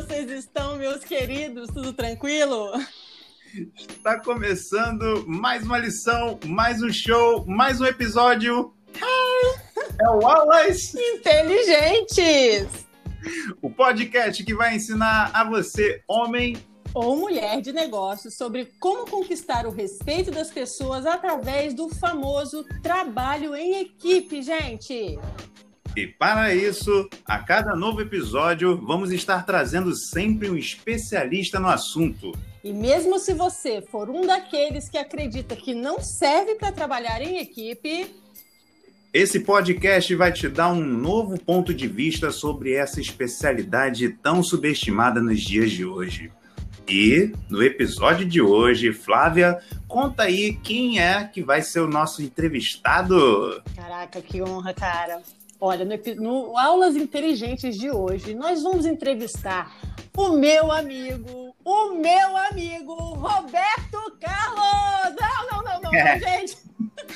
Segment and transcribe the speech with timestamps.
[0.00, 1.68] vocês estão, meus queridos?
[1.74, 2.70] Tudo tranquilo?
[3.76, 8.72] Está começando mais uma lição, mais um show, mais um episódio.
[10.00, 12.86] É o Aulas Inteligentes!
[13.60, 16.56] O podcast que vai ensinar a você, homem
[16.94, 23.56] ou mulher de negócios, sobre como conquistar o respeito das pessoas através do famoso trabalho
[23.56, 25.18] em equipe, gente.
[25.98, 32.38] E para isso, a cada novo episódio, vamos estar trazendo sempre um especialista no assunto.
[32.62, 37.38] E mesmo se você for um daqueles que acredita que não serve para trabalhar em
[37.38, 38.14] equipe,
[39.12, 45.20] esse podcast vai te dar um novo ponto de vista sobre essa especialidade tão subestimada
[45.20, 46.30] nos dias de hoje.
[46.86, 52.22] E no episódio de hoje, Flávia, conta aí quem é que vai ser o nosso
[52.22, 53.60] entrevistado.
[53.74, 55.20] Caraca, que honra, cara.
[55.60, 59.76] Olha, no, no, Aulas Inteligentes de hoje, nós vamos entrevistar
[60.16, 65.16] o meu amigo, o meu amigo Roberto Carlos!
[65.20, 66.18] Não, não, não, não, é.
[66.20, 66.58] gente!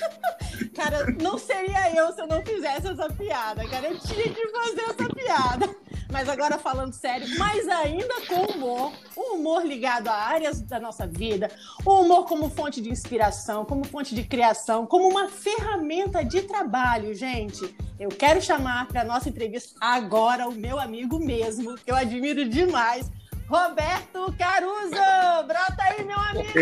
[0.75, 3.89] Cara, não seria eu se eu não fizesse essa piada, cara.
[3.89, 5.77] Eu tinha que fazer essa piada.
[6.13, 11.07] Mas agora falando sério, mas ainda com humor, o humor ligado a áreas da nossa
[11.07, 11.51] vida,
[11.87, 17.15] o humor como fonte de inspiração, como fonte de criação, como uma ferramenta de trabalho,
[17.15, 17.75] gente.
[17.99, 23.11] Eu quero chamar para nossa entrevista agora o meu amigo mesmo, que eu admiro demais,
[23.53, 25.47] Roberto Caruso!
[25.47, 26.53] Brota aí, meu amigo!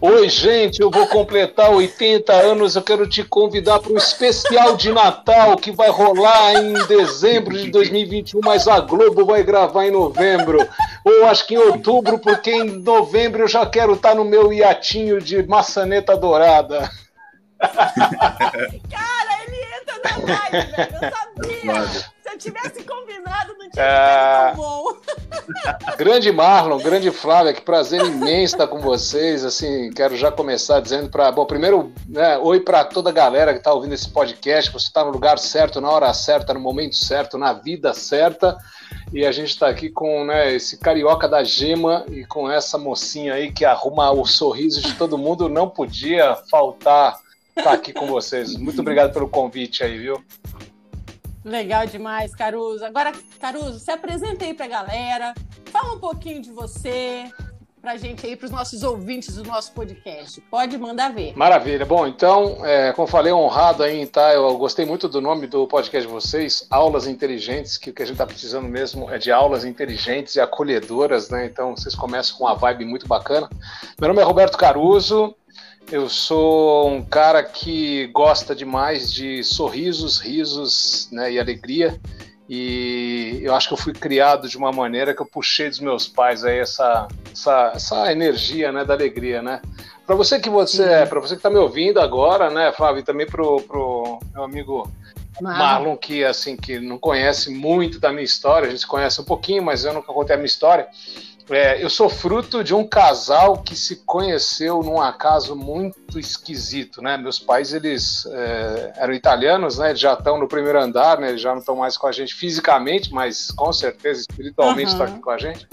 [0.00, 2.76] Oi, gente, eu vou completar 80 anos.
[2.76, 7.68] Eu quero te convidar para um especial de Natal que vai rolar em dezembro de
[7.68, 10.58] 2021, mas a Globo vai gravar em novembro.
[11.04, 15.20] Ou acho que em outubro, porque em novembro eu já quero estar no meu iatinho
[15.20, 16.88] de maçaneta dourada.
[17.58, 17.82] Cara,
[19.48, 20.88] ele entra na live, velho.
[20.92, 24.50] Eu sabia eu tivesse combinado, não tinha é...
[24.50, 24.96] tão bom.
[25.96, 29.44] grande Marlon, grande Flávia, que prazer imenso estar com vocês.
[29.44, 31.30] Assim, quero já começar dizendo para.
[31.30, 34.72] Bom, primeiro, né, oi para toda a galera que está ouvindo esse podcast.
[34.72, 38.56] Você está no lugar certo, na hora certa, no momento certo, na vida certa.
[39.12, 43.34] E a gente está aqui com né, esse carioca da gema e com essa mocinha
[43.34, 45.48] aí que arruma o sorriso de todo mundo.
[45.48, 47.16] Não podia faltar
[47.56, 48.56] estar aqui com vocês.
[48.56, 50.24] Muito obrigado pelo convite aí, viu?
[51.44, 52.84] Legal demais, Caruso.
[52.84, 55.34] Agora, Caruso, se apresenta aí para a galera,
[55.66, 57.30] fala um pouquinho de você,
[57.82, 60.40] para a gente aí, para os nossos ouvintes do nosso podcast.
[60.50, 61.36] Pode mandar ver.
[61.36, 61.84] Maravilha.
[61.84, 64.32] Bom, então, é, como falei, honrado aí, tá?
[64.32, 68.06] Eu gostei muito do nome do podcast de vocês, Aulas Inteligentes, que o que a
[68.06, 71.44] gente está precisando mesmo é de aulas inteligentes e acolhedoras, né?
[71.44, 73.50] Então, vocês começam com uma vibe muito bacana.
[74.00, 75.36] Meu nome é Roberto Caruso,
[75.90, 82.00] eu sou um cara que gosta demais de sorrisos, risos né, e alegria.
[82.48, 86.06] E eu acho que eu fui criado de uma maneira que eu puxei dos meus
[86.06, 89.62] pais aí essa, essa, essa energia né, da alegria, né?
[90.06, 93.26] Para você que você, para você que está me ouvindo agora, né, Flávio, e também
[93.26, 94.92] pro, pro meu amigo
[95.40, 99.62] Marlon, que assim que não conhece muito da minha história, a gente conhece um pouquinho,
[99.62, 100.86] mas eu nunca contei a minha história.
[101.50, 107.18] É, eu sou fruto de um casal que se conheceu num acaso muito esquisito, né?
[107.18, 109.90] Meus pais, eles é, eram italianos, né?
[109.90, 111.28] Eles já estão no primeiro andar, né?
[111.28, 114.92] Eles já não estão mais com a gente fisicamente, mas com certeza espiritualmente uhum.
[114.92, 115.68] estão aqui com a gente.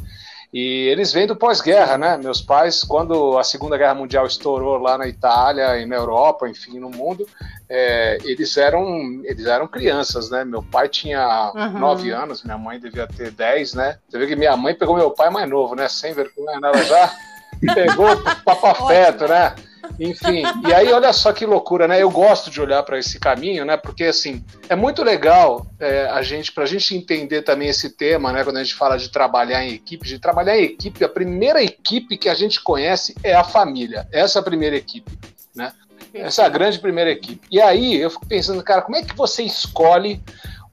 [0.53, 2.17] E eles vêm do pós-guerra, né?
[2.17, 6.77] Meus pais, quando a Segunda Guerra Mundial estourou lá na Itália e na Europa, enfim,
[6.77, 7.25] no mundo,
[7.69, 8.85] é, eles eram
[9.23, 10.43] eles eram crianças, né?
[10.43, 11.79] Meu pai tinha uhum.
[11.79, 13.97] nove anos, minha mãe devia ter dez, né?
[14.09, 15.87] Você vê que minha mãe pegou meu pai mais novo, né?
[15.87, 16.67] Sem vergonha, né?
[16.67, 17.13] ela já
[17.73, 19.55] pegou papafeto, né?
[19.99, 22.01] Enfim, e aí olha só que loucura, né?
[22.01, 23.77] Eu gosto de olhar para esse caminho, né?
[23.77, 28.31] Porque assim é muito legal é, a gente, para a gente entender também esse tema,
[28.31, 28.43] né?
[28.43, 32.17] Quando a gente fala de trabalhar em equipe, de trabalhar em equipe, a primeira equipe
[32.17, 34.07] que a gente conhece é a família.
[34.11, 35.11] Essa é a primeira equipe,
[35.55, 35.71] né?
[36.13, 37.47] Essa é a grande primeira equipe.
[37.49, 40.21] E aí eu fico pensando, cara, como é que você escolhe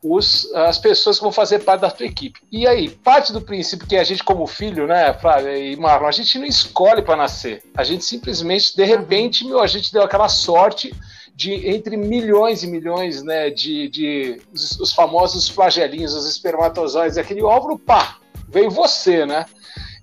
[0.03, 2.41] os, as pessoas que vão fazer parte da tua equipe.
[2.51, 6.13] E aí, parte do princípio que a gente, como filho, né, Flávia e Marlon, a
[6.13, 7.63] gente não escolhe para nascer.
[7.77, 10.95] A gente simplesmente, de repente, meu, a gente deu aquela sorte
[11.35, 17.43] de entre milhões e milhões, né, de, de os, os famosos flagelinhos, os espermatozoides, aquele
[17.43, 18.19] óvulo, pá,
[18.49, 19.47] veio você, né?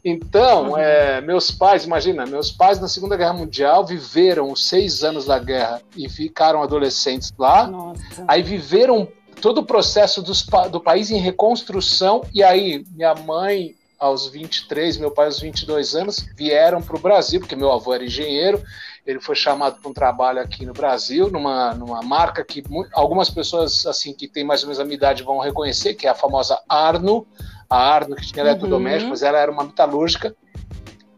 [0.08, 0.78] Então, uhum.
[0.78, 5.40] é, meus pais, imagina, meus pais na Segunda Guerra Mundial viveram os seis anos da
[5.40, 7.66] guerra e ficaram adolescentes lá.
[7.66, 8.24] Nossa.
[8.28, 9.08] Aí viveram
[9.46, 15.12] todo o processo dos, do país em reconstrução, e aí minha mãe, aos 23, meu
[15.12, 18.60] pai aos 22 anos, vieram para o Brasil, porque meu avô era engenheiro,
[19.06, 23.86] ele foi chamado para um trabalho aqui no Brasil, numa, numa marca que algumas pessoas
[23.86, 26.60] assim que têm mais ou menos a minha idade vão reconhecer, que é a famosa
[26.68, 27.28] Arno,
[27.70, 29.28] a Arno que tinha eletrodomésticos, uhum.
[29.28, 30.36] ela era uma metalúrgica.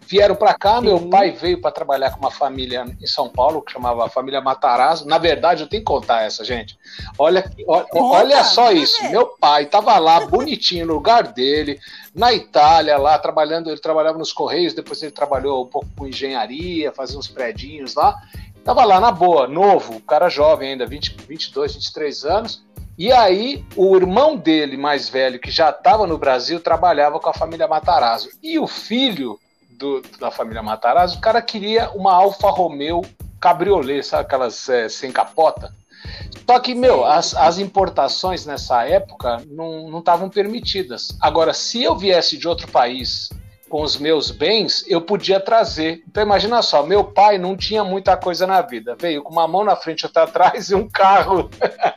[0.09, 0.85] Vieram para cá, Sim.
[0.85, 4.39] meu pai veio para trabalhar com uma família em São Paulo, que chamava a família
[4.39, 5.05] Matarazzo.
[5.05, 6.79] Na verdade, eu tenho que contar essa, gente.
[7.19, 9.03] Olha, olha, olha só isso.
[9.09, 11.77] Meu pai estava lá, bonitinho, no lugar dele,
[12.15, 13.69] na Itália, lá, trabalhando.
[13.69, 18.15] Ele trabalhava nos Correios, depois ele trabalhou um pouco com engenharia, fazia uns predinhos lá.
[18.63, 22.65] Tava lá, na boa, novo, cara jovem ainda, 20, 22, 23 anos.
[22.97, 27.33] E aí, o irmão dele, mais velho, que já estava no Brasil, trabalhava com a
[27.33, 28.29] família Matarazzo.
[28.41, 29.37] E o filho
[29.77, 33.01] do, da família Matarazzo, o cara queria uma Alfa Romeo
[33.39, 35.71] Cabriolet, sabe aquelas é, sem capota?
[36.49, 41.17] Só que, meu, as, as importações nessa época não estavam permitidas.
[41.21, 43.29] Agora, se eu viesse de outro país
[43.69, 46.01] com os meus bens, eu podia trazer.
[46.07, 48.95] Então imagina só, meu pai não tinha muita coisa na vida.
[48.97, 51.49] Veio com uma mão na frente e outra atrás e um carro.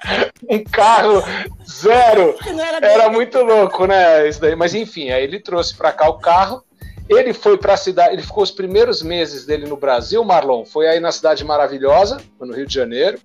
[0.50, 1.22] um carro
[1.68, 2.34] zero.
[2.44, 4.28] Era, era muito louco, né?
[4.28, 4.56] Isso daí.
[4.56, 6.64] Mas enfim, aí ele trouxe para cá o carro
[7.10, 10.86] ele foi para a cidade, ele ficou os primeiros meses dele no Brasil, Marlon, foi
[10.86, 13.18] aí na cidade maravilhosa, no Rio de Janeiro,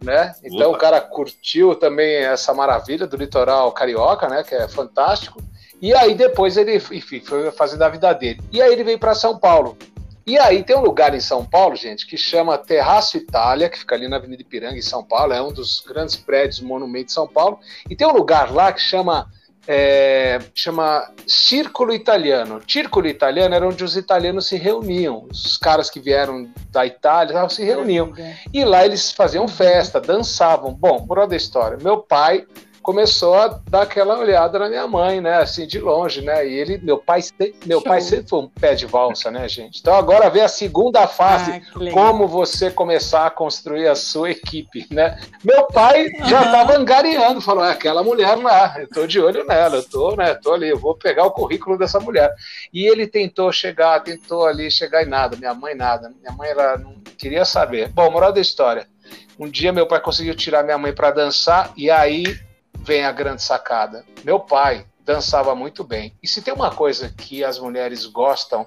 [0.00, 0.32] né?
[0.44, 0.76] Então Opa.
[0.76, 4.44] o cara curtiu também essa maravilha do litoral carioca, né?
[4.44, 5.42] Que é fantástico.
[5.82, 8.40] E aí depois ele, enfim, foi fazendo a vida dele.
[8.52, 9.76] E aí ele veio para São Paulo.
[10.26, 13.94] E aí tem um lugar em São Paulo, gente, que chama Terraço Itália, que fica
[13.94, 17.28] ali na Avenida Ipiranga, em São Paulo, é um dos grandes prédios monumentos de São
[17.28, 17.58] Paulo.
[17.90, 19.28] E tem um lugar lá que chama
[19.66, 22.60] é, chama Círculo Italiano.
[22.66, 27.64] Círculo Italiano era onde os italianos se reuniam, os caras que vieram da Itália se
[27.64, 28.12] reuniam.
[28.52, 30.72] E lá eles faziam festa, dançavam.
[30.72, 32.46] Bom, por da história, meu pai
[32.84, 35.38] começou a dar aquela olhada na minha mãe, né?
[35.38, 36.46] Assim, de longe, né?
[36.46, 37.20] E ele, meu pai,
[37.64, 39.80] meu pai sempre foi um pé de valsa, né, gente?
[39.80, 44.86] Então agora vem a segunda fase, ah, como você começar a construir a sua equipe,
[44.90, 45.18] né?
[45.42, 49.76] Meu pai já estava angariando, falou, é aquela mulher lá, eu tô de olho nela,
[49.76, 50.34] eu tô, né?
[50.34, 52.30] Tô ali, eu vou pegar o currículo dessa mulher.
[52.70, 56.76] E ele tentou chegar, tentou ali chegar em nada, minha mãe nada, minha mãe ela
[56.76, 57.88] não queria saber.
[57.88, 58.86] Bom, moral da história.
[59.38, 62.24] Um dia meu pai conseguiu tirar minha mãe para dançar e aí
[62.84, 64.04] vem a grande sacada.
[64.22, 66.14] Meu pai dançava muito bem.
[66.22, 68.66] E se tem uma coisa que as mulheres gostam,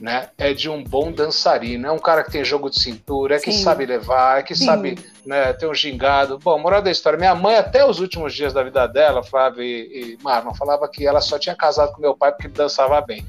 [0.00, 1.86] né, é de um bom dançarino.
[1.86, 3.62] É um cara que tem jogo de cintura, é que Sim.
[3.62, 4.64] sabe levar, é que Sim.
[4.64, 6.38] sabe né, ter um gingado.
[6.38, 10.16] Bom, moral da história, minha mãe, até os últimos dias da vida dela, Flávia e,
[10.16, 13.24] e Marlon, falava que ela só tinha casado com meu pai porque ele dançava bem.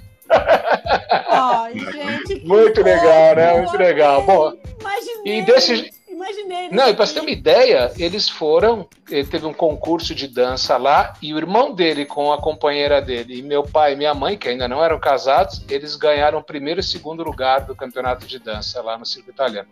[1.29, 3.61] Ai, gente, muito legal, né?
[3.61, 4.23] Muito legal.
[4.23, 5.39] Bom, Imaginei.
[5.39, 5.91] e desse
[6.23, 6.69] Imaginei.
[6.69, 10.77] Não, e para você ter uma ideia, eles foram, ele teve um concurso de dança
[10.77, 14.37] lá e o irmão dele com a companheira dele e meu pai e minha mãe,
[14.37, 18.39] que ainda não eram casados, eles ganharam o primeiro e segundo lugar do campeonato de
[18.39, 19.67] dança lá no circo italiano.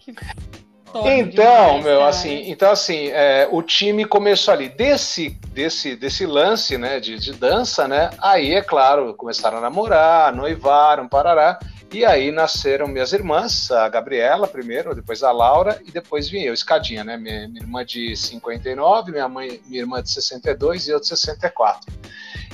[0.00, 0.12] Que
[0.94, 2.08] então, demais, meu, cara.
[2.10, 7.32] assim, então assim, é, o time começou ali desse desse desse lance, né, de, de
[7.32, 8.10] dança, né?
[8.18, 11.58] Aí é claro, começaram a namorar, noivaram, parará.
[11.92, 16.54] E aí nasceram minhas irmãs, a Gabriela primeiro, depois a Laura e depois vim eu,
[16.54, 17.18] escadinha, né?
[17.18, 21.92] Minha, minha irmã de 59, minha mãe, minha irmã de 62 e eu de 64.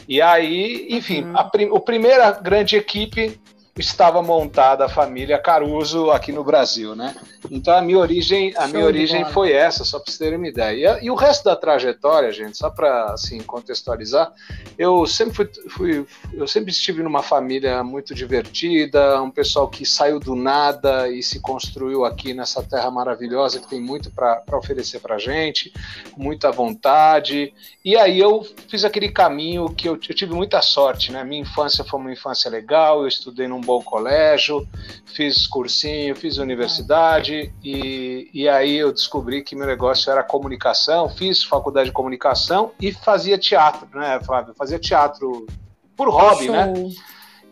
[0.09, 1.37] E aí, enfim, uhum.
[1.37, 3.41] a, prim, a primeira grande equipe
[3.79, 7.15] estava montada a família Caruso aqui no Brasil, né?
[7.51, 10.99] Então a minha origem, a minha origem foi essa, só para vocês terem uma ideia.
[11.01, 14.33] E, e, o resto da trajetória, gente, só para assim contextualizar,
[14.77, 20.19] eu sempre fui, fui, eu sempre estive numa família muito divertida, um pessoal que saiu
[20.19, 25.19] do nada e se construiu aqui nessa terra maravilhosa que tem muito para oferecer para
[25.19, 25.73] gente,
[26.17, 27.53] muita vontade.
[27.85, 31.25] E aí eu fiz aquele caminho que eu, eu tive muita sorte, né?
[31.25, 34.67] Minha infância foi uma infância legal, eu estudei num bom colégio,
[35.05, 41.45] fiz cursinho, fiz universidade e, e aí eu descobri que meu negócio era comunicação, fiz
[41.45, 44.55] faculdade de comunicação e fazia teatro, né, Flávio?
[44.57, 45.47] Fazia teatro
[45.95, 46.75] por hobby, né?
[46.75, 46.89] Show.
[46.89, 46.95] né?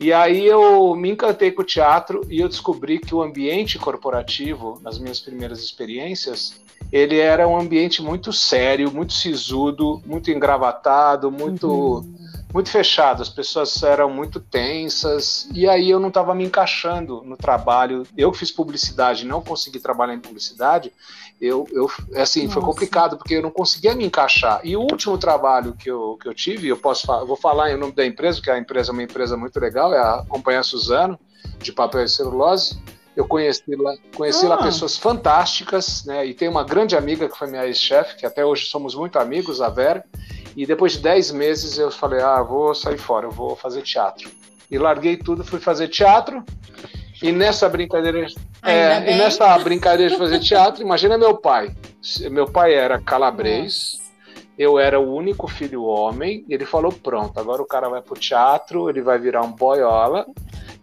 [0.00, 4.78] E aí eu me encantei com o teatro e eu descobri que o ambiente corporativo,
[4.82, 11.68] nas minhas primeiras experiências, ele era um ambiente muito sério, muito sisudo, muito engravatado, muito
[11.68, 17.20] uhum muito fechado, as pessoas eram muito tensas, e aí eu não estava me encaixando
[17.22, 18.04] no trabalho.
[18.16, 20.90] Eu que fiz publicidade não consegui trabalhar em publicidade,
[21.38, 22.54] eu, eu assim, Nossa.
[22.54, 24.62] foi complicado, porque eu não conseguia me encaixar.
[24.64, 27.76] E o último trabalho que eu, que eu tive, eu posso eu vou falar em
[27.76, 31.20] nome da empresa, que a empresa é uma empresa muito legal, é a Companhia Suzano,
[31.58, 32.82] de papel e celulose.
[33.14, 34.50] Eu conheci lá, conheci ah.
[34.50, 36.25] lá pessoas fantásticas, né?
[36.25, 39.60] E tem uma grande amiga que foi minha ex-chefe, que até hoje somos muito amigos,
[39.60, 40.02] a Vera.
[40.56, 44.30] E depois de 10 meses eu falei: ah, vou sair fora, eu vou fazer teatro.
[44.70, 46.42] E larguei tudo, fui fazer teatro.
[47.22, 48.26] E nessa brincadeira,
[48.62, 51.75] é, e nessa brincadeira de fazer teatro, imagina meu pai.
[52.30, 53.98] Meu pai era calabrês.
[53.98, 54.06] Nossa.
[54.58, 58.88] Eu era o único filho homem, ele falou: pronto, agora o cara vai pro teatro,
[58.88, 60.26] ele vai virar um boiola,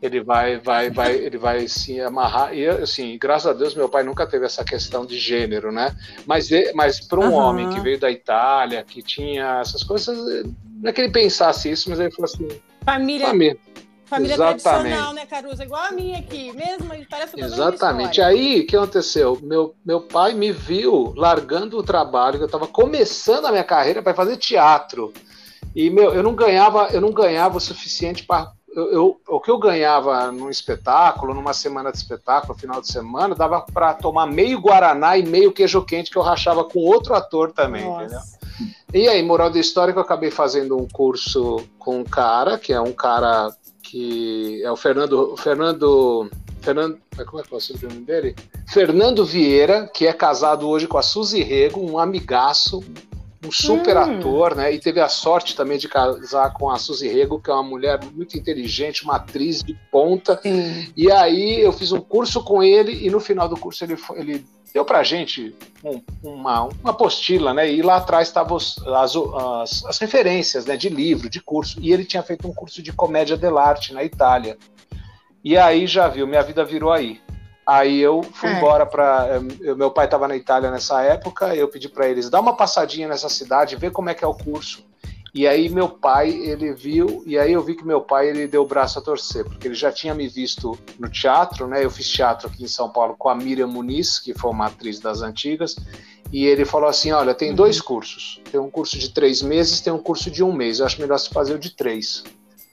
[0.03, 2.53] ele vai, vai, vai, ele vai se amarrar.
[2.53, 5.95] E assim, graças a Deus, meu pai nunca teve essa questão de gênero, né?
[6.25, 7.33] Mas, mas para um uhum.
[7.33, 10.17] homem que veio da Itália, que tinha essas coisas,
[10.81, 12.49] não é que ele pensasse isso, mas ele falou assim:
[12.83, 13.27] família.
[13.27, 13.57] família.
[14.05, 14.63] Família Exatamente.
[14.63, 15.63] tradicional, né, Caruso?
[15.63, 18.21] Igual a minha aqui, mesmo, parece Exatamente.
[18.21, 19.39] Aí, o que aconteceu?
[19.41, 24.03] Meu, meu pai me viu largando o trabalho, que eu estava começando a minha carreira
[24.03, 25.13] para fazer teatro.
[25.73, 29.51] E, meu, eu não ganhava, eu não ganhava o suficiente para eu, eu, o que
[29.51, 34.59] eu ganhava num espetáculo, numa semana de espetáculo, final de semana, dava para tomar meio
[34.59, 38.03] Guaraná e meio queijo quente que eu rachava com outro ator também, Nossa.
[38.03, 38.19] entendeu?
[38.93, 42.71] E aí, moral da história, que eu acabei fazendo um curso com um cara, que
[42.71, 43.51] é um cara
[43.81, 45.35] que é o Fernando.
[45.37, 46.29] Fernando.
[46.61, 46.97] Fernando.
[47.25, 48.35] Como é que é o sobrenome dele?
[48.67, 52.83] Fernando Vieira, que é casado hoje com a Suzy Rego, um amigaço,
[53.45, 53.99] um super hum.
[53.99, 54.73] ator, né?
[54.73, 57.99] E teve a sorte também de casar com a Suzy Rego, que é uma mulher
[58.13, 60.39] muito inteligente, uma atriz de ponta.
[60.41, 60.91] Sim.
[60.95, 64.45] E aí eu fiz um curso com ele e no final do curso ele, ele
[64.73, 67.71] deu pra gente um, uma, uma apostila, né?
[67.71, 70.75] E lá atrás estavam as, as, as, referências né?
[70.75, 71.79] de livro, de curso.
[71.79, 74.57] E ele tinha feito um curso de comédia dell'arte na Itália.
[75.43, 77.21] E aí já viu, minha vida virou aí.
[77.65, 78.57] Aí eu fui é.
[78.57, 79.27] embora para.
[79.61, 83.07] Eh, meu pai estava na Itália nessa época, eu pedi para eles dar uma passadinha
[83.07, 84.83] nessa cidade, ver como é que é o curso.
[85.33, 88.61] E aí meu pai, ele viu, e aí eu vi que meu pai ele deu
[88.61, 91.83] o braço a torcer, porque ele já tinha me visto no teatro, né?
[91.83, 94.99] Eu fiz teatro aqui em São Paulo com a Miriam Muniz, que foi uma atriz
[94.99, 95.75] das antigas,
[96.31, 97.85] e ele falou assim: olha, tem dois uhum.
[97.85, 98.41] cursos.
[98.51, 100.79] Tem um curso de três meses, tem um curso de um mês.
[100.79, 102.23] Eu acho melhor você fazer o de três.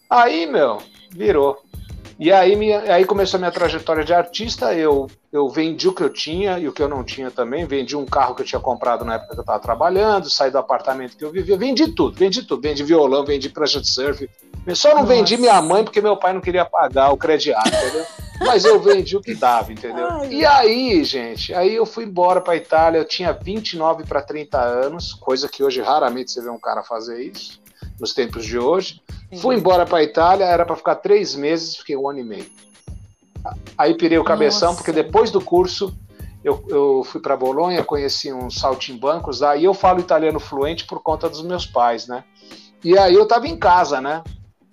[0.09, 1.63] Aí, meu, virou.
[2.21, 4.75] E aí, minha, aí começou a minha trajetória de artista.
[4.75, 7.65] Eu, eu vendi o que eu tinha e o que eu não tinha também.
[7.65, 10.59] Vendi um carro que eu tinha comprado na época que eu estava trabalhando, saí do
[10.59, 11.57] apartamento que eu vivia.
[11.57, 12.61] Vendi tudo, vendi tudo.
[12.61, 14.29] Vendi violão, vendi prancha de surf.
[14.75, 15.15] Só não Nossa.
[15.15, 18.05] vendi minha mãe porque meu pai não queria pagar o crediário, entendeu?
[18.41, 20.07] Mas eu vendi o que dava, entendeu?
[20.07, 22.99] Ai, e aí, gente, aí eu fui embora para Itália.
[22.99, 27.23] Eu tinha 29 para 30 anos, coisa que hoje raramente você vê um cara fazer
[27.23, 27.60] isso
[28.01, 29.01] nos tempos de hoje.
[29.31, 29.39] Sim.
[29.41, 32.47] Fui embora para a Itália, era para ficar três meses, fiquei um ano e meio.
[33.77, 34.79] Aí pirei o cabeção, Nossa.
[34.83, 35.95] porque depois do curso
[36.43, 41.03] eu, eu fui para Bolonha, conheci uns saltimbancos lá, e eu falo italiano fluente por
[41.03, 42.25] conta dos meus pais, né?
[42.83, 44.23] E aí eu tava em casa, né?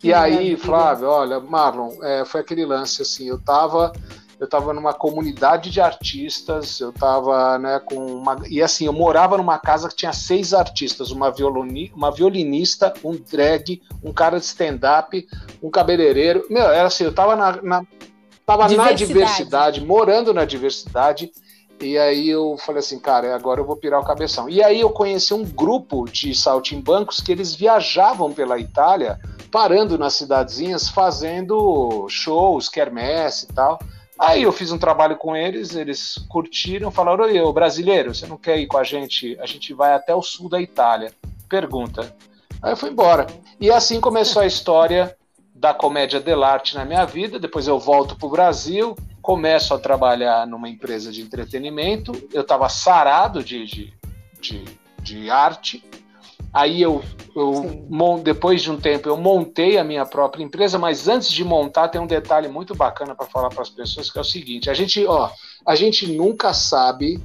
[0.01, 3.91] E aí, Flávio, olha, Marlon, é, foi aquele lance assim, eu tava
[4.39, 8.37] eu estava numa comunidade de artistas, eu estava né, com uma.
[8.47, 13.15] E assim, eu morava numa casa que tinha seis artistas: uma, violini, uma violinista, um
[13.15, 15.27] drag, um cara de stand-up,
[15.61, 16.45] um cabeleireiro.
[16.49, 17.83] Meu, era assim, eu estava na, na,
[18.45, 19.01] tava diversidade.
[19.01, 21.31] na diversidade, morando na diversidade.
[21.79, 24.49] E aí eu falei assim, cara, agora eu vou pirar o cabeção.
[24.49, 29.19] E aí eu conheci um grupo de saltimbancos que eles viajavam pela Itália,
[29.51, 33.79] parando nas cidadezinhas, fazendo shows, quermesse e tal.
[34.19, 38.57] Aí eu fiz um trabalho com eles, eles curtiram, falaram: Oi, brasileiro, você não quer
[38.57, 39.37] ir com a gente?
[39.39, 41.11] A gente vai até o sul da Itália.
[41.47, 42.15] Pergunta.
[42.61, 43.27] Aí eu fui embora.
[43.59, 45.15] E assim começou a história
[45.53, 47.39] da comédia dell'arte na minha vida.
[47.39, 52.11] Depois eu volto para o Brasil, começo a trabalhar numa empresa de entretenimento.
[52.33, 53.93] Eu estava sarado de, de,
[54.41, 54.65] de,
[55.01, 55.83] de arte
[56.53, 57.03] Aí eu,
[57.35, 61.89] eu depois de um tempo, eu montei a minha própria empresa, mas antes de montar,
[61.89, 64.73] tem um detalhe muito bacana para falar para as pessoas, que é o seguinte: a
[64.73, 65.29] gente, ó,
[65.65, 67.21] a gente nunca sabe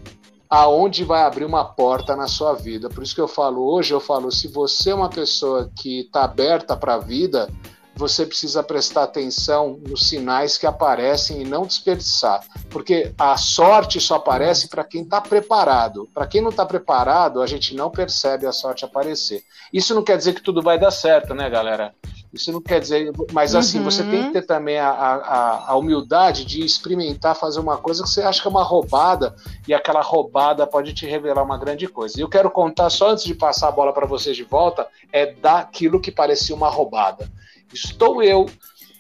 [0.53, 2.91] aonde vai abrir uma porta na sua vida.
[2.91, 6.25] Por isso que eu falo hoje, eu falo, se você é uma pessoa que está
[6.25, 7.49] aberta para a vida,
[7.95, 14.17] você precisa prestar atenção nos sinais que aparecem e não desperdiçar, porque a sorte só
[14.17, 16.09] aparece para quem está preparado.
[16.13, 19.45] Para quem não está preparado, a gente não percebe a sorte aparecer.
[19.73, 21.95] Isso não quer dizer que tudo vai dar certo, né, galera?
[22.33, 23.85] Isso não quer dizer, mas assim, uhum.
[23.85, 28.09] você tem que ter também a, a, a, humildade de experimentar fazer uma coisa que
[28.09, 29.37] você acha que é uma roubada
[29.69, 32.19] e aquela roubada pode te revelar uma grande coisa.
[32.19, 35.27] E eu quero contar só antes de passar a bola para vocês de volta, é
[35.27, 37.31] daquilo que parecia uma roubada.
[37.73, 38.47] Estou eu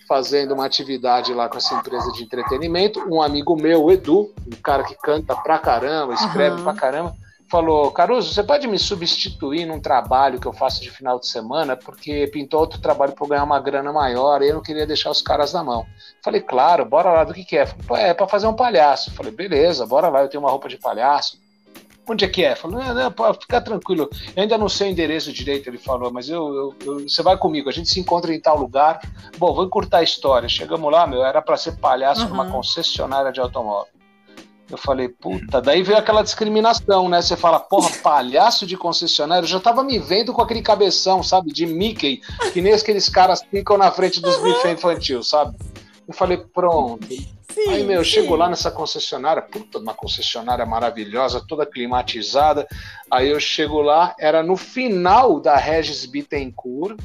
[0.09, 3.01] fazendo uma atividade lá com essa empresa de entretenimento.
[3.09, 6.65] Um amigo meu, o Edu, um cara que canta pra caramba, escreve uhum.
[6.65, 7.17] pra caramba,
[7.53, 11.77] falou: Caruso, você pode me substituir num trabalho que eu faço de final de semana?
[11.77, 15.21] Porque pintou outro trabalho para ganhar uma grana maior e eu não queria deixar os
[15.21, 15.87] caras na mão.
[16.23, 17.67] Falei, claro, bora lá, do que, que é?
[17.67, 19.11] Falei, é para fazer um palhaço.
[19.13, 21.42] Falei, beleza, bora lá, eu tenho uma roupa de palhaço.
[22.09, 22.57] Onde é que é?
[22.57, 24.11] Falou, não, não, pode ficar tranquilo.
[24.35, 27.37] Eu ainda não sei o endereço direito, ele falou, mas eu, eu, eu, você vai
[27.37, 29.01] comigo, a gente se encontra em tal lugar.
[29.39, 30.49] Bom, vou encurtar a história.
[30.49, 32.31] Chegamos lá, meu, era para ser palhaço uhum.
[32.31, 33.93] numa concessionária de automóvel.
[34.69, 37.21] Eu falei, puta, daí veio aquela discriminação, né?
[37.21, 41.53] Você fala, porra, palhaço de concessionário, eu já tava me vendo com aquele cabeção, sabe,
[41.53, 42.21] de Mickey,
[42.53, 45.57] que nem aqueles caras ficam na frente dos bufês infantil, sabe?
[46.09, 47.07] Eu falei, pronto.
[47.53, 52.67] Sim, Aí, meu, eu chego lá nessa concessionária, puta, uma concessionária maravilhosa, toda climatizada.
[53.11, 56.99] Aí eu chego lá, era no final da Regis Bittencourt,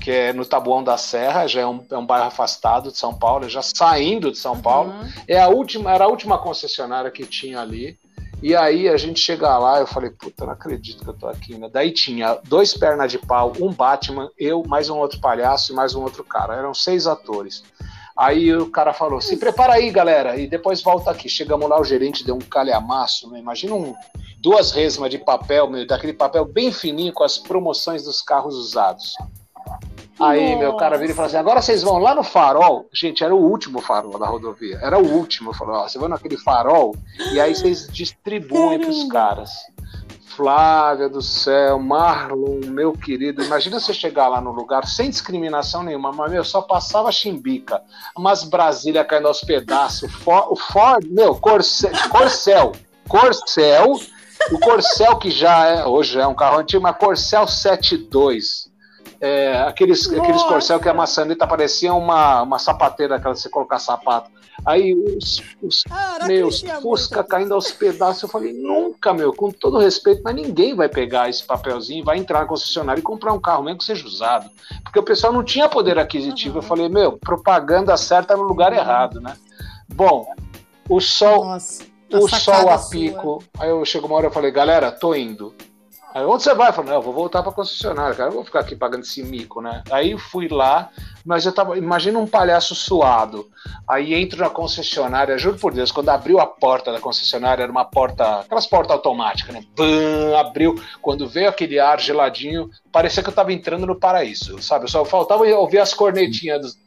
[0.00, 3.14] que é no Tabuão da Serra, já é um, é um bairro afastado de São
[3.14, 4.90] Paulo, já saindo de São Paulo.
[4.90, 5.08] Uhum.
[5.28, 7.96] É a última, era a última concessionária que tinha ali.
[8.42, 11.56] E aí a gente chega lá, eu falei, puta, não acredito que eu tô aqui,
[11.56, 11.70] né?
[11.72, 15.94] Daí tinha dois pernas de pau, um Batman, eu, mais um outro palhaço e mais
[15.94, 16.56] um outro cara.
[16.56, 17.62] Eram seis atores.
[18.16, 21.28] Aí o cara falou: se prepara aí, galera, e depois volta aqui.
[21.28, 23.38] Chegamos lá, o gerente deu um calhamaço, né?
[23.38, 23.94] imagina um,
[24.38, 29.16] duas resmas de papel, meu, daquele papel bem fininho com as promoções dos carros usados.
[30.20, 30.58] Aí, Nossa.
[30.58, 32.88] meu cara vira e fala assim: agora vocês vão lá no farol.
[32.92, 34.78] Gente, era o último farol da rodovia.
[34.82, 35.52] Era o último.
[35.54, 36.94] Falou: ó, você vai naquele farol
[37.32, 39.50] e aí vocês distribuem para os caras.
[40.36, 46.12] Flávia do céu, Marlon, meu querido, imagina você chegar lá no lugar sem discriminação nenhuma,
[46.12, 47.82] mas meu, só passava chimbica,
[48.16, 52.72] umas Brasília caindo aos pedaços, o Ford, meu, Corcel, Corcel,
[53.08, 53.92] Corcel,
[54.50, 58.72] o Corcel que já é, hoje é um carro antigo, mas Corcel 72,
[59.20, 64.30] é, aqueles, aqueles corcel que a maçaneta parecia uma, uma sapateira, aquela você colocar sapato.
[64.64, 65.84] Aí os, os
[66.26, 68.22] meus Fusca caindo aos pedaços.
[68.22, 72.40] Eu falei, nunca, meu, com todo respeito, mas ninguém vai pegar esse papelzinho, vai entrar
[72.40, 74.50] na concessionária e comprar um carro, mesmo que seja usado.
[74.82, 76.58] Porque o pessoal não tinha poder aquisitivo.
[76.58, 76.62] Uhum.
[76.62, 78.78] Eu falei, meu, propaganda certa no lugar uhum.
[78.78, 79.36] errado, né?
[79.88, 80.26] Bom,
[80.88, 81.44] o sol.
[81.44, 83.42] Nossa, o sol a pico.
[83.42, 83.64] Sua.
[83.64, 85.54] Aí eu chego uma hora e falei, galera, tô indo.
[86.14, 86.68] Aí, onde você vai?
[86.68, 89.22] Eu falei, não, eu vou voltar para concessionária, cara, eu vou ficar aqui pagando esse
[89.22, 89.82] mico, né?
[89.90, 90.90] Aí fui lá,
[91.24, 93.48] mas eu tava, imagina um palhaço suado.
[93.88, 97.84] Aí entro na concessionária, juro por Deus, quando abriu a porta da concessionária, era uma
[97.84, 99.64] porta, aquelas portas automáticas, né?
[99.76, 104.90] Bam, abriu, quando veio aquele ar geladinho, parecia que eu tava entrando no paraíso, sabe?
[104.90, 106.82] Só faltava ouvir as cornetinhas dos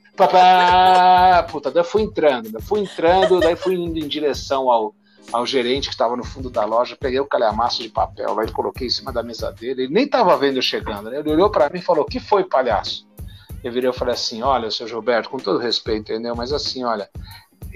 [1.52, 4.96] puta, daí eu fui entrando, daí fui entrando, daí fui indo em direção ao,
[5.32, 8.88] ao gerente que estava no fundo da loja, peguei o calhamaço de papel e coloquei
[8.88, 9.84] em cima da mesa dele.
[9.84, 11.20] Ele nem estava vendo eu chegando, né?
[11.20, 13.08] Ele olhou para mim e falou: "Que foi, palhaço?"
[13.64, 16.36] Eu virei e falei assim: "Olha, seu Gilberto, com todo respeito, entendeu?
[16.36, 17.10] Mas assim, olha,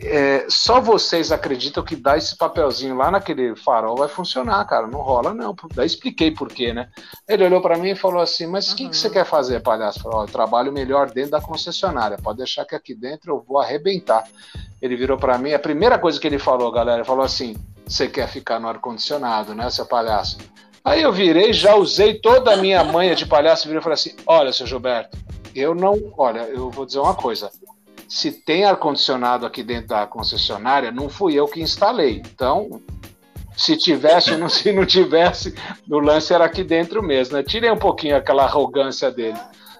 [0.03, 4.87] é, só vocês acreditam que dar esse papelzinho lá naquele farol vai funcionar, cara.
[4.87, 5.55] Não rola, não.
[5.73, 6.89] Daí expliquei por quê, né?
[7.27, 8.75] Ele olhou para mim e falou assim: Mas o uhum.
[8.77, 10.01] que, que você quer fazer, palhaço?
[10.01, 12.17] Falei, oh, eu trabalho melhor dentro da concessionária.
[12.21, 14.23] Pode deixar que aqui dentro eu vou arrebentar.
[14.81, 17.55] Ele virou para mim, a primeira coisa que ele falou, galera, ele falou assim:
[17.87, 20.37] Você quer ficar no ar-condicionado, né, seu palhaço?
[20.83, 23.95] Aí eu virei, já usei toda a minha manha de palhaço e virei e falei
[23.95, 25.17] assim: Olha, seu Gilberto,
[25.55, 26.13] eu não.
[26.17, 27.49] Olha, eu vou dizer uma coisa
[28.09, 32.23] se tem ar-condicionado aqui dentro da concessionária, não fui eu que instalei.
[32.25, 32.81] Então,
[33.55, 35.53] se tivesse ou não, se não tivesse,
[35.87, 37.37] o lance era aqui dentro mesmo.
[37.37, 37.43] Né?
[37.43, 39.37] Tirei um pouquinho aquela arrogância dele.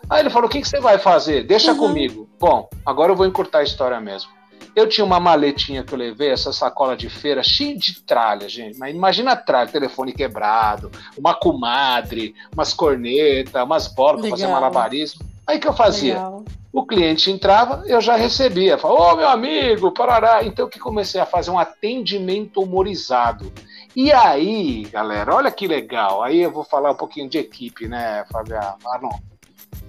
[0.07, 1.43] Aí ele falou: o que, que você vai fazer?
[1.43, 1.77] Deixa uhum.
[1.79, 2.29] comigo.
[2.39, 4.29] Bom, agora eu vou encurtar a história mesmo.
[4.75, 8.77] Eu tinha uma maletinha que eu levei, essa sacola de feira, cheia de tralha, gente.
[8.77, 15.25] Mas imagina a tralha, telefone quebrado, uma comadre, umas cornetas, umas bolas para fazer malabarismo.
[15.49, 16.13] Aí que eu fazia?
[16.13, 16.45] Legal.
[16.71, 18.77] O cliente entrava, eu já recebia.
[18.77, 20.43] Falava, ô meu amigo, parará.
[20.43, 23.51] Então que comecei a fazer um atendimento humorizado.
[23.95, 26.21] E aí, galera, olha que legal.
[26.21, 28.77] Aí eu vou falar um pouquinho de equipe, né, Fabiano?
[28.85, 29.09] Ah, não.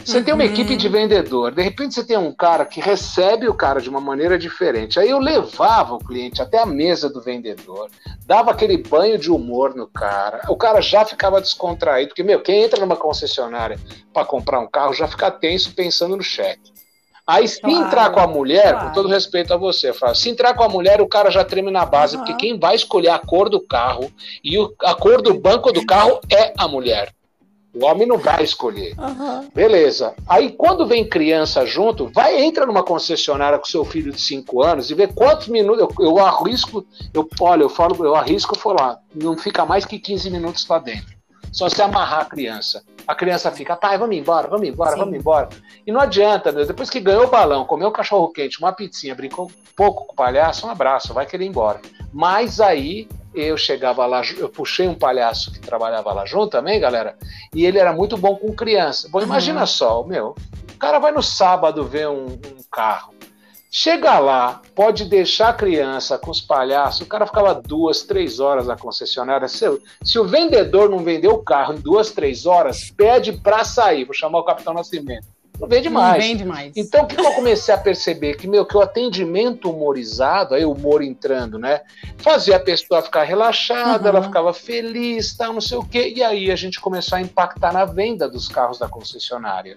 [0.05, 0.25] Você uhum.
[0.25, 3.81] tem uma equipe de vendedor, de repente você tem um cara que recebe o cara
[3.81, 4.99] de uma maneira diferente.
[4.99, 7.89] Aí eu levava o cliente até a mesa do vendedor,
[8.27, 12.63] dava aquele banho de humor no cara, o cara já ficava descontraído, porque, meu, quem
[12.63, 13.79] entra numa concessionária
[14.13, 16.73] para comprar um carro já fica tenso pensando no cheque.
[17.27, 18.89] Aí, se claro, entrar com a mulher, claro.
[18.89, 21.71] com todo respeito a você, falo, se entrar com a mulher, o cara já treme
[21.71, 22.25] na base, uhum.
[22.25, 24.11] porque quem vai escolher a cor do carro
[24.43, 27.13] e o, a cor do banco do carro é a mulher.
[27.73, 28.97] O homem não vai escolher.
[28.99, 29.49] Uhum.
[29.55, 30.15] Beleza.
[30.29, 34.91] Aí quando vem criança junto, vai, entra numa concessionária com seu filho de 5 anos
[34.91, 35.81] e vê quantos minutos.
[35.81, 40.31] Eu, eu arrisco, eu, olha, eu falo, eu arrisco falar, não fica mais que 15
[40.31, 41.21] minutos lá dentro.
[41.53, 42.83] Só se amarrar a criança.
[43.07, 44.99] A criança fica, pai, vamos embora, vamos embora, Sim.
[44.99, 45.49] vamos embora.
[45.87, 49.15] E não adianta, meu, depois que ganhou o balão, comeu um cachorro quente, uma pizzinha,
[49.15, 51.81] brincou um pouco com o palhaço, um abraço, vai querer ir embora.
[52.13, 57.17] Mas aí eu chegava lá, eu puxei um palhaço que trabalhava lá junto também, galera,
[57.55, 59.09] e ele era muito bom com criança.
[59.09, 59.67] Bom, imagina uhum.
[59.67, 60.35] só, meu,
[60.73, 63.15] o cara vai no sábado ver um, um carro,
[63.73, 68.67] Chega lá, pode deixar a criança com os palhaços, o cara ficava duas, três horas
[68.67, 69.47] na concessionária.
[69.47, 69.65] Se,
[70.03, 74.05] se o vendedor não vendeu o carro em duas, três horas, pede para sair.
[74.05, 75.29] Vou chamar o Capitão Nascimento.
[75.61, 76.13] Não vende mais.
[76.13, 76.73] Não vende mais.
[76.75, 78.37] Então, o que eu comecei a perceber?
[78.37, 81.83] Que, meu, que o atendimento humorizado, aí o humor entrando, né?
[82.17, 84.17] Fazia a pessoa ficar relaxada, uhum.
[84.17, 86.15] ela ficava feliz, tal, não sei o quê.
[86.17, 89.75] E aí a gente começou a impactar na venda dos carros da concessionária.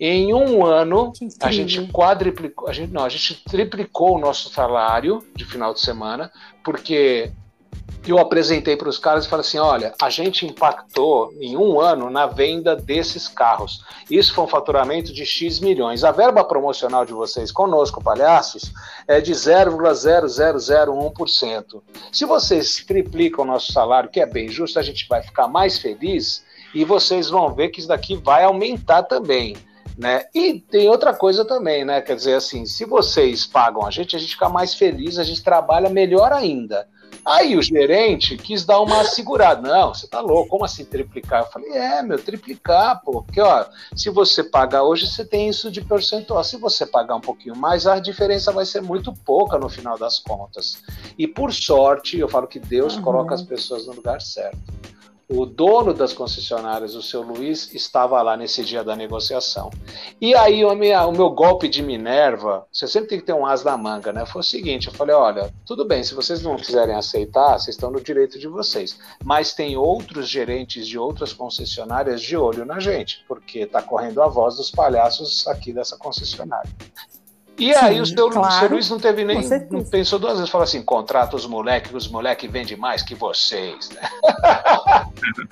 [0.00, 5.22] Em um ano, a gente quadriplicou, a gente, não, a gente triplicou o nosso salário
[5.36, 6.32] de final de semana,
[6.64, 7.30] porque
[8.10, 12.10] eu apresentei para os caras e falei assim: olha, a gente impactou em um ano
[12.10, 13.82] na venda desses carros.
[14.10, 16.02] Isso foi um faturamento de X milhões.
[16.04, 18.72] A verba promocional de vocês conosco, palhaços,
[19.08, 21.82] é de 0,0001%.
[22.12, 25.78] Se vocês triplicam o nosso salário, que é bem justo, a gente vai ficar mais
[25.78, 29.56] feliz e vocês vão ver que isso daqui vai aumentar também.
[29.96, 30.24] Né?
[30.34, 32.00] E tem outra coisa também, né?
[32.00, 35.40] Quer dizer, assim, se vocês pagam a gente, a gente fica mais feliz, a gente
[35.42, 36.88] trabalha melhor ainda.
[37.24, 39.66] Aí o gerente quis dar uma segurada.
[39.66, 41.44] Não, você tá louco, como assim triplicar?
[41.44, 43.22] Eu falei, é, meu, triplicar, pô.
[43.22, 43.64] Porque, ó,
[43.96, 46.44] se você pagar hoje, você tem isso de percentual.
[46.44, 50.18] Se você pagar um pouquinho mais, a diferença vai ser muito pouca no final das
[50.18, 50.82] contas.
[51.18, 53.02] E por sorte, eu falo que Deus uhum.
[53.02, 54.58] coloca as pessoas no lugar certo
[55.28, 59.70] o dono das concessionárias, o seu Luiz, estava lá nesse dia da negociação.
[60.20, 63.46] E aí o, minha, o meu golpe de Minerva, você sempre tem que ter um
[63.46, 64.26] as na manga, né?
[64.26, 67.90] Foi o seguinte, eu falei, olha, tudo bem, se vocês não quiserem aceitar, vocês estão
[67.90, 68.98] no direito de vocês.
[69.24, 74.28] Mas tem outros gerentes de outras concessionárias de olho na gente, porque está correndo a
[74.28, 76.70] voz dos palhaços aqui dessa concessionária.
[77.56, 79.40] E Sim, aí o seu, claro, Luiz não teve nem.
[79.70, 83.90] Não pensou duas vezes, falou assim: contrata os moleques, os moleques vendem mais que vocês.
[83.90, 84.00] Né?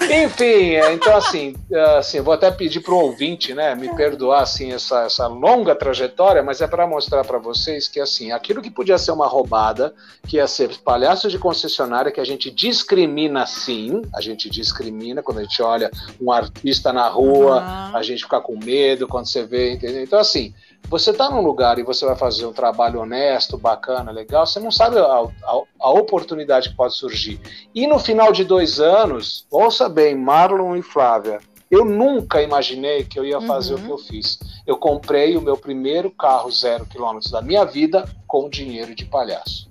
[0.25, 1.55] Enfim, é, então assim,
[1.97, 6.43] assim, vou até pedir para o ouvinte, né, me perdoar assim, essa, essa longa trajetória,
[6.43, 9.95] mas é para mostrar para vocês que assim, aquilo que podia ser uma roubada,
[10.27, 15.39] que ia ser palhaço de concessionária, que a gente discrimina sim, a gente discrimina quando
[15.39, 17.97] a gente olha um artista na rua, uhum.
[17.97, 20.03] a gente fica com medo quando você vê, entendeu?
[20.03, 20.53] Então assim
[20.89, 24.71] você está num lugar e você vai fazer um trabalho honesto, bacana, legal, você não
[24.71, 27.41] sabe a, a, a, oportunidade que pode surgir.
[27.75, 31.41] E no final de dois anos, ouça bem, Marlon e Flávia,
[31.71, 33.81] eu nunca imaginei que eu ia fazer uhum.
[33.81, 34.39] o que eu fiz.
[34.67, 39.71] Eu comprei o meu primeiro carro zero quilômetros da minha vida com dinheiro de palhaço.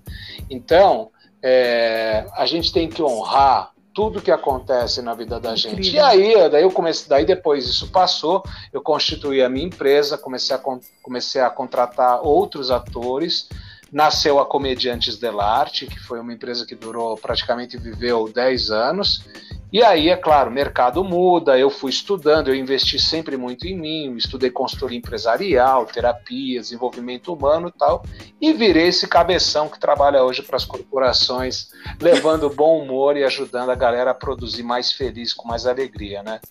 [0.49, 1.11] Então,
[1.43, 5.83] é, a gente tem que honrar tudo que acontece na vida da Incrível.
[5.83, 5.95] gente.
[5.95, 10.55] E aí, daí eu comecei, daí depois isso passou, eu constituí a minha empresa, comecei
[10.55, 10.61] a,
[11.01, 13.49] comecei a contratar outros atores,
[13.91, 19.23] nasceu a Comediantes Delarte, que foi uma empresa que durou praticamente viveu 10 anos,
[19.71, 23.79] e aí, é claro, o mercado muda, eu fui estudando, eu investi sempre muito em
[23.79, 28.03] mim, estudei consultoria empresarial, terapia, desenvolvimento humano e tal,
[28.39, 31.69] e virei esse cabeção que trabalha hoje para as corporações,
[32.01, 36.41] levando bom humor e ajudando a galera a produzir mais feliz, com mais alegria, né?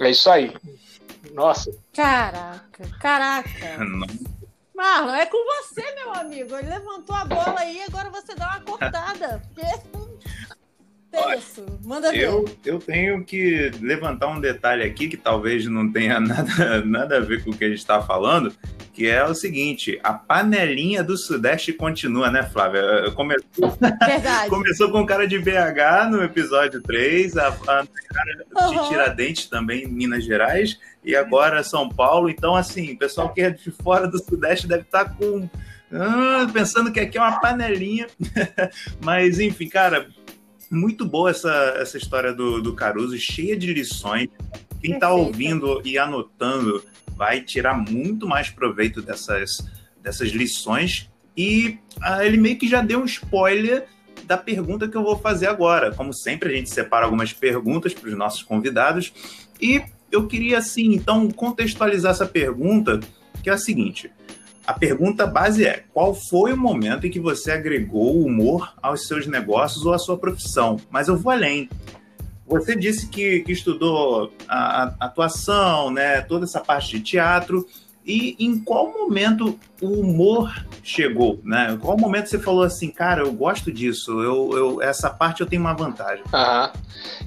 [0.00, 0.54] É isso aí.
[1.32, 1.70] Nossa.
[1.92, 3.78] Caraca, caraca.
[4.74, 6.56] Marlon, é com você, meu amigo.
[6.56, 9.42] Ele levantou a bola aí, agora você dá uma cortada.
[9.52, 9.66] Porque
[11.36, 12.24] isso, manda ver.
[12.24, 17.20] Eu, eu tenho que levantar um detalhe aqui que talvez não tenha nada, nada a
[17.20, 18.52] ver com o que a gente está falando,
[18.92, 23.10] que é o seguinte: a panelinha do Sudeste continua, né, Flávia?
[23.14, 23.48] Começou.
[24.48, 27.54] Começou com cara de BH no episódio 3, a, a
[27.86, 32.28] cara de Tiradentes também, Minas Gerais, e agora São Paulo.
[32.28, 35.48] Então, assim, o pessoal que é de fora do Sudeste deve estar tá com.
[35.90, 38.06] Ah, pensando que aqui é uma panelinha.
[39.02, 40.06] Mas, enfim, cara,
[40.70, 44.28] muito boa essa, essa história do, do Caruso, cheia de lições.
[44.80, 46.82] Quem está ouvindo e anotando
[47.16, 49.58] vai tirar muito mais proveito dessas,
[50.02, 51.10] dessas lições.
[51.36, 53.86] E ah, ele meio que já deu um spoiler
[54.24, 55.92] da pergunta que eu vou fazer agora.
[55.92, 59.12] Como sempre, a gente separa algumas perguntas para os nossos convidados.
[59.60, 63.00] E eu queria, assim, então, contextualizar essa pergunta,
[63.42, 64.10] que é a seguinte:
[64.68, 69.26] a pergunta base é: qual foi o momento em que você agregou humor aos seus
[69.26, 70.76] negócios ou à sua profissão?
[70.90, 71.70] Mas eu vou além.
[72.46, 77.66] Você disse que, que estudou a, a atuação, né, toda essa parte de teatro.
[78.04, 80.52] E em qual momento o humor
[80.82, 81.70] chegou, né?
[81.72, 85.46] Em qual momento você falou assim, cara, eu gosto disso, eu, eu essa parte eu
[85.46, 86.24] tenho uma vantagem?
[86.32, 86.72] Aham.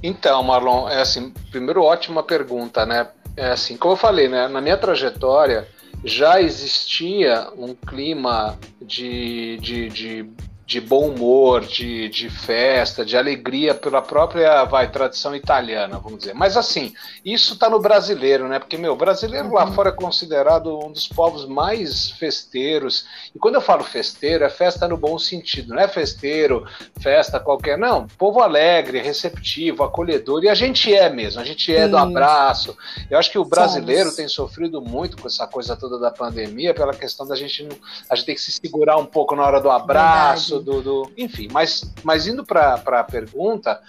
[0.03, 3.07] Então, Marlon, é assim, primeiro ótima pergunta, né?
[3.35, 4.47] É assim, como eu falei, né?
[4.47, 5.67] Na minha trajetória,
[6.03, 10.29] já existia um clima de, de, de,
[10.71, 16.33] de bom humor, de, de festa, de alegria pela própria vai, tradição italiana, vamos dizer.
[16.33, 16.93] Mas assim,
[17.25, 18.57] isso está no brasileiro, né?
[18.57, 19.55] Porque, meu, brasileiro uhum.
[19.55, 23.05] lá fora é considerado um dos povos mais festeiros.
[23.35, 26.65] E quando eu falo festeiro, é festa no bom sentido, não é festeiro,
[27.01, 28.07] festa qualquer, não.
[28.17, 30.41] Povo alegre, receptivo, acolhedor.
[30.45, 31.91] E a gente é mesmo, a gente é Sim.
[31.91, 32.77] do abraço.
[33.09, 34.15] Eu acho que o brasileiro Somos.
[34.15, 37.67] tem sofrido muito com essa coisa toda da pandemia, pela questão da gente,
[38.09, 41.47] a gente tem que se segurar um pouco na hora do abraço, do, do, enfim,
[41.51, 43.79] mas, mas indo para a pergunta,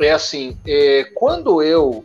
[0.00, 2.04] é assim, é, quando eu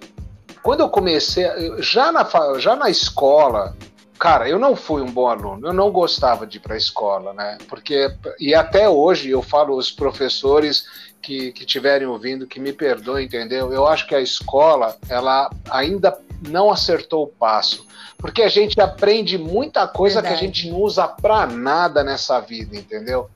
[0.62, 1.46] quando eu comecei,
[1.80, 2.28] já na,
[2.60, 3.74] já na escola,
[4.20, 7.34] cara, eu não fui um bom aluno, eu não gostava de ir para a escola,
[7.34, 7.58] né?
[7.70, 10.86] Porque, e até hoje eu falo os professores
[11.22, 13.72] que, que tiverem ouvindo, que me perdoem, entendeu?
[13.72, 17.86] Eu acho que a escola, ela ainda não acertou o passo.
[18.18, 20.40] Porque a gente aprende muita coisa Verdade.
[20.40, 23.30] que a gente não usa para nada nessa vida, entendeu?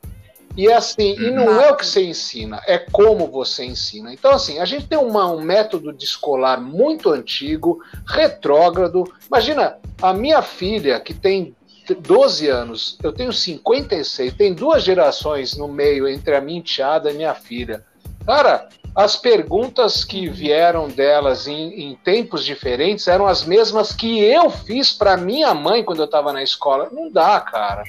[0.56, 4.14] E assim, e não é o que você ensina, é como você ensina.
[4.14, 9.04] Então, assim, a gente tem uma, um método de escolar muito antigo, retrógrado.
[9.28, 11.56] Imagina, a minha filha, que tem
[12.00, 17.14] 12 anos, eu tenho 56, tem duas gerações no meio entre a minha enteada e
[17.14, 17.84] minha filha.
[18.26, 24.50] Cara, as perguntas que vieram delas em, em, tempos diferentes eram as mesmas que eu
[24.50, 26.90] fiz para minha mãe quando eu estava na escola.
[26.92, 27.84] Não dá, cara.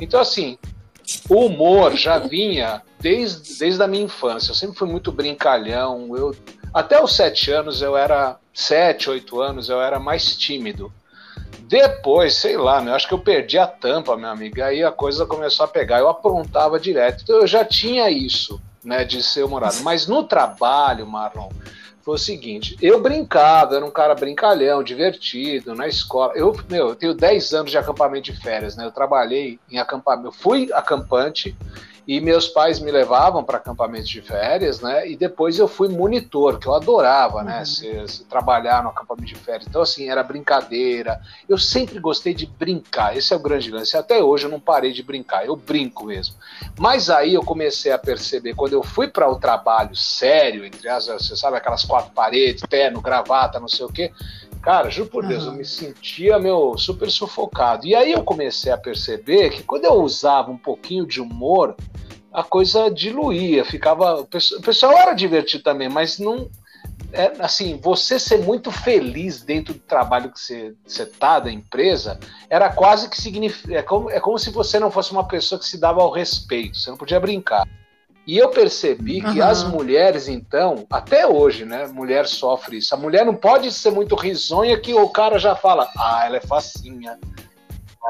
[0.00, 0.58] Então, assim,
[1.28, 4.50] o humor já vinha desde, desde a minha infância.
[4.50, 6.14] Eu sempre fui muito brincalhão.
[6.16, 6.34] Eu,
[6.72, 8.36] até os sete anos eu era.
[8.52, 10.92] Sete, oito anos eu era mais tímido.
[11.60, 14.66] Depois, sei lá, eu acho que eu perdi a tampa, minha amiga.
[14.66, 16.00] Aí a coisa começou a pegar.
[16.00, 17.22] Eu aprontava direto.
[17.22, 19.76] Então eu já tinha isso, né, de ser humorado.
[19.82, 21.50] Mas no trabalho, Marlon,
[22.08, 26.32] foi o seguinte: eu brincava, era um cara brincalhão, divertido, na escola.
[26.34, 28.86] Eu, meu, eu tenho 10 anos de acampamento de férias, né?
[28.86, 31.54] Eu trabalhei em acampamento, eu fui acampante
[32.08, 35.06] e meus pais me levavam para acampamentos de férias, né?
[35.06, 37.58] E depois eu fui monitor, que eu adorava, né?
[37.58, 37.66] Uhum.
[37.66, 39.66] Se, se, trabalhar no acampamento de férias.
[39.68, 41.20] Então, assim, era brincadeira.
[41.46, 43.14] Eu sempre gostei de brincar.
[43.14, 43.94] Esse é o grande lance.
[43.94, 45.44] Até hoje eu não parei de brincar.
[45.44, 46.34] Eu brinco mesmo.
[46.78, 51.08] Mas aí eu comecei a perceber, quando eu fui para o trabalho sério, entre as,
[51.08, 54.10] você sabe, aquelas quatro paredes, terno, gravata, não sei o quê.
[54.62, 57.86] Cara, juro por Deus, eu me sentia, meu, super sufocado.
[57.86, 61.76] E aí eu comecei a perceber que quando eu usava um pouquinho de humor,
[62.32, 64.20] a coisa diluía, ficava.
[64.20, 64.26] O
[64.62, 66.48] pessoal era divertido também, mas não.
[67.10, 72.18] É, assim, você ser muito feliz dentro do trabalho que você, você tá, da empresa,
[72.50, 73.74] era quase que significa.
[73.74, 76.76] É como, é como se você não fosse uma pessoa que se dava ao respeito,
[76.76, 77.66] você não podia brincar.
[78.28, 81.86] E eu percebi que as mulheres, então, até hoje, né?
[81.86, 82.94] Mulher sofre isso.
[82.94, 86.40] A mulher não pode ser muito risonha que o cara já fala, ah, ela é
[86.40, 87.18] facinha.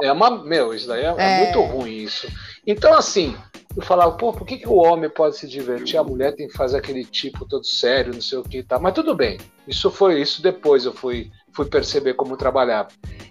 [0.02, 0.42] É uma.
[0.42, 1.40] Meu, isso daí é, é.
[1.40, 2.26] é muito ruim isso.
[2.66, 3.36] Então, assim,
[3.76, 5.96] eu falava, pô, por que, que o homem pode se divertir?
[5.96, 8.76] A mulher tem que fazer aquele tipo todo sério, não sei o que tá.
[8.76, 9.38] Mas tudo bem.
[9.68, 12.88] Isso foi isso depois eu fui, fui perceber como trabalhava.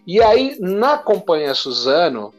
[0.07, 2.33] E aí, na companhia Suzano,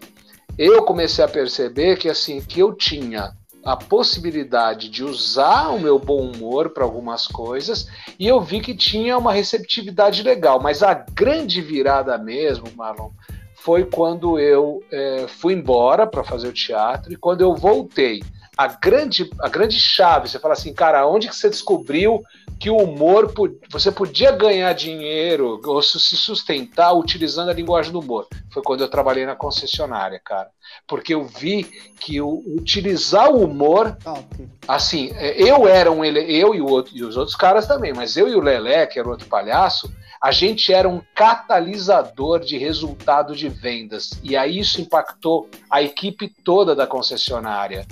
[0.57, 5.99] eu comecei a perceber que assim, que eu tinha a possibilidade de usar o meu
[5.99, 10.61] bom humor para algumas coisas e eu vi que tinha uma receptividade legal.
[10.61, 13.11] Mas a grande virada mesmo, Marlon,
[13.55, 18.23] foi quando eu é, fui embora para fazer o teatro e quando eu voltei.
[18.57, 22.23] A grande, a grande chave, você fala assim, cara, onde que você descobriu
[22.59, 23.33] que o humor,
[23.71, 28.27] você podia ganhar dinheiro ou se sustentar utilizando a linguagem do humor?
[28.51, 30.51] Foi quando eu trabalhei na concessionária, cara.
[30.89, 31.65] Porque eu vi
[32.01, 33.97] que o, utilizar o humor,
[34.67, 38.27] assim, é, eu era um, eu e, outro, e os outros caras também, mas eu
[38.27, 43.49] e o Lelé, que era outro palhaço, a gente era um catalisador de resultado de
[43.49, 44.11] vendas.
[44.23, 47.87] E aí isso impactou a equipe toda da concessionária.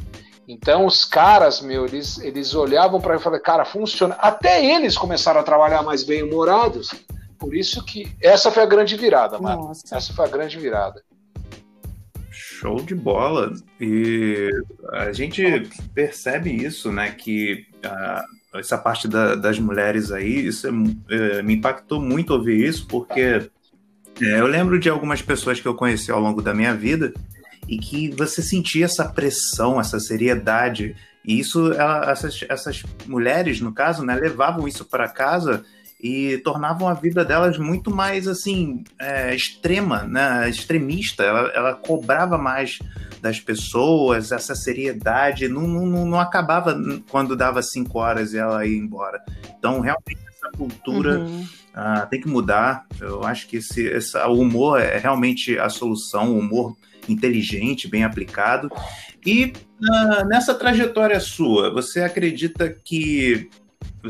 [0.48, 4.16] Então os caras, meu, eles, eles olhavam para mim e falavam, cara, funciona.
[4.18, 6.90] Até eles começaram a trabalhar mais bem-humorados.
[7.38, 9.68] Por isso que essa foi a grande virada, mano.
[9.68, 9.94] Nossa.
[9.94, 11.02] Essa foi a grande virada.
[12.66, 13.52] Show de bola.
[13.80, 14.50] E
[14.92, 17.12] a gente percebe isso, né?
[17.12, 20.70] Que uh, essa parte da, das mulheres aí, isso é,
[21.14, 23.20] é, me impactou muito ouvir isso, porque
[24.20, 27.14] é, eu lembro de algumas pessoas que eu conheci ao longo da minha vida
[27.68, 30.96] e que você sentia essa pressão, essa seriedade.
[31.24, 35.64] E isso, ela, essas, essas mulheres, no caso, né, levavam isso para casa
[36.00, 40.48] e tornavam a vida delas muito mais assim é, extrema, né?
[40.48, 41.22] extremista.
[41.22, 42.78] Ela, ela, cobrava mais
[43.20, 46.78] das pessoas, essa seriedade não, não, não acabava
[47.10, 49.22] quando dava cinco horas e ela ia embora.
[49.58, 51.42] Então, realmente, essa cultura uhum.
[51.74, 52.86] uh, tem que mudar.
[53.00, 56.34] Eu acho que esse, esse, o humor é realmente a solução.
[56.34, 56.76] O humor
[57.08, 58.70] inteligente, bem aplicado.
[59.24, 63.48] E uh, nessa trajetória sua, você acredita que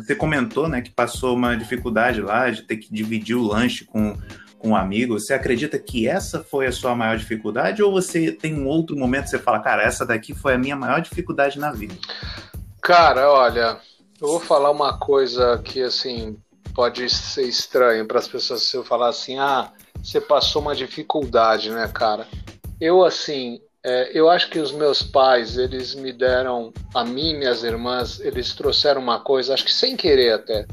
[0.03, 4.17] você comentou, né, que passou uma dificuldade lá de ter que dividir o lanche com,
[4.59, 5.19] com um amigo.
[5.19, 9.25] Você acredita que essa foi a sua maior dificuldade ou você tem um outro momento
[9.25, 11.95] que você fala, cara, essa daqui foi a minha maior dificuldade na vida?
[12.83, 13.79] Cara, olha,
[14.21, 16.37] eu vou falar uma coisa que assim
[16.75, 21.71] pode ser estranho para as pessoas se eu falar assim, ah, você passou uma dificuldade,
[21.71, 22.29] né, cara?
[22.81, 27.37] Eu assim, é, eu acho que os meus pais, eles me deram, a mim e
[27.37, 30.67] minhas irmãs, eles trouxeram uma coisa, acho que sem querer até.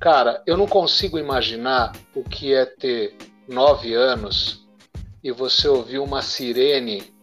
[0.00, 4.66] Cara, eu não consigo imaginar o que é ter nove anos
[5.22, 7.14] e você ouvir uma sirene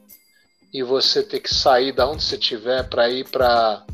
[0.73, 3.85] e você ter que sair da onde você estiver para ir para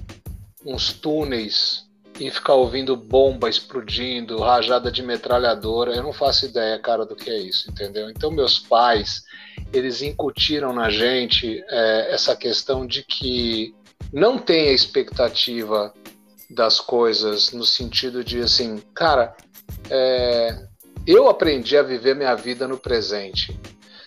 [0.64, 1.86] uns túneis
[2.20, 5.96] e ficar ouvindo bomba explodindo, rajada de metralhadora.
[5.96, 8.12] Eu não faço ideia, cara, do que é isso, entendeu?
[8.12, 9.24] Então, meus pais,
[9.74, 13.76] eles incutiram na gente é, essa questão de que
[14.12, 15.94] não tem a expectativa
[16.50, 19.36] das coisas no sentido de assim, cara,
[19.90, 20.68] é,
[21.06, 23.60] eu aprendi a viver minha vida no presente.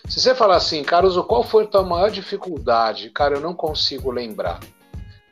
[0.08, 3.11] Se você falar assim, Caruso, qual foi a tua maior dificuldade?
[3.11, 4.61] Cara, eu não consigo lembrar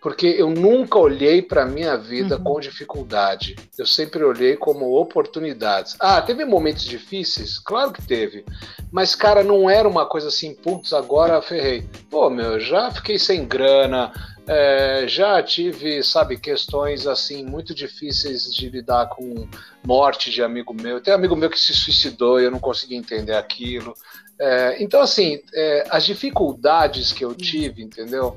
[0.07, 2.45] porque eu nunca olhei para minha vida uhum.
[2.45, 3.57] com dificuldade.
[3.77, 5.97] Eu sempre olhei como oportunidades.
[5.99, 7.59] Ah, teve momentos difíceis?
[7.59, 8.45] Claro que teve.
[8.92, 11.88] Mas, cara, não era uma coisa assim, putz, agora ferrei.
[12.09, 14.12] Pô, meu, já fiquei sem grana,
[14.47, 19.49] é, já tive, sabe, questões assim muito difíceis de lidar com
[19.85, 21.01] morte de amigo meu.
[21.01, 23.92] Tem amigo meu que se suicidou e eu não consegui entender aquilo.
[24.38, 28.37] É, então, assim, é, as dificuldades que eu tive, entendeu?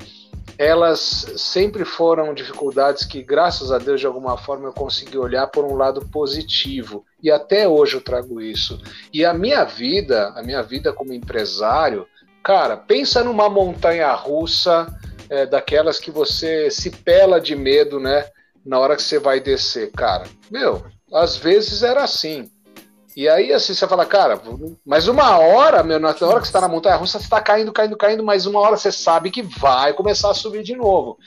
[0.59, 5.63] Elas sempre foram dificuldades que, graças a Deus, de alguma forma eu consegui olhar por
[5.63, 7.05] um lado positivo.
[7.23, 8.77] E até hoje eu trago isso.
[9.13, 12.05] E a minha vida, a minha vida como empresário,
[12.43, 14.93] cara, pensa numa montanha russa
[15.29, 18.25] é, daquelas que você se pela de medo, né?
[18.65, 20.25] Na hora que você vai descer, cara.
[20.51, 22.51] Meu, às vezes era assim.
[23.15, 24.39] E aí, assim, você fala, cara,
[24.85, 27.71] mas uma hora, meu, na hora que você tá na montanha russa, você tá caindo,
[27.71, 31.17] caindo, caindo, mas uma hora você sabe que vai começar a subir de novo.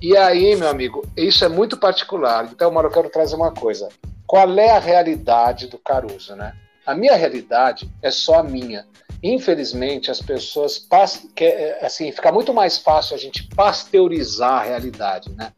[0.00, 2.48] E aí, meu amigo, isso é muito particular.
[2.52, 3.88] Então, mano, eu quero trazer uma coisa.
[4.26, 6.54] Qual é a realidade do Caruso, né?
[6.86, 8.86] A minha realidade é só a minha.
[9.22, 10.86] Infelizmente, as pessoas
[11.80, 15.50] assim, fica muito mais fácil a gente pasteurizar a realidade, né?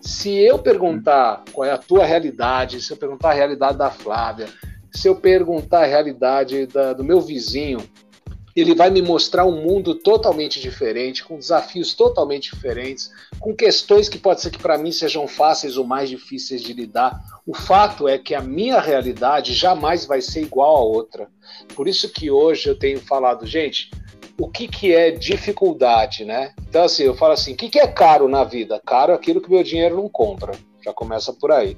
[0.00, 4.46] Se eu perguntar qual é a tua realidade, se eu perguntar a realidade da Flávia,
[4.94, 7.78] se eu perguntar a realidade da, do meu vizinho,
[8.54, 14.16] ele vai me mostrar um mundo totalmente diferente, com desafios totalmente diferentes, com questões que
[14.16, 17.20] pode ser que para mim sejam fáceis ou mais difíceis de lidar.
[17.44, 21.28] O fato é que a minha realidade jamais vai ser igual a outra.
[21.74, 23.90] Por isso que hoje eu tenho falado, gente,
[24.38, 26.54] o que, que é dificuldade, né?
[26.68, 28.80] Então, assim, eu falo assim, o que, que é caro na vida?
[28.86, 30.52] Caro é aquilo que meu dinheiro não compra.
[30.84, 31.76] Já começa por aí.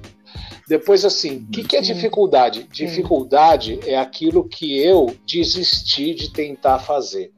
[0.67, 2.67] Depois, assim, o que, que é dificuldade?
[2.71, 7.31] Dificuldade é aquilo que eu desisti de tentar fazer.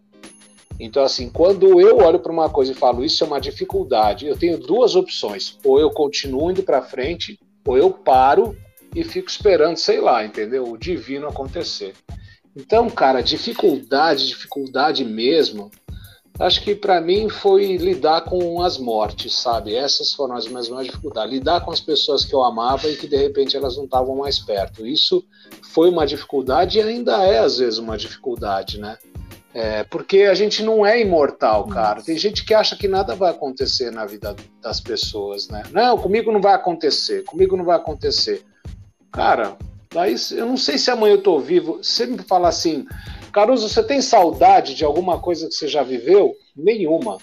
[0.80, 4.38] Então, assim, quando eu olho para uma coisa e falo isso é uma dificuldade, eu
[4.38, 8.58] tenho duas opções: ou eu continuo indo para frente, ou eu paro
[8.96, 10.64] e fico esperando, sei lá, entendeu?
[10.64, 11.94] O divino acontecer.
[12.56, 15.70] Então, cara, dificuldade, dificuldade mesmo,
[16.40, 19.76] acho que para mim foi lidar com as mortes, sabe?
[19.76, 21.34] Essas foram as minhas maiores dificuldades.
[21.34, 24.40] Lidar com as pessoas que eu amava e que de repente elas não estavam mais
[24.40, 24.88] perto.
[24.88, 25.24] Isso
[25.74, 28.98] foi uma dificuldade e ainda é às vezes uma dificuldade, né?
[29.54, 32.02] É, porque a gente não é imortal, cara.
[32.02, 35.64] Tem gente que acha que nada vai acontecer na vida das pessoas, né?
[35.72, 38.46] Não, comigo não vai acontecer, comigo não vai acontecer.
[39.12, 39.58] Cara,
[39.92, 41.80] daí eu não sei se amanhã eu tô vivo.
[41.82, 42.86] Você me fala assim,
[43.32, 46.36] Caruso, você tem saudade de alguma coisa que você já viveu?
[46.56, 47.18] Nenhuma.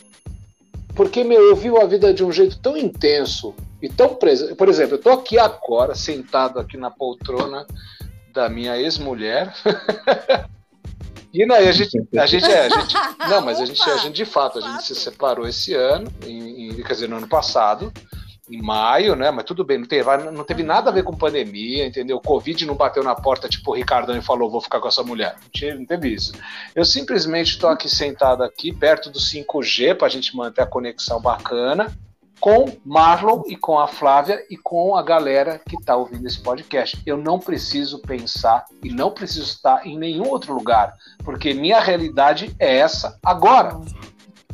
[0.95, 4.55] Porque, meu, eu vivo a vida de um jeito tão intenso e tão presente.
[4.55, 7.67] Por exemplo, eu tô aqui agora, sentado aqui na poltrona
[8.33, 9.55] da minha ex-mulher.
[11.33, 12.95] e aí a gente, a gente é, a gente,
[13.29, 16.71] não, mas a gente, a gente de fato, a gente se separou esse ano, em,
[16.71, 17.93] em, quer dizer, no ano passado
[18.49, 19.31] em maio, né?
[19.31, 22.17] Mas tudo bem, não teve, não teve nada a ver com pandemia, entendeu?
[22.17, 25.03] O Covid não bateu na porta, tipo, o Ricardão e falou, vou ficar com essa
[25.03, 25.37] mulher.
[25.43, 26.33] Não teve, não teve isso.
[26.75, 31.21] Eu simplesmente estou aqui sentado aqui, perto do 5G, para a gente manter a conexão
[31.21, 31.93] bacana,
[32.39, 37.01] com Marlon e com a Flávia e com a galera que está ouvindo esse podcast.
[37.07, 40.95] Eu não preciso pensar e não preciso estar em nenhum outro lugar,
[41.25, 43.81] porque minha realidade é essa agora.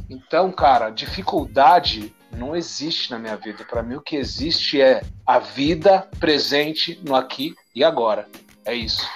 [0.09, 3.65] Então, cara, dificuldade não existe na minha vida.
[3.65, 8.29] Para mim, o que existe é a vida presente no aqui e agora.
[8.65, 9.07] É isso.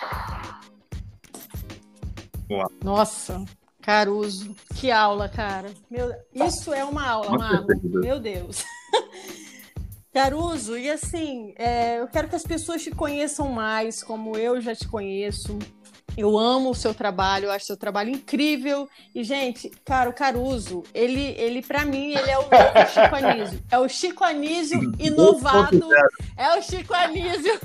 [2.83, 3.45] Nossa,
[3.87, 5.71] Caruso, que aula, cara.
[5.89, 7.67] Meu, isso é uma aula, Marlon.
[7.85, 8.65] Meu Deus.
[10.13, 14.75] Caruso, e assim, é, eu quero que as pessoas te conheçam mais, como eu já
[14.75, 15.59] te conheço.
[16.17, 18.89] Eu amo o seu trabalho, eu acho seu trabalho incrível.
[19.15, 22.43] E, gente, cara, o Caruso, ele, ele para mim, ele é o
[22.89, 23.63] Chico Anísio.
[23.71, 25.89] É o Chico Anísio inovado.
[26.37, 27.61] É o Chico Anísio.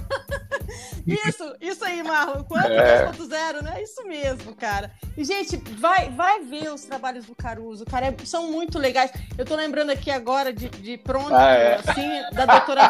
[1.08, 2.44] isso, isso aí, Marlon.
[2.44, 3.08] Quanto é.
[3.08, 3.82] 2.0, né?
[3.82, 4.92] Isso mesmo, cara.
[5.16, 8.08] E, gente, vai, vai ver os trabalhos do Caruso, cara.
[8.08, 9.12] É, são muito legais.
[9.38, 11.76] Eu tô lembrando aqui agora de, de pronto, ah, é.
[11.76, 12.82] assim, da doutora.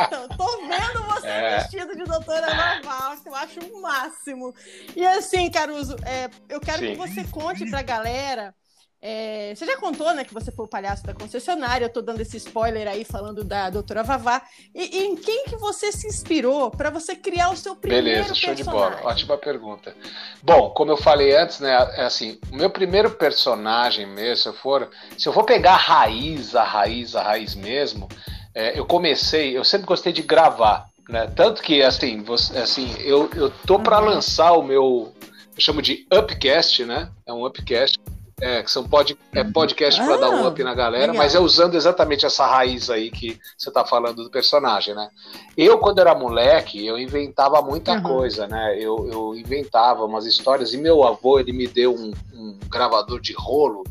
[0.00, 1.58] Então, tô vendo você é.
[1.58, 3.16] vestido de doutora Vavá.
[3.24, 4.54] Eu acho o máximo.
[4.98, 6.90] E assim, Caruso, é, eu quero Sim.
[6.90, 8.52] que você conte pra galera.
[9.00, 11.84] É, você já contou, né, que você foi o palhaço da concessionária.
[11.84, 14.42] Eu tô dando esse spoiler aí falando da doutora Vavá.
[14.74, 18.34] E, e em quem que você se inspirou para você criar o seu primeiro Beleza,
[18.34, 18.98] show de bola.
[19.04, 19.94] Ótima pergunta.
[20.42, 24.54] Bom, como eu falei antes, né, é assim, o meu primeiro personagem mesmo, se eu
[24.54, 28.08] for, se eu for pegar a raiz, a raiz, a raiz mesmo,
[28.52, 30.88] é, eu comecei, eu sempre gostei de gravar.
[31.08, 31.26] Né?
[31.34, 34.06] Tanto que, assim, você, assim eu, eu tô para uhum.
[34.06, 35.12] lançar o meu,
[35.56, 37.10] eu chamo de Upcast, né?
[37.24, 37.98] É um Upcast,
[38.40, 41.16] é, que são pod, é podcast ah, para dar um up na galera, legal.
[41.16, 45.08] mas é usando exatamente essa raiz aí que você tá falando do personagem, né?
[45.56, 48.02] Eu, quando era moleque, eu inventava muita uhum.
[48.02, 48.76] coisa, né?
[48.78, 53.32] Eu, eu inventava umas histórias, e meu avô, ele me deu um, um gravador de
[53.32, 53.82] rolo,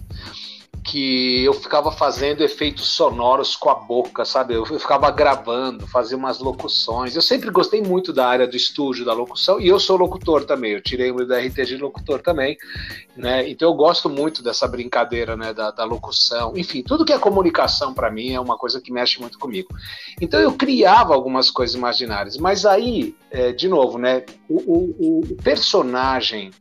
[0.87, 4.53] que eu ficava fazendo efeitos sonoros com a boca, sabe?
[4.53, 7.13] Eu, ficava gravando, fazia umas locuções.
[7.13, 10.71] Eu sempre gostei muito da área do estúdio, da locução, e eu sou locutor também.
[10.71, 12.57] Eu tirei o meu RT de locutor também,
[13.17, 13.47] né?
[13.49, 15.53] Então eu gosto muito dessa brincadeira, né?
[15.53, 16.53] Da, da locução.
[16.55, 19.67] Enfim, tudo que é comunicação para mim é uma coisa que mexe muito comigo.
[20.21, 24.23] Então eu criava algumas coisas imaginárias, mas aí, é, de novo, né?
[24.49, 26.51] o, o, o personagem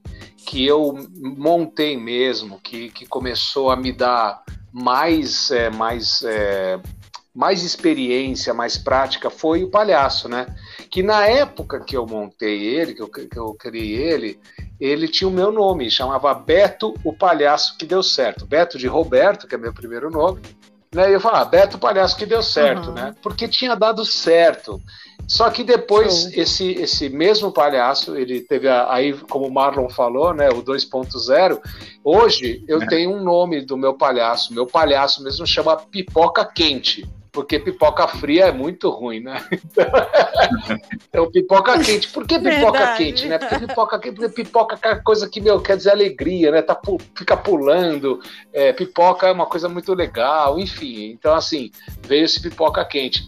[0.46, 6.78] que eu montei mesmo, que, que começou a me dar mais, é, mais, é,
[7.34, 10.46] mais experiência, mais prática, foi o palhaço, né?
[10.88, 14.40] Que na época que eu montei ele, que eu, que eu criei ele,
[14.78, 18.46] ele tinha o meu nome, chamava Beto o Palhaço que deu certo.
[18.46, 20.40] Beto de Roberto, que é meu primeiro nome.
[20.94, 21.10] Né?
[21.10, 22.94] E eu falava, ah, Beto o Palhaço que deu certo, uhum.
[22.94, 23.14] né?
[23.20, 24.80] Porque tinha dado certo.
[25.28, 30.32] Só que depois esse esse mesmo palhaço, ele teve a, aí, como o Marlon falou,
[30.32, 31.60] né, o 2.0.
[32.04, 32.86] Hoje eu é.
[32.86, 34.54] tenho um nome do meu palhaço.
[34.54, 39.44] Meu palhaço mesmo chama Pipoca Quente porque pipoca fria é muito ruim, né?
[41.08, 42.08] Então, pipoca quente.
[42.08, 43.04] Por que pipoca Verdade.
[43.04, 43.38] quente, né?
[43.38, 46.62] Porque pipoca quente, porque pipoca é coisa que, meu, quer dizer alegria, né?
[46.62, 46.78] Tá,
[47.14, 48.20] fica pulando.
[48.52, 51.10] É, pipoca é uma coisa muito legal, enfim.
[51.10, 51.70] Então, assim,
[52.06, 53.26] veio esse pipoca quente.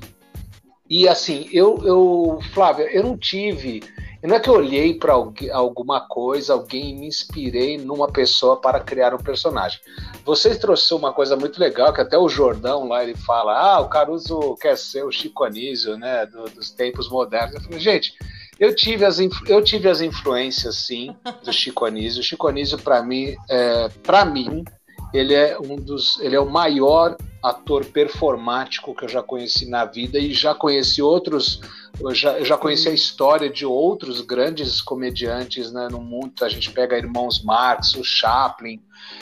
[0.89, 3.83] E assim, eu, eu Flávia, eu não tive.
[4.23, 5.13] Não é que eu olhei para
[5.53, 9.79] alguma coisa, alguém me inspirei numa pessoa para criar um personagem.
[10.25, 13.89] Vocês trouxeram uma coisa muito legal, que até o Jordão lá ele fala: ah, o
[13.89, 17.55] Caruso quer ser o Chico Anísio, né, do, dos tempos modernos.
[17.55, 18.13] Eu falei, gente,
[18.59, 21.15] eu tive as, eu tive as influências, sim,
[21.45, 22.21] do Chico Anísio.
[22.21, 24.65] O Chico Anísio, para mim, é, para mim,
[25.13, 29.85] ele é um dos, ele é o maior ator performático que eu já conheci na
[29.85, 31.61] vida e já conheci outros,
[32.01, 36.33] eu já, eu já conheci a história de outros grandes comediantes né, no mundo.
[36.43, 38.81] A gente pega Irmãos Marx, o Chaplin,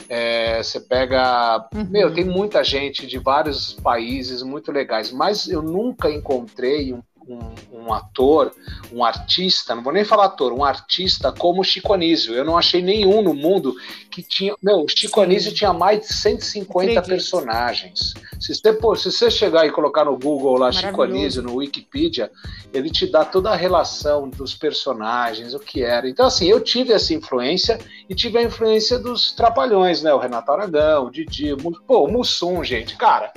[0.08, 1.68] é, você pega.
[1.74, 1.88] Uhum.
[1.90, 7.54] Meu, tem muita gente de vários países muito legais, mas eu nunca encontrei um um,
[7.72, 8.52] um, ator,
[8.92, 12.34] um artista, não vou nem falar ator, um artista como o Chico Anísio.
[12.34, 13.74] Eu não achei nenhum no mundo
[14.10, 14.54] que tinha.
[14.62, 17.08] Meu, o Chico Anísio tinha mais de 150 Acredito.
[17.08, 18.14] personagens.
[18.40, 22.30] Se você, se você chegar e colocar no Google lá Chico Anísio, no Wikipedia,
[22.72, 26.08] ele te dá toda a relação dos personagens, o que era.
[26.08, 30.12] Então, assim, eu tive essa influência e tive a influência dos trapalhões, né?
[30.12, 33.32] O Renato Aragão, o Didi, o, pô, o Mussum, gente, cara.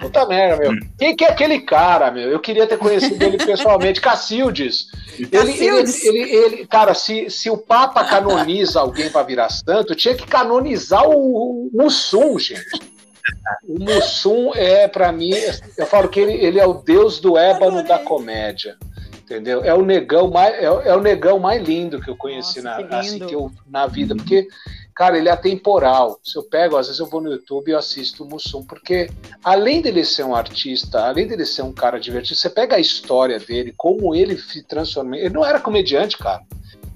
[0.00, 0.80] Puta merda, meu.
[0.98, 2.30] Quem que é aquele cara, meu?
[2.30, 4.00] Eu queria ter conhecido ele pessoalmente.
[4.02, 4.86] Cacildes.
[5.18, 10.14] Ele, ele, ele, ele, cara, se, se o Papa canoniza alguém para virar santo, tinha
[10.14, 12.80] que canonizar o, o Mussum, gente.
[13.68, 15.32] O Mussum é, para mim,
[15.76, 18.76] eu falo que ele, ele é o deus do ébano da comédia.
[19.22, 19.62] Entendeu?
[19.62, 22.98] É o negão mais, é, é o negão mais lindo que eu conheci Nossa, na,
[22.98, 24.16] assim, que eu, na vida.
[24.16, 24.48] Porque
[25.00, 26.20] Cara, ele é atemporal.
[26.22, 29.08] Se eu pego, às vezes eu vou no YouTube e eu assisto o Mussum, porque
[29.42, 33.38] além dele ser um artista, além dele ser um cara divertido, você pega a história
[33.38, 35.14] dele, como ele se transformou.
[35.14, 36.42] Ele não era comediante, cara.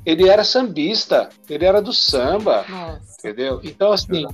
[0.05, 3.01] Ele era sambista, ele era do samba, Nossa.
[3.21, 3.63] entendeu?
[3.65, 4.27] Então, assim,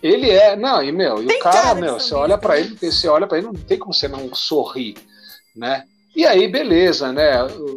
[0.00, 0.54] ele é.
[0.54, 3.38] Não, e meu, e o cara, cara meu, você olha para ele, você olha para
[3.38, 4.94] ele, não tem como você não sorrir,
[5.56, 5.82] né?
[6.14, 7.32] E aí, beleza, né?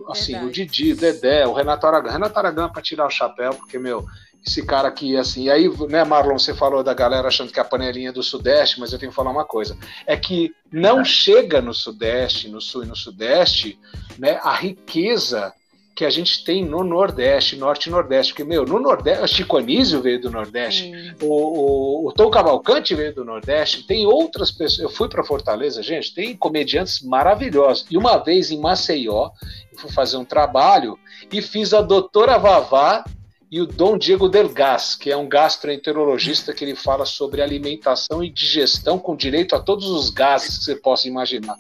[0.10, 0.46] Assim, Verdade.
[0.46, 2.12] o Didi, o Dedé, o Renato Aragão.
[2.12, 4.06] Renato Aragão para tirar o chapéu, porque, meu,
[4.46, 5.46] esse cara aqui, assim.
[5.46, 8.80] E aí, né, Marlon, você falou da galera achando que é a panelinha do Sudeste,
[8.80, 9.76] mas eu tenho que falar uma coisa.
[10.06, 13.80] É que não chega no Sudeste, no Sul e no Sudeste,
[14.20, 15.52] né, a riqueza
[15.96, 18.34] que a gente tem no Nordeste, Norte e Nordeste.
[18.34, 20.91] Porque, meu, no Nordeste, o Chico Anísio veio do Nordeste,
[21.22, 24.80] o, o, o, Tom Cavalcante veio do Nordeste, tem outras pessoas.
[24.80, 27.88] Eu fui para Fortaleza, gente, tem comediantes maravilhosos.
[27.89, 29.32] E uma vez em Maceió,
[29.72, 31.00] eu fui fazer um trabalho
[31.32, 33.06] e fiz a doutora Vavá
[33.52, 38.30] e o Dom Diego Delgas, que é um gastroenterologista que ele fala sobre alimentação e
[38.30, 41.58] digestão com direito a todos os gases que você possa imaginar.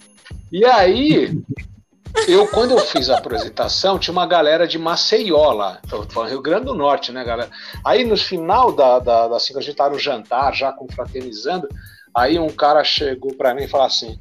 [0.51, 1.31] E aí,
[2.27, 5.53] eu, quando eu fiz a apresentação, tinha uma galera de Maceió
[6.27, 7.51] Rio Grande do Norte, né, galera?
[7.83, 11.67] Aí no final da, da, da assim, a gente tava no jantar, já confraternizando,
[12.13, 14.17] aí um cara chegou para mim e falou assim: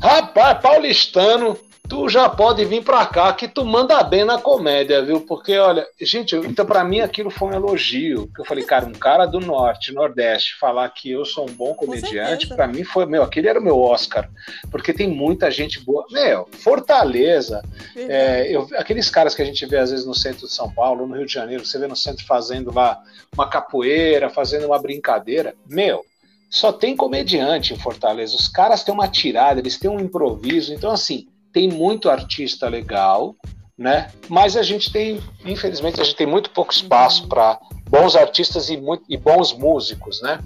[0.00, 1.58] Rapaz, paulistano,
[1.88, 5.20] tu já pode vir para cá que tu manda bem na comédia, viu?
[5.20, 8.30] Porque, olha, gente, então para mim aquilo foi um elogio.
[8.38, 12.48] Eu falei, cara, um cara do norte, nordeste, falar que eu sou um bom comediante,
[12.48, 14.28] para mim foi, meu, aquele era o meu Oscar.
[14.70, 16.06] Porque tem muita gente boa.
[16.10, 17.62] Meu, Fortaleza,
[17.96, 21.06] é, eu, aqueles caras que a gente vê às vezes no centro de São Paulo,
[21.06, 22.98] no Rio de Janeiro, você vê no centro fazendo lá
[23.34, 25.54] uma capoeira, fazendo uma brincadeira.
[25.68, 26.04] Meu,
[26.48, 28.36] só tem comediante em Fortaleza.
[28.36, 30.72] Os caras têm uma tirada, eles têm um improviso.
[30.72, 33.36] Então, assim, tem muito artista legal,
[33.78, 34.10] né?
[34.28, 38.76] Mas a gente tem, infelizmente, a gente tem muito pouco espaço para bons artistas e,
[38.76, 40.40] muito, e, bons músicos, né?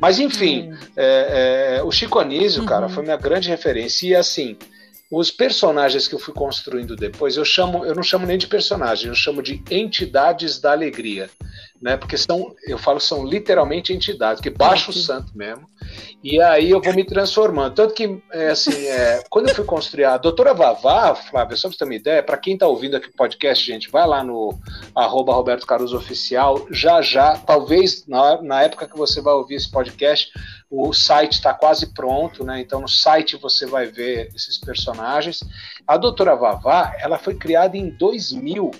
[0.00, 0.78] Mas enfim, uhum.
[0.96, 2.68] é, é, o Chico Anísio, uhum.
[2.68, 4.06] cara, foi minha grande referência.
[4.06, 4.56] E assim,
[5.10, 9.08] os personagens que eu fui construindo depois, eu chamo, eu não chamo nem de personagem,
[9.08, 11.28] eu chamo de entidades da alegria
[11.84, 11.98] né?
[11.98, 15.68] Porque são, eu falo, são literalmente entidades, que baixa o santo mesmo.
[16.22, 17.74] E aí eu vou me transformando.
[17.74, 21.72] Tanto que, é, assim, é, quando eu fui construir a doutora Vavá, Flávia, só pra
[21.72, 24.58] você ter uma ideia, para quem está ouvindo aqui o podcast, gente, vai lá no
[24.94, 29.70] arroba Roberto Caruso Oficial, já já, talvez na, na época que você vai ouvir esse
[29.70, 30.30] podcast,
[30.70, 32.60] o site está quase pronto, né?
[32.60, 35.40] Então no site você vai ver esses personagens.
[35.86, 38.70] A doutora Vavá, ela foi criada em 2000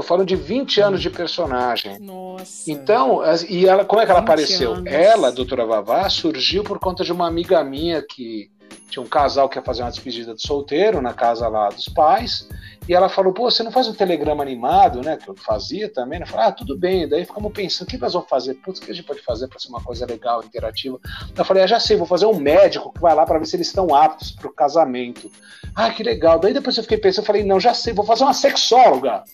[0.00, 1.98] Tô falando de 20 anos de personagem.
[1.98, 2.70] Nossa.
[2.72, 3.20] Então,
[3.50, 4.72] e ela, como é que ela apareceu?
[4.72, 4.90] Anos.
[4.90, 8.50] Ela, a doutora Vavá, surgiu por conta de uma amiga minha que
[8.88, 12.48] tinha um casal que ia fazer uma despedida de solteiro na casa lá dos pais.
[12.88, 15.18] E ela falou, pô, você não faz um telegrama animado, né?
[15.18, 16.18] Que eu fazia também.
[16.18, 17.06] Eu falei, ah, tudo bem.
[17.06, 18.54] Daí ficamos pensando, o que nós vamos fazer?
[18.54, 20.98] Putz, o que a gente pode fazer para ser uma coisa legal, interativa?
[21.36, 23.54] Eu falei, ah, já sei, vou fazer um médico que vai lá para ver se
[23.54, 25.30] eles estão aptos para o casamento.
[25.74, 26.38] Ah, que legal.
[26.38, 29.24] Daí depois eu fiquei pensando, eu falei, não, já sei, vou fazer uma sexóloga.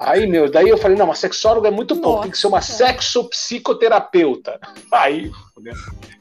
[0.00, 2.62] Aí, meu, daí eu falei, não, uma sexóloga é muito pouco, tem que ser uma
[2.62, 4.58] sexopsicoterapeuta.
[4.90, 5.30] Aí,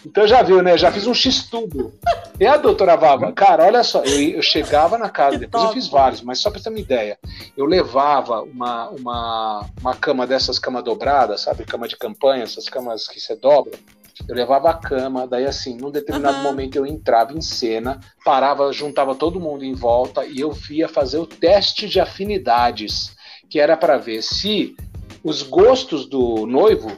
[0.05, 0.77] então já viu, né?
[0.77, 1.93] Já fiz um X-tudo.
[2.37, 5.75] E a doutora Vava, cara, olha só, eu, eu chegava na casa, que depois top.
[5.77, 7.17] eu fiz vários, mas só pra ter uma ideia,
[7.55, 11.63] eu levava uma, uma, uma cama dessas cama dobrada, sabe?
[11.63, 13.79] Cama de campanha, essas camas que você dobra.
[14.27, 16.43] Eu levava a cama, daí assim, num determinado uhum.
[16.43, 21.17] momento eu entrava em cena, parava, juntava todo mundo em volta e eu via fazer
[21.17, 23.15] o teste de afinidades,
[23.49, 24.75] que era para ver se
[25.23, 26.91] os gostos do noivo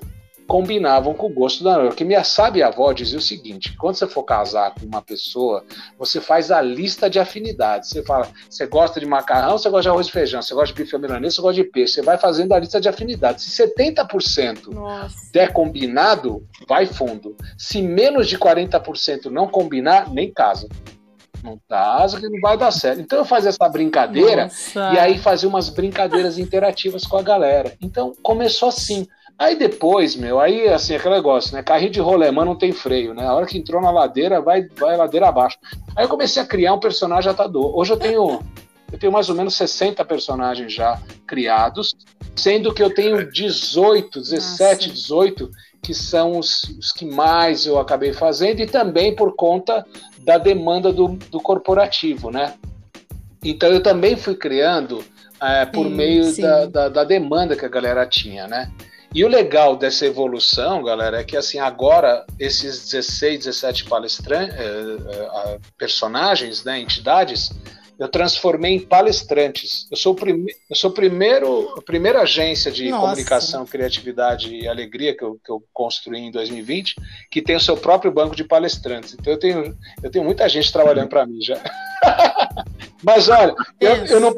[0.52, 1.88] combinavam com o gosto da noiva.
[1.92, 5.64] Porque minha sábia avó dizia o seguinte: quando você for casar com uma pessoa,
[5.98, 7.90] você faz a lista de afinidades.
[7.90, 10.84] Você fala, você gosta de macarrão, você gosta de arroz e feijão, você gosta de
[10.84, 11.94] bife milanês, você gosta de peixe.
[11.94, 13.46] Você vai fazendo a lista de afinidades.
[13.46, 15.16] Se 70% Nossa.
[15.32, 17.34] der combinado, vai fundo.
[17.58, 20.68] Se menos de 40% não combinar, nem casa
[21.44, 23.02] não casa que não vai dar certo.
[23.02, 24.94] Então eu fazia essa brincadeira Nossa.
[24.94, 27.74] e aí fazia umas brincadeiras interativas com a galera.
[27.82, 29.08] Então começou assim.
[29.42, 31.64] Aí depois, meu, aí assim, aquele negócio, né?
[31.64, 33.26] Carrinho de rolemã não tem freio, né?
[33.26, 35.58] A hora que entrou na ladeira, vai, vai ladeira abaixo.
[35.96, 37.76] Aí eu comecei a criar um personagem atador.
[37.76, 38.40] Hoje eu tenho,
[38.92, 41.96] eu tenho mais ou menos 60 personagens já criados,
[42.36, 45.02] sendo que eu tenho 18, 17, Nossa.
[45.02, 49.84] 18 que são os, os, que mais eu acabei fazendo e também por conta
[50.20, 52.54] da demanda do, do corporativo, né?
[53.44, 55.04] Então eu também fui criando
[55.42, 56.44] é, por sim, meio sim.
[56.44, 58.72] Da, da, da demanda que a galera tinha, né?
[59.14, 64.98] E o legal dessa evolução, galera, é que assim, agora esses 16, 17 palestrantes, eh,
[65.46, 67.52] eh, personagens, né, entidades,
[68.00, 69.86] eu transformei em palestrantes.
[69.92, 73.02] Eu sou o, prime eu sou o primeiro, a primeira agência de Nossa.
[73.02, 76.96] comunicação, criatividade e alegria que eu, que eu construí em 2020,
[77.30, 79.14] que tem o seu próprio banco de palestrantes.
[79.14, 81.62] Então eu tenho, eu tenho muita gente trabalhando para mim já.
[83.04, 84.36] Mas olha, eu, eu não.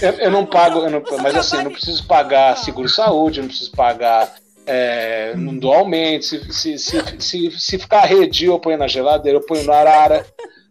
[0.00, 3.48] Eu, eu não pago, eu não, mas assim, eu não preciso pagar seguro-saúde, eu não
[3.48, 4.34] preciso pagar.
[4.66, 6.26] É, não dou aumento.
[6.26, 10.26] Se, se, se, se, se ficar redio, eu ponho na geladeira, eu ponho na arara.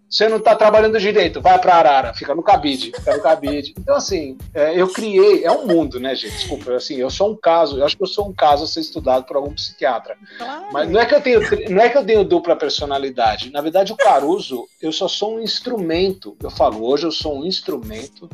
[0.09, 3.73] Você não está trabalhando direito, vai para Arara, fica no cabide, fica no cabide.
[3.77, 6.33] Então, assim, é, eu criei, é um mundo, né, gente?
[6.33, 8.79] Desculpa, assim, eu sou um caso, eu acho que eu sou um caso a ser
[8.79, 10.15] estudado por algum psiquiatra.
[10.37, 10.67] Claro.
[10.71, 13.51] Mas não é que eu tenho, não é que eu tenho dupla personalidade.
[13.51, 16.37] Na verdade, o Caruso, eu só sou um instrumento.
[16.41, 18.29] Eu falo, hoje eu sou um instrumento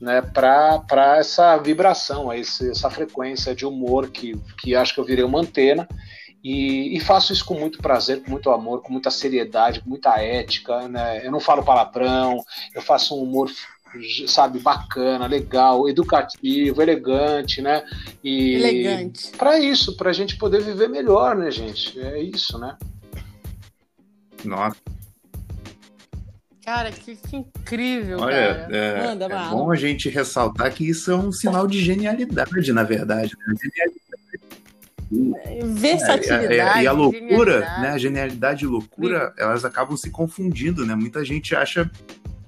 [0.00, 5.24] né, para essa vibração, essa, essa frequência de humor que, que acho que eu virei
[5.24, 5.86] uma antena
[6.42, 10.18] e, e, faço isso com muito prazer, com muito amor, com muita seriedade, com muita
[10.20, 10.88] ética.
[10.88, 11.24] Né?
[11.24, 12.42] Eu não falo palavrão,
[12.74, 13.50] eu faço um humor,
[14.26, 17.84] sabe, bacana, legal, educativo, elegante, né?
[18.24, 19.32] E elegante.
[19.36, 22.00] Para isso, para a gente poder viver melhor, né, gente?
[22.00, 22.76] É isso, né?
[24.42, 24.76] Nossa.
[26.64, 28.76] Cara, que, que incrível, Olha, cara.
[28.76, 32.84] É, Manda, é bom a gente ressaltar que isso é um sinal de genialidade, na
[32.84, 33.32] verdade.
[33.36, 33.54] Né?
[33.60, 34.09] Genialidade
[35.10, 36.54] versatilidade.
[36.54, 37.90] É, é, é, e a loucura, né?
[37.90, 39.42] A genialidade e loucura, Sim.
[39.42, 40.94] elas acabam se confundindo, né?
[40.94, 41.90] Muita gente acha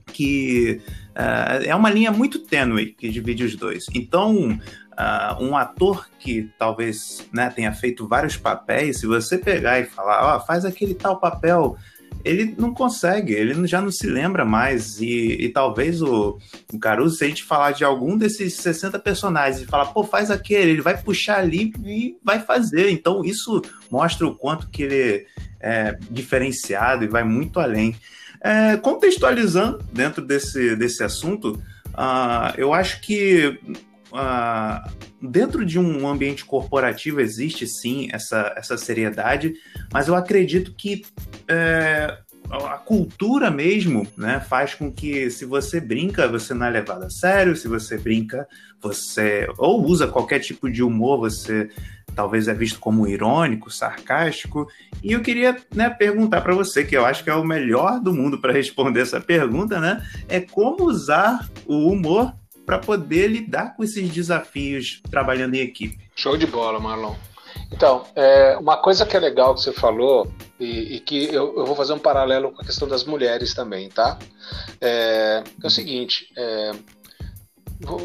[0.06, 3.86] que uh, é uma linha muito tênue que divide os dois.
[3.94, 4.58] Então,
[4.92, 10.24] uh, um ator que talvez né, tenha feito vários papéis, se você pegar e falar,
[10.24, 11.76] ó, oh, faz aquele tal papel
[12.24, 15.00] ele não consegue, ele já não se lembra mais.
[15.00, 16.38] E, e talvez o,
[16.72, 20.30] o, Caruso, se a gente falar de algum desses 60 personagens e falar, pô, faz
[20.30, 22.90] aquele, ele vai puxar ali e vai fazer.
[22.90, 25.26] Então, isso mostra o quanto que ele
[25.60, 27.96] é diferenciado e vai muito além.
[28.40, 31.62] É, contextualizando dentro desse, desse assunto,
[31.94, 33.60] uh, eu acho que
[34.12, 34.90] uh,
[35.20, 39.54] dentro de um ambiente corporativo existe sim essa, essa seriedade,
[39.92, 41.02] mas eu acredito que
[41.48, 42.18] é,
[42.50, 47.10] a cultura mesmo né, faz com que se você brinca, você não é levado a
[47.10, 48.46] sério, se você brinca,
[48.80, 51.70] você ou usa qualquer tipo de humor, você
[52.14, 54.68] talvez é visto como irônico, sarcástico.
[55.02, 58.12] E eu queria né, perguntar para você, que eu acho que é o melhor do
[58.12, 60.06] mundo para responder essa pergunta, né?
[60.28, 62.34] É como usar o humor
[62.64, 65.98] para poder lidar com esses desafios trabalhando em equipe.
[66.14, 67.14] Show de bola, Marlon.
[67.70, 71.66] Então, é, uma coisa que é legal que você falou, e, e que eu, eu,
[71.66, 74.18] vou fazer um paralelo com a questão das mulheres também, tá?
[74.80, 76.72] É, é o seguinte, é,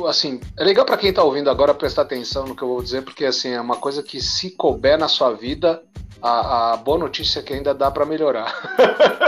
[0.08, 3.04] assim, é legal para quem está ouvindo agora prestar atenção no que eu vou dizer,
[3.04, 5.82] porque assim, é uma coisa que se couber na sua vida,
[6.22, 8.54] a, a boa notícia é que ainda dá para melhorar.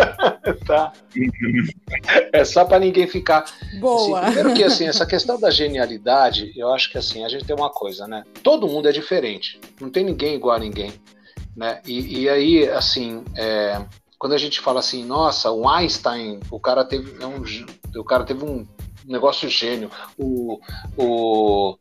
[0.66, 0.92] tá?
[2.34, 3.46] É só para ninguém ficar.
[3.80, 4.20] Boa.
[4.20, 7.56] Assim, primeiro que assim, essa questão da genialidade, eu acho que assim, a gente tem
[7.56, 8.24] uma coisa, né?
[8.44, 9.60] Todo mundo é diferente.
[9.80, 10.94] Não tem ninguém igual a ninguém.
[11.56, 11.82] Né?
[11.86, 13.82] E, e aí, assim, é,
[14.18, 17.44] quando a gente fala assim, nossa, o Einstein, o cara teve, é um,
[18.00, 18.66] o cara teve um
[19.06, 19.90] negócio gênio.
[20.18, 20.60] O,
[20.98, 21.78] o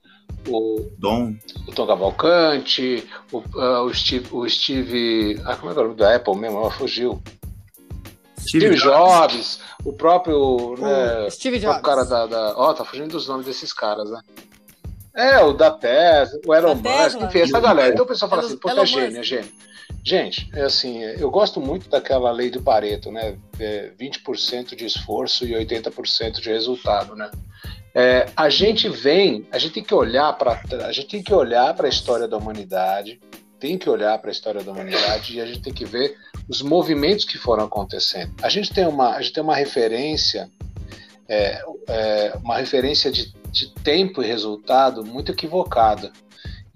[0.46, 1.34] o Dom,
[1.66, 5.86] o Tom Cavalcante, o, uh, o Steve, o Steve, ah, como é que é o
[5.86, 6.58] nome da Apple mesmo?
[6.58, 7.22] Ela fugiu.
[8.38, 11.78] Steve, Steve Jobs, Jobs, o próprio, né, Steve Jobs.
[11.78, 14.20] O cara da, da, ó, oh, tá fugindo dos nomes desses caras, né?
[15.14, 17.92] É, o da Tesla, o Elon Musk, enfim, essa galera.
[17.92, 19.50] Então o pessoal fala assim, pô, é gênio, é gênio.
[20.04, 23.36] Gente, é assim, eu gosto muito daquela lei do Pareto, né?
[23.58, 27.30] É 20% de esforço e 80% de resultado, né?
[28.00, 31.74] É, a gente vem, a gente tem que olhar para a gente tem que olhar
[31.74, 33.20] para a história da humanidade,
[33.58, 36.16] tem que olhar para a história da humanidade e a gente tem que ver
[36.48, 38.32] os movimentos que foram acontecendo.
[38.40, 40.48] A gente tem uma, a gente tem uma referência,
[41.28, 46.12] é, é, uma referência de, de tempo e resultado muito equivocada.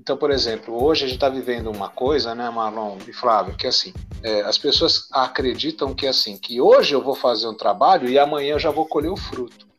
[0.01, 3.66] Então, por exemplo, hoje a gente está vivendo uma coisa, né, Marlon e Flávio, que
[3.66, 3.95] é assim,
[4.25, 8.18] é, as pessoas acreditam que é assim, que hoje eu vou fazer um trabalho e
[8.18, 9.70] amanhã eu já vou colher o fruto.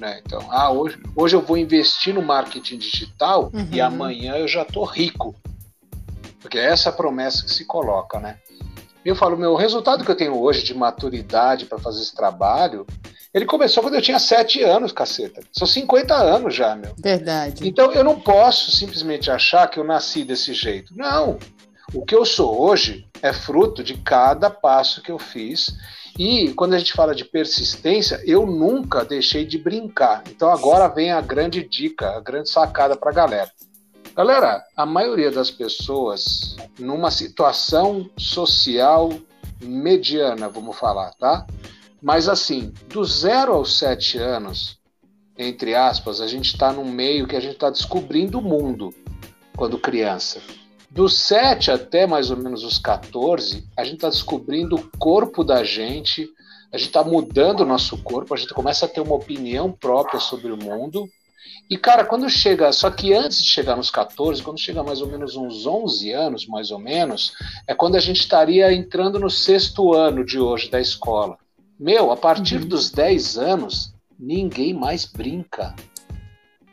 [0.00, 0.20] Né?
[0.24, 3.68] Então, ah, hoje, hoje eu vou investir no marketing digital uhum.
[3.72, 5.34] e amanhã eu já estou rico.
[6.40, 8.38] Porque é essa a promessa que se coloca, né?
[9.04, 12.84] Eu falo, meu, o resultado que eu tenho hoje de maturidade para fazer esse trabalho,
[13.32, 15.42] ele começou quando eu tinha 7 anos, caceta.
[15.52, 16.94] São 50 anos já, meu.
[16.98, 17.68] Verdade.
[17.68, 20.92] Então eu não posso simplesmente achar que eu nasci desse jeito.
[20.96, 21.38] Não.
[21.94, 25.76] O que eu sou hoje é fruto de cada passo que eu fiz
[26.18, 30.22] e quando a gente fala de persistência, eu nunca deixei de brincar.
[30.30, 33.50] Então agora vem a grande dica, a grande sacada para a galera.
[34.14, 39.10] Galera, a maioria das pessoas numa situação social
[39.62, 41.46] mediana, vamos falar, tá?
[42.00, 44.78] Mas assim, do zero aos sete anos,
[45.36, 48.94] entre aspas, a gente está num meio que a gente está descobrindo o mundo
[49.54, 50.40] quando criança.
[50.96, 55.62] Dos 7 até mais ou menos os 14, a gente está descobrindo o corpo da
[55.62, 56.26] gente,
[56.72, 60.18] a gente está mudando o nosso corpo, a gente começa a ter uma opinião própria
[60.18, 61.06] sobre o mundo.
[61.68, 62.72] E, cara, quando chega.
[62.72, 66.46] Só que antes de chegar nos 14, quando chega mais ou menos uns 11 anos,
[66.46, 67.34] mais ou menos,
[67.68, 71.36] é quando a gente estaria entrando no sexto ano de hoje da escola.
[71.78, 72.68] Meu, a partir uhum.
[72.68, 75.76] dos 10 anos, ninguém mais brinca.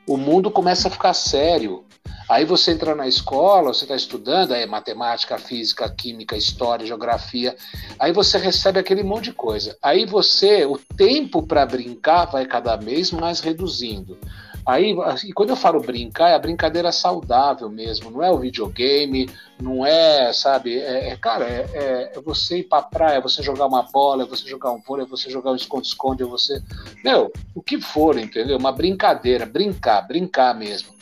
[0.07, 1.83] O mundo começa a ficar sério.
[2.30, 7.55] Aí você entra na escola, você está estudando, aí matemática, física, química, história, geografia.
[7.99, 9.78] Aí você recebe aquele monte de coisa.
[9.82, 14.17] Aí você, o tempo para brincar vai cada vez mais reduzindo.
[14.65, 14.95] Aí,
[15.26, 19.30] e quando eu falo brincar, é a brincadeira saudável mesmo, não é o videogame,
[19.61, 23.43] não é, sabe, é, é cara, é, é, é, você ir pra praia, é você
[23.43, 26.63] jogar uma bola, é você jogar um vôlei, é você jogar um esconde-esconde, é você.
[27.03, 28.57] Meu, o que for, entendeu?
[28.57, 30.93] Uma brincadeira, brincar, brincar mesmo.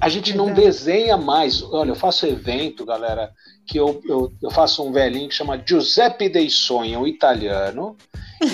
[0.00, 1.62] A gente não desenha mais.
[1.62, 3.32] Olha, eu faço evento, galera,
[3.66, 7.96] que eu, eu, eu faço um velhinho que chama Giuseppe Dei Sonho, um italiano,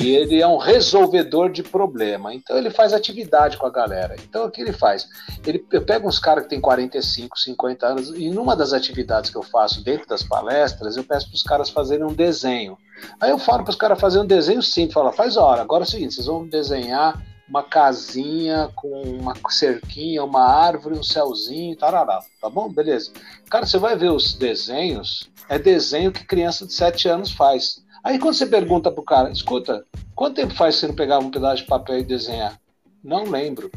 [0.01, 2.35] e ele é um resolvedor de problema.
[2.35, 4.17] Então ele faz atividade com a galera.
[4.29, 5.07] Então o que ele faz?
[5.47, 9.37] Ele, eu pego uns caras que têm 45, 50 anos, e numa das atividades que
[9.37, 12.77] eu faço dentro das palestras, eu peço para os caras fazerem um desenho.
[13.21, 15.87] Aí eu falo para os caras fazerem um desenho simples, falo, faz hora, agora é
[15.87, 22.21] o seguinte, vocês vão desenhar uma casinha com uma cerquinha, uma árvore, um céuzinho, tarará,
[22.41, 22.69] tá bom?
[22.69, 23.13] Beleza.
[23.49, 27.85] Cara, você vai ver os desenhos, é desenho que criança de 7 anos faz.
[28.03, 29.85] Aí quando você pergunta pro cara, escuta,
[30.15, 32.59] quanto tempo faz você não pegar um pedaço de papel e desenhar?
[33.03, 33.71] Não lembro.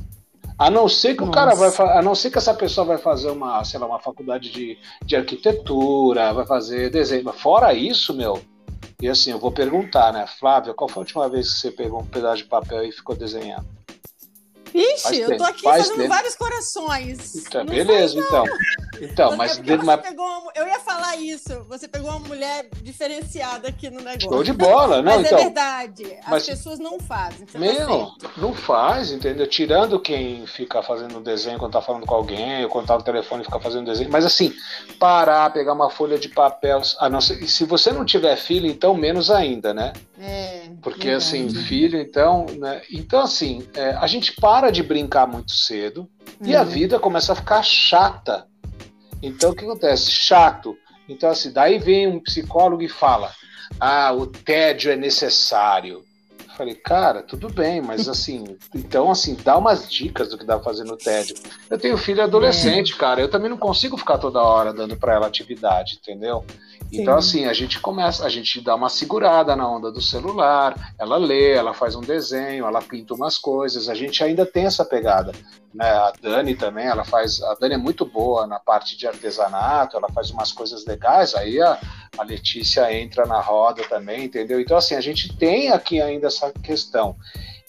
[0.57, 1.31] A não ser que Nossa.
[1.31, 3.99] o cara vai a não ser que essa pessoa vai fazer uma, sei lá, uma
[3.99, 7.31] faculdade de, de arquitetura, vai fazer desenho.
[7.31, 8.41] Fora isso, meu,
[9.01, 12.01] e assim, eu vou perguntar, né, Flávia, qual foi a última vez que você pegou
[12.01, 13.65] um pedaço de papel e ficou desenhando?
[14.73, 16.09] Ixi, eu tô aqui faz fazendo tempo.
[16.09, 17.35] vários corações.
[17.35, 18.43] Então, beleza, então.
[19.01, 19.97] Então, mas, você uma...
[19.97, 21.65] pegou, eu ia falar isso.
[21.67, 24.29] Você pegou uma mulher diferenciada aqui no negócio.
[24.29, 25.15] Show de bola, não?
[25.15, 26.17] Mas é então, é verdade.
[26.21, 26.45] As mas...
[26.45, 27.45] pessoas não fazem.
[27.55, 29.47] Meu, não faz, entendeu?
[29.47, 33.41] Tirando quem fica fazendo desenho quando tá falando com alguém, ou quando tá no telefone
[33.41, 34.11] e fica fazendo desenho.
[34.11, 34.53] Mas assim,
[34.99, 36.81] parar, pegar uma folha de papel.
[36.99, 39.93] A não ser, se você não tiver filho, então menos ainda, né?
[40.19, 40.69] É.
[40.81, 42.81] Porque assim, filho, então, né?
[42.91, 46.09] Então, assim, é, a gente para de brincar muito cedo
[46.41, 46.67] e a uhum.
[46.67, 48.47] vida começa a ficar chata
[49.21, 50.11] então o que acontece?
[50.11, 50.77] Chato.
[51.07, 53.31] Então, assim, daí vem um psicólogo e fala:
[53.79, 56.03] ah, o tédio é necessário.
[56.39, 60.55] Eu falei, cara, tudo bem, mas assim, então assim, dá umas dicas do que dá
[60.55, 61.35] pra fazer no tédio.
[61.69, 62.97] Eu tenho filho adolescente, é.
[62.97, 66.45] cara, eu também não consigo ficar toda hora dando para ela atividade, entendeu?
[66.91, 71.17] Então, assim, a gente começa, a gente dá uma segurada na onda do celular, ela
[71.17, 75.31] lê, ela faz um desenho, ela pinta umas coisas, a gente ainda tem essa pegada.
[75.73, 75.85] Né?
[75.85, 77.41] A Dani também, ela faz.
[77.43, 81.61] A Dani é muito boa na parte de artesanato, ela faz umas coisas legais, aí
[81.61, 81.79] a,
[82.17, 84.59] a Letícia entra na roda também, entendeu?
[84.59, 87.15] Então, assim, a gente tem aqui ainda essa questão.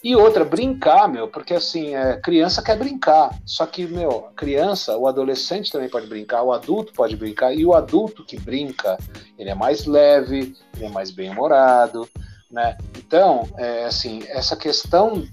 [0.03, 3.37] E outra, brincar, meu, porque assim, é, criança quer brincar.
[3.45, 7.73] Só que, meu, criança, o adolescente também pode brincar, o adulto pode brincar, e o
[7.73, 8.97] adulto que brinca,
[9.37, 12.09] ele é mais leve, ele é mais bem-humorado,
[12.49, 12.77] né?
[12.97, 15.23] Então, é, assim, essa questão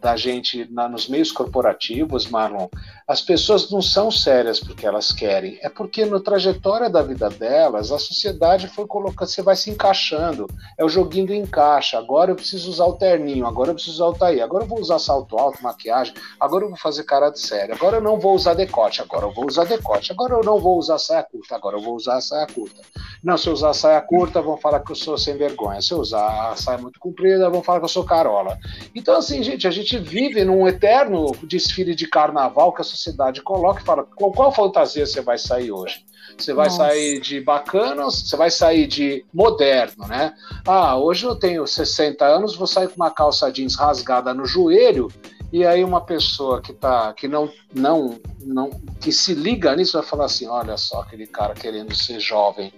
[0.00, 2.68] da gente na, nos meios corporativos, Marlon,
[3.08, 7.92] as pessoas não são sérias porque elas querem, é porque na trajetória da vida delas,
[7.92, 12.36] a sociedade foi colocando, você vai se encaixando, é o joguinho do encaixa, agora eu
[12.36, 15.38] preciso usar o terninho, agora eu preciso usar o taí, agora eu vou usar salto
[15.38, 19.00] alto, maquiagem, agora eu vou fazer cara de sério, agora eu não vou usar decote,
[19.00, 21.94] agora eu vou usar decote, agora eu não vou usar saia curta, agora eu vou
[21.94, 22.82] usar saia curta.
[23.22, 25.98] Não, se eu usar saia curta, vão falar que eu sou sem vergonha, se eu
[25.98, 28.58] usar saia muito comprida, vão falar que eu sou carola.
[28.94, 33.80] Então, assim, gente, a gente vive num eterno desfile de carnaval que a sociedade coloca
[33.80, 36.04] e fala: com qual fantasia você vai sair hoje?
[36.36, 36.88] Você vai Nossa.
[36.88, 40.34] sair de bacana, você vai sair de moderno, né?
[40.66, 45.08] Ah, hoje eu tenho 60 anos, vou sair com uma calça jeans rasgada no joelho
[45.52, 48.70] e aí uma pessoa que tá que não não não
[49.00, 52.72] que se liga nisso vai falar assim, olha só aquele cara querendo ser jovem.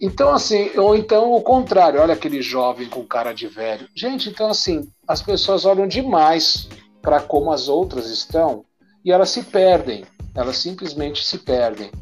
[0.00, 3.88] Então assim, ou então o contrário, olha aquele jovem com cara de velho.
[3.94, 6.68] Gente, então assim, as pessoas olham demais
[7.00, 8.64] para como as outras estão
[9.06, 10.04] e elas se perdem,
[10.34, 11.92] elas simplesmente se perdem.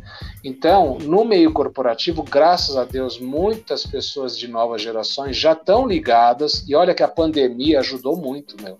[0.42, 6.64] Então, no meio corporativo, graças a Deus, muitas pessoas de novas gerações já estão ligadas,
[6.66, 8.78] e olha que a pandemia ajudou muito, meu.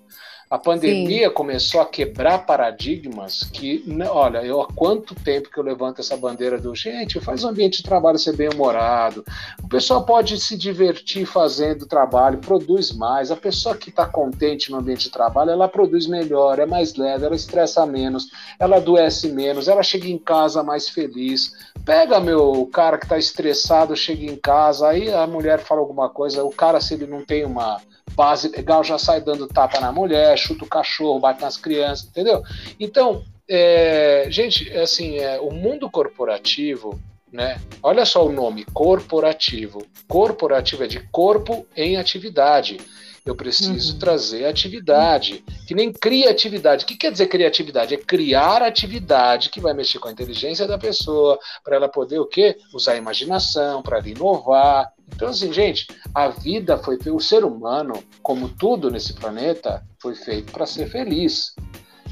[0.51, 1.35] A pandemia Sim.
[1.35, 6.17] começou a quebrar paradigmas que, né, olha, eu há quanto tempo que eu levanto essa
[6.17, 9.25] bandeira do gente, faz o ambiente de trabalho ser bem humorado,
[9.63, 14.79] o pessoal pode se divertir fazendo trabalho, produz mais, a pessoa que está contente no
[14.79, 19.69] ambiente de trabalho, ela produz melhor, é mais leve, ela estressa menos, ela adoece menos,
[19.69, 21.53] ela chega em casa mais feliz.
[21.85, 26.45] Pega meu cara que está estressado, chega em casa, aí a mulher fala alguma coisa,
[26.45, 27.81] o cara se ele não tem uma
[28.15, 32.43] base legal, já sai dando tapa na mulher, chuta o cachorro, bate nas crianças, entendeu?
[32.79, 37.01] Então, é, gente, assim, é, o mundo corporativo
[37.35, 37.61] né?
[37.83, 39.85] Olha só o nome, corporativo.
[40.07, 42.79] Corporativo é de corpo em atividade.
[43.27, 43.99] Eu preciso uhum.
[43.99, 46.85] trazer atividade, que nem criatividade.
[46.85, 47.95] O que quer dizer criatividade?
[47.95, 52.27] É criar atividade que vai mexer com a inteligência da pessoa, para ela poder o
[52.27, 52.57] quê?
[52.73, 54.93] Usar a imaginação, para inovar.
[55.09, 60.53] Então, assim, gente, a vida foi o ser humano, como tudo nesse planeta, foi feito
[60.53, 61.55] para ser feliz.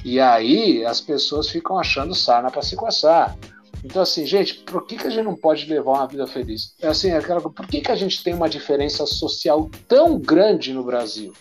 [0.04, 3.36] E aí as pessoas ficam achando sarna para se coçar.
[3.84, 6.74] Então, assim, gente, por que, que a gente não pode levar uma vida feliz?
[6.80, 10.72] É assim, é aquela, por que, que a gente tem uma diferença social tão grande
[10.72, 11.32] no Brasil?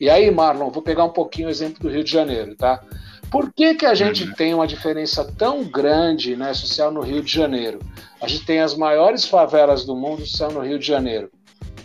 [0.00, 2.82] E aí, Marlon, vou pegar um pouquinho o exemplo do Rio de Janeiro, tá?
[3.30, 4.32] Por que, que a gente uhum.
[4.34, 7.80] tem uma diferença tão grande né, social no Rio de Janeiro?
[8.20, 11.30] A gente tem as maiores favelas do mundo são no Rio de Janeiro.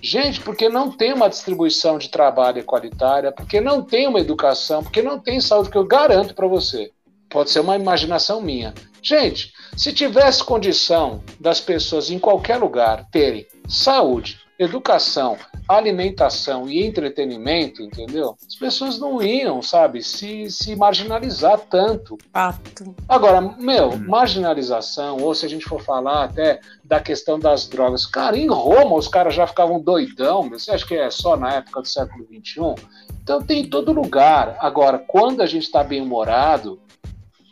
[0.01, 5.01] Gente, porque não tem uma distribuição de trabalho equalitária, porque não tem uma educação, porque
[5.01, 6.91] não tem saúde, que eu garanto para você.
[7.29, 8.73] Pode ser uma imaginação minha.
[9.01, 15.37] Gente, se tivesse condição das pessoas em qualquer lugar terem saúde, educação,
[15.67, 18.35] alimentação e entretenimento, entendeu?
[18.45, 22.17] As pessoas não iam, sabe, se, se marginalizar tanto.
[22.33, 22.93] Fato.
[23.07, 24.05] Agora, meu, hum.
[24.05, 28.95] marginalização, ou se a gente for falar até da questão das drogas, cara, em Roma
[28.95, 32.85] os caras já ficavam doidão, você acha que é só na época do século XXI?
[33.23, 34.57] Então tem em todo lugar.
[34.59, 36.81] Agora, quando a gente está bem humorado,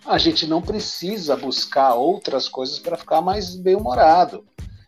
[0.06, 4.44] a gente não precisa buscar outras coisas para ficar mais bem-humorado.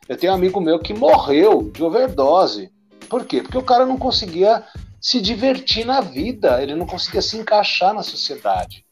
[0.10, 2.72] Eu tenho um amigo meu que morreu de overdose.
[3.08, 3.44] Por quê?
[3.44, 4.64] Porque o cara não conseguia
[5.00, 8.84] se divertir na vida, ele não conseguia se encaixar na sociedade.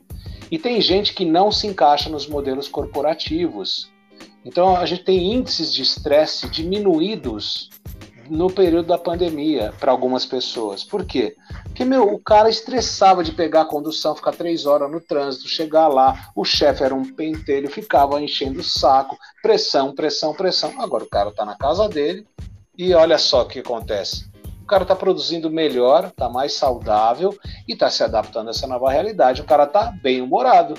[0.52, 3.92] E tem gente que não se encaixa nos modelos corporativos.
[4.46, 7.72] Então a gente tem índices de estresse diminuídos
[8.30, 10.84] no período da pandemia para algumas pessoas.
[10.84, 11.36] Por quê?
[11.64, 15.88] Porque, meu, o cara estressava de pegar a condução, ficar três horas no trânsito, chegar
[15.88, 20.82] lá, o chefe era um pentelho, ficava enchendo o saco, pressão, pressão, pressão.
[20.82, 22.26] Agora o cara está na casa dele
[22.78, 24.30] e olha só o que acontece.
[24.62, 27.34] O cara está produzindo melhor, está mais saudável
[27.68, 29.42] e está se adaptando a essa nova realidade.
[29.42, 30.74] O cara está bem humorado.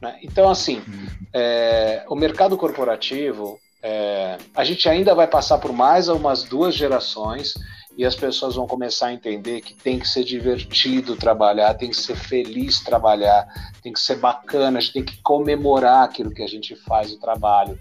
[0.00, 0.18] Né?
[0.22, 1.06] Então, assim, uhum.
[1.32, 7.52] é, o mercado corporativo é, a gente ainda vai passar por mais umas duas gerações
[7.98, 11.96] e as pessoas vão começar a entender que tem que ser divertido trabalhar, tem que
[11.96, 13.46] ser feliz trabalhar,
[13.82, 17.20] tem que ser bacana, a gente tem que comemorar aquilo que a gente faz o
[17.20, 17.78] trabalho.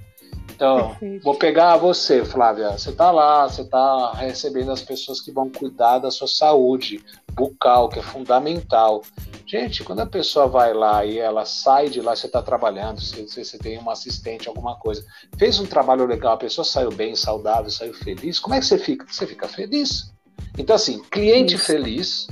[0.56, 1.24] Então, Perfeito.
[1.24, 2.72] vou pegar você, Flávia.
[2.78, 7.90] Você está lá, você está recebendo as pessoas que vão cuidar da sua saúde bucal,
[7.90, 9.02] que é fundamental.
[9.46, 13.26] Gente, quando a pessoa vai lá e ela sai de lá, você está trabalhando, você,
[13.26, 15.04] você tem uma assistente, alguma coisa,
[15.38, 18.78] fez um trabalho legal, a pessoa saiu bem, saudável, saiu feliz, como é que você
[18.78, 19.06] fica?
[19.08, 20.14] Você fica feliz.
[20.58, 21.66] Então, assim, cliente Isso.
[21.66, 22.28] feliz,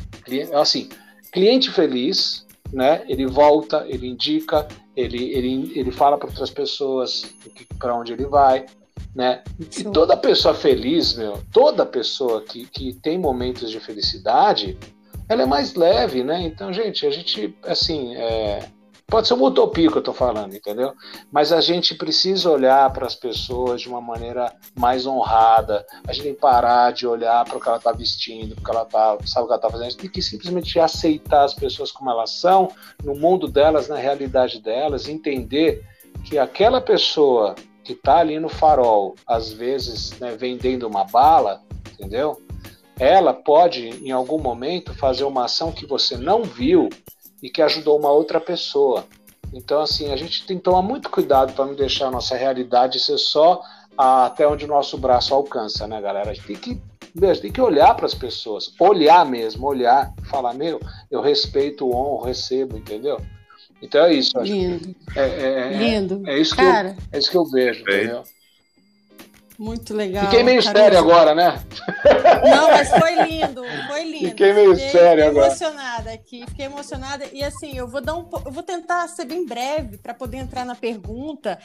[0.54, 0.90] assim,
[1.32, 3.04] cliente feliz, né?
[3.08, 7.34] Ele volta, ele indica, ele, ele, ele fala para outras pessoas
[7.78, 8.66] para onde ele vai,
[9.16, 9.44] né?
[9.78, 14.78] E toda pessoa feliz, meu, toda pessoa que, que tem momentos de felicidade,
[15.28, 16.42] ela é mais leve, né?
[16.42, 18.68] Então, gente, a gente, assim, é,
[19.12, 20.94] Pode ser uma utopia que eu estou falando, entendeu?
[21.30, 25.86] Mas a gente precisa olhar para as pessoas de uma maneira mais honrada.
[26.08, 28.86] A gente tem que parar de olhar para o que ela está vestindo, porque ela
[28.86, 32.30] tá, sabe o que ela está fazendo, tem que simplesmente aceitar as pessoas como elas
[32.40, 32.72] são,
[33.04, 35.86] no mundo delas, na realidade delas, entender
[36.24, 42.42] que aquela pessoa que está ali no farol, às vezes né, vendendo uma bala, entendeu?
[42.98, 46.88] Ela pode, em algum momento, fazer uma ação que você não viu
[47.42, 49.06] e que ajudou uma outra pessoa.
[49.54, 53.00] Então, assim, a gente tem que tomar muito cuidado para não deixar a nossa realidade
[53.00, 53.62] ser só
[53.98, 56.32] até onde o nosso braço alcança, né, galera?
[56.32, 56.82] A gente tem que,
[57.14, 60.80] mesmo, tem que olhar para as pessoas, olhar mesmo, olhar, falar, meu,
[61.10, 63.20] eu respeito, honro, recebo, entendeu?
[63.82, 64.40] Então é isso.
[64.40, 64.96] Lindo.
[65.16, 66.24] É, é, é, Lindo.
[66.28, 68.24] É, isso que eu, é isso que eu vejo, entendeu?
[69.62, 70.24] Muito legal.
[70.24, 71.64] Fiquei meio sério agora, né?
[72.50, 74.30] Não, mas foi lindo, foi lindo.
[74.30, 75.46] Fiquei meio fiquei, sério fiquei agora.
[75.46, 79.46] emocionada aqui, fiquei emocionada e assim, eu vou dar um, eu vou tentar ser bem
[79.46, 81.60] breve para poder entrar na pergunta.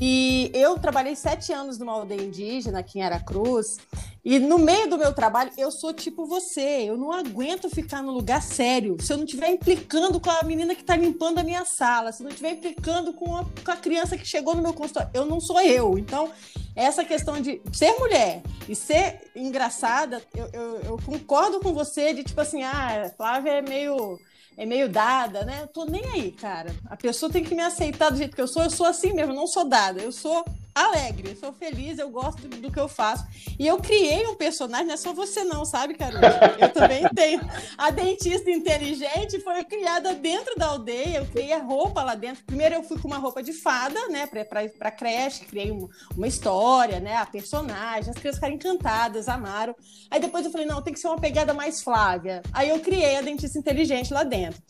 [0.00, 3.76] E eu trabalhei sete anos numa aldeia indígena aqui em Aracruz
[4.24, 6.84] e no meio do meu trabalho, eu sou tipo você.
[6.86, 8.96] Eu não aguento ficar no lugar sério.
[8.98, 12.22] Se eu não estiver implicando com a menina que está limpando a minha sala, se
[12.22, 15.26] eu não estiver implicando com a, com a criança que chegou no meu consultório, eu
[15.26, 15.98] não sou eu.
[15.98, 16.30] Então,
[16.74, 22.24] essa questão de ser mulher e ser engraçada, eu, eu, eu concordo com você de
[22.24, 24.18] tipo assim, ah, Flávia é meio
[24.56, 25.62] é meio dada, né?
[25.62, 26.74] Eu tô nem aí, cara.
[26.86, 28.62] A pessoa tem que me aceitar do jeito que eu sou.
[28.62, 30.00] Eu sou assim mesmo, não sou dada.
[30.00, 30.44] Eu sou
[30.74, 33.24] alegre, eu sou feliz, eu gosto do, que eu faço.
[33.58, 36.20] E eu criei um personagem, não é só você não, sabe, Carol?
[36.58, 37.40] Eu também tenho.
[37.78, 42.42] A dentista inteligente foi criada dentro da aldeia, eu criei a roupa lá dentro.
[42.44, 45.88] Primeiro eu fui com uma roupa de fada, né, pra, pra, pra creche, criei um,
[46.16, 49.76] uma história, né, a personagem, as crianças ficaram encantadas, amaram.
[50.10, 52.42] Aí depois eu falei, não, tem que ser uma pegada mais Flávia.
[52.52, 54.60] Aí eu criei a dentista inteligente lá dentro.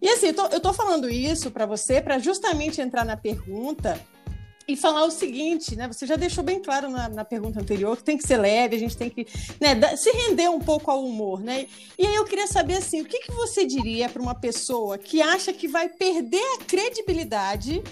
[0.00, 4.00] E assim, eu tô, eu tô falando isso para você para justamente entrar na pergunta
[4.66, 5.88] e falar o seguinte, né?
[5.88, 8.78] Você já deixou bem claro na, na, pergunta anterior que tem que ser leve, a
[8.78, 9.26] gente tem que
[9.60, 11.66] né, se render um pouco ao humor, né?
[11.98, 15.20] E aí eu queria saber assim, o que, que você diria para uma pessoa que
[15.20, 17.82] acha que vai perder a credibilidade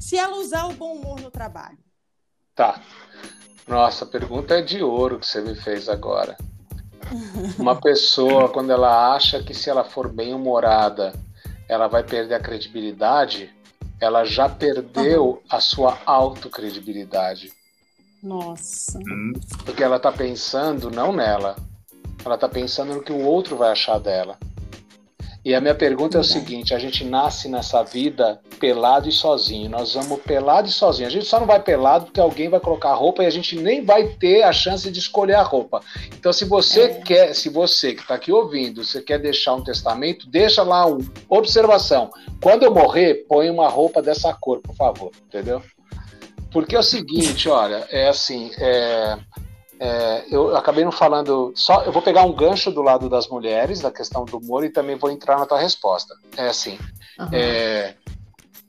[0.00, 1.78] se ela usar o bom humor no trabalho?
[2.54, 2.82] Tá.
[3.66, 6.36] Nossa, a pergunta é de ouro que você me fez agora.
[7.58, 11.12] Uma pessoa, quando ela acha que se ela for bem humorada,
[11.68, 13.54] ela vai perder a credibilidade,
[14.00, 17.52] ela já perdeu a sua autocredibilidade.
[18.22, 18.98] Nossa.
[18.98, 19.32] Hum.
[19.64, 21.56] Porque ela está pensando não nela,
[22.24, 24.38] ela está pensando no que o outro vai achar dela.
[25.42, 29.70] E a minha pergunta é o seguinte: a gente nasce nessa vida pelado e sozinho.
[29.70, 31.08] Nós vamos pelado e sozinho.
[31.08, 33.84] A gente só não vai pelado porque alguém vai colocar roupa e a gente nem
[33.84, 35.80] vai ter a chance de escolher a roupa.
[36.12, 36.88] Então, se você é.
[37.00, 40.98] quer, se você que está aqui ouvindo, você quer deixar um testamento, deixa lá um
[41.28, 42.10] observação.
[42.42, 45.62] Quando eu morrer, põe uma roupa dessa cor, por favor, entendeu?
[46.52, 49.16] Porque é o seguinte, olha, é assim, é,
[49.82, 51.82] é, eu acabei não falando só.
[51.84, 54.94] Eu vou pegar um gancho do lado das mulheres, da questão do humor, e também
[54.94, 56.14] vou entrar na tua resposta.
[56.36, 56.78] É assim.
[57.18, 57.28] Uhum.
[57.32, 57.94] É,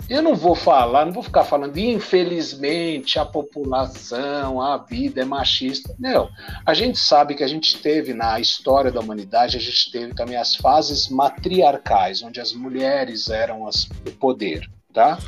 [0.09, 5.93] eu não vou falar, não vou ficar falando, infelizmente, a população, a vida é machista.
[5.99, 6.29] Não.
[6.65, 10.37] A gente sabe que a gente teve na história da humanidade, a gente teve também
[10.37, 15.19] as fases matriarcais, onde as mulheres eram as, o poder, tá?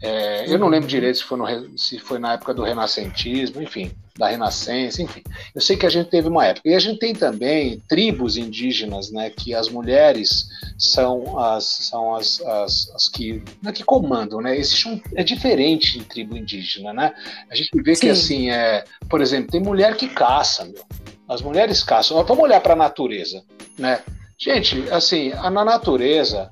[0.00, 3.92] É, eu não lembro direito se foi, no, se foi na época do renascentismo, enfim
[4.16, 5.22] da Renascença, enfim.
[5.54, 6.68] Eu sei que a gente teve uma época.
[6.68, 10.46] E a gente tem também tribos indígenas, né, que as mulheres
[10.78, 14.56] são as, são as, as, as que, né, que comandam, né?
[14.56, 17.12] Existe um, é diferente em tribo indígena, né?
[17.50, 18.00] A gente vê Sim.
[18.02, 20.84] que, assim, é, por exemplo, tem mulher que caça, meu.
[21.28, 22.22] As mulheres caçam.
[22.22, 23.42] Vamos olhar para a natureza,
[23.78, 24.00] né?
[24.38, 26.50] Gente, assim, na natureza,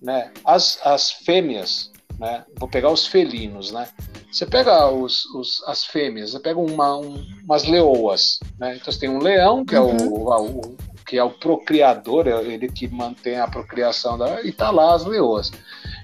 [0.00, 3.88] né, as, as fêmeas, né, vou pegar os felinos, né?
[4.32, 8.76] Você pega os, os, as fêmeas, você pega uma, um, umas leoas, né?
[8.76, 9.90] Então você tem um leão, que uhum.
[9.90, 10.76] é o, o,
[11.06, 14.42] que é o procriador, é ele que mantém a procriação da.
[14.42, 15.52] E tá lá as leoas.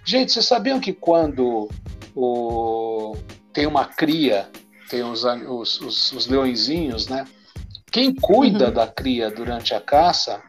[0.05, 1.71] Gente, vocês sabiam que quando
[2.15, 3.17] o,
[3.51, 4.51] tem uma cria,
[4.91, 7.25] tem os, os, os, os leõezinhos, né?
[7.91, 8.75] Quem cuida uhum.
[8.75, 10.43] da cria durante a caça,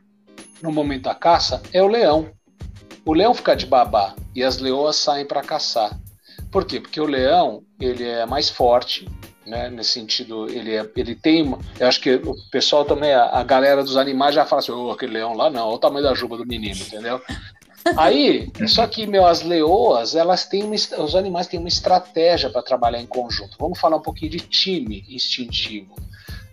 [0.61, 2.29] no momento da caça, é o leão.
[3.05, 5.97] O leão fica de babá e as leoas saem para caçar.
[6.51, 6.79] Por quê?
[6.79, 9.07] Porque o leão ele é mais forte,
[9.45, 9.69] né?
[9.69, 11.55] Nesse sentido, ele, é, ele tem.
[11.79, 14.91] Eu acho que o pessoal também, a, a galera dos animais já fala assim: oh,
[14.91, 17.21] aquele leão lá não, olha o tamanho da juba do menino, entendeu?
[17.95, 22.61] Aí, só que, meu, as leoas, elas têm uma, os animais têm uma estratégia para
[22.61, 23.55] trabalhar em conjunto.
[23.57, 25.95] Vamos falar um pouquinho de time instintivo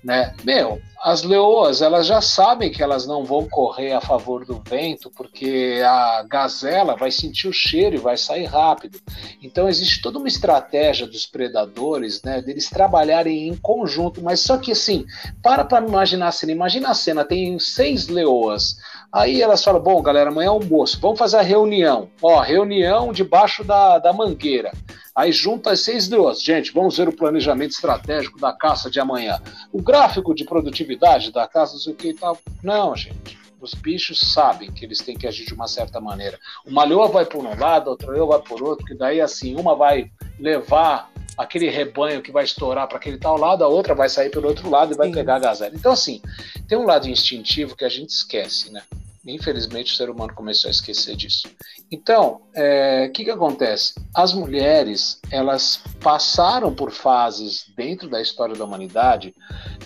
[0.07, 0.32] né?
[0.44, 5.11] Meu, as leoas, elas já sabem que elas não vão correr a favor do vento,
[5.11, 9.00] porque a gazela vai sentir o cheiro e vai sair rápido.
[9.42, 14.70] Então existe toda uma estratégia dos predadores, né, deles trabalharem em conjunto, mas só que
[14.70, 15.04] assim,
[15.42, 18.76] para para imaginar a cena, imagina a cena, tem seis leoas,
[19.12, 22.11] Aí elas falam: bom, galera, amanhã é almoço, vamos fazer a reunião.
[22.20, 24.72] Ó, reunião debaixo da, da mangueira.
[25.16, 26.42] Aí junta as seis duas.
[26.42, 29.40] Gente, vamos ver o planejamento estratégico da caça de amanhã.
[29.72, 32.38] O gráfico de produtividade da caça, não sei o que e tal.
[32.62, 33.38] Não, gente.
[33.58, 36.38] Os bichos sabem que eles têm que agir de uma certa maneira.
[36.66, 39.74] Uma leoa vai por um lado, outra leoa vai por outro, que daí assim, uma
[39.74, 44.30] vai levar aquele rebanho que vai estourar para aquele tal lado, a outra vai sair
[44.30, 45.14] pelo outro lado e vai Sim.
[45.14, 45.74] pegar a gazela.
[45.74, 46.20] Então, assim,
[46.68, 48.82] tem um lado instintivo que a gente esquece, né?
[49.27, 51.49] Infelizmente, o ser humano começou a esquecer disso.
[51.91, 53.95] Então, o é, que, que acontece?
[54.14, 59.35] As mulheres, elas passaram por fases dentro da história da humanidade,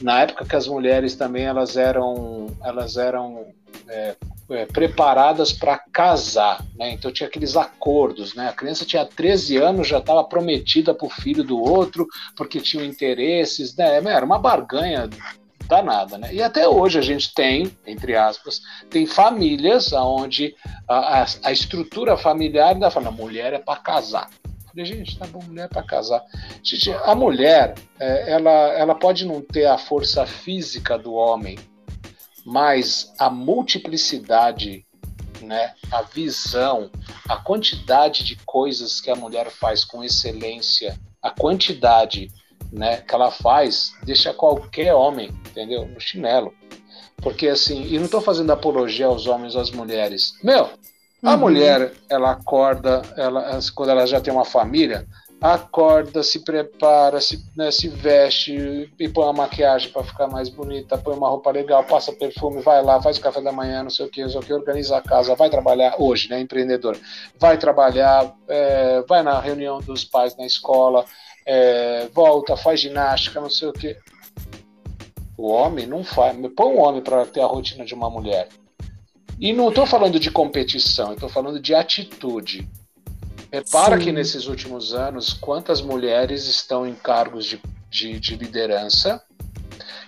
[0.00, 3.46] na época que as mulheres também elas eram, elas eram
[3.88, 4.16] é,
[4.50, 6.90] é, preparadas para casar, né?
[6.90, 8.48] Então tinha aqueles acordos, né?
[8.48, 12.84] A criança tinha 13 anos, já estava prometida para o filho do outro, porque tinham
[12.84, 13.96] interesses, né?
[13.96, 15.08] Era uma barganha
[15.70, 16.34] danada, né?
[16.34, 18.60] E até hoje a gente tem, entre aspas,
[18.90, 20.54] tem famílias onde
[20.88, 24.28] a, a, a estrutura familiar ainda fala, mulher é para casar.
[24.68, 26.22] falei, gente, tá bom, mulher é para casar.
[26.62, 31.56] Gente, a mulher, é, ela, ela pode não ter a força física do homem,
[32.44, 34.84] mas a multiplicidade,
[35.40, 36.90] né, a visão,
[37.28, 42.28] a quantidade de coisas que a mulher faz com excelência, a quantidade
[42.72, 46.52] né, que ela faz, deixa qualquer homem, entendeu, no chinelo.
[47.16, 50.34] Porque assim, e não estou fazendo apologia aos homens às mulheres.
[50.42, 50.70] Meu,
[51.22, 51.38] a uhum.
[51.38, 55.06] mulher, ela acorda, ela, quando ela já tem uma família,
[55.40, 60.98] acorda, se prepara, se, né, se veste e põe uma maquiagem para ficar mais bonita,
[60.98, 64.04] põe uma roupa legal, passa perfume, vai lá, faz o café da manhã, não sei
[64.04, 66.96] o que, não sei o que, organiza a casa, vai trabalhar hoje, né, empreendedor,
[67.38, 71.06] vai trabalhar, é, vai na reunião dos pais na escola,
[71.46, 73.96] é, volta, faz ginástica, não sei o que.
[75.36, 76.36] O homem não faz.
[76.54, 78.48] Põe um homem para ter a rotina de uma mulher.
[79.38, 82.68] E não estou falando de competição, estou falando de atitude.
[83.50, 84.04] Repara Sim.
[84.04, 89.22] que nesses últimos anos, quantas mulheres estão em cargos de, de, de liderança.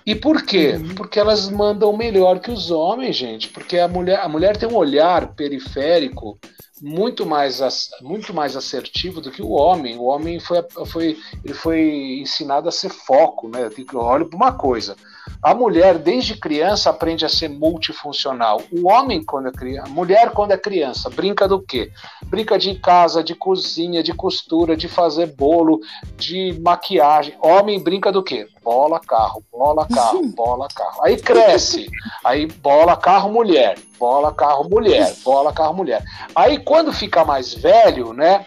[0.05, 0.75] E por quê?
[0.75, 0.95] Uhum.
[0.95, 3.49] Porque elas mandam melhor que os homens, gente.
[3.49, 6.39] Porque a mulher, a mulher tem um olhar periférico
[6.83, 7.61] muito mais,
[8.01, 9.97] muito mais assertivo do que o homem.
[9.97, 13.71] O homem foi, foi, ele foi ensinado a ser foco, né?
[13.71, 14.97] Tem que olhar para uma coisa.
[15.41, 18.61] A mulher, desde criança, aprende a ser multifuncional.
[18.73, 21.93] O homem, quando é criança, mulher, quando é criança, brinca do quê?
[22.27, 25.81] Brinca de casa, de cozinha, de costura, de fazer bolo,
[26.17, 27.37] de maquiagem.
[27.41, 28.49] Homem brinca do quê?
[28.63, 31.05] Bola, carro, bola, carro, bola, carro.
[31.05, 31.91] Aí cresce.
[32.25, 33.79] Aí bola, carro, mulher.
[33.99, 35.15] Bola, carro, mulher.
[35.25, 36.03] Bola, carro, mulher.
[36.35, 38.47] Aí quando fica mais velho, né?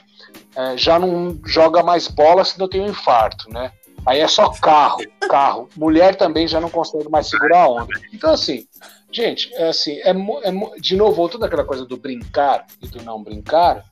[0.56, 3.72] É, já não joga mais bola senão tem um infarto, né?
[4.06, 5.68] Aí é só carro, carro.
[5.76, 8.00] Mulher também já não consegue mais segurar a onda.
[8.14, 8.66] Então, assim,
[9.12, 13.24] gente, é assim, é, é, de novo, voltando àquela coisa do brincar e do não
[13.24, 13.84] brincar,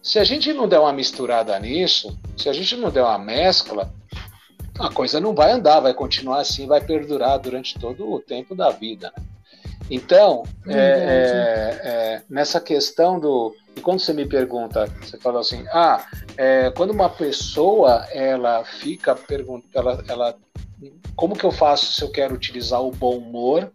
[0.00, 3.92] se a gente não der uma misturada nisso, se a gente não der uma mescla,
[4.78, 8.70] a coisa não vai andar, vai continuar assim, vai perdurar durante todo o tempo da
[8.70, 9.12] vida.
[9.16, 9.24] Né?
[9.90, 13.54] Então, é, é, é, nessa questão do.
[13.76, 16.04] E quando você me pergunta, você fala assim, ah,
[16.36, 20.36] é, quando uma pessoa ela fica perguntando, ela, ela,
[21.14, 23.70] como que eu faço se eu quero utilizar o bom humor,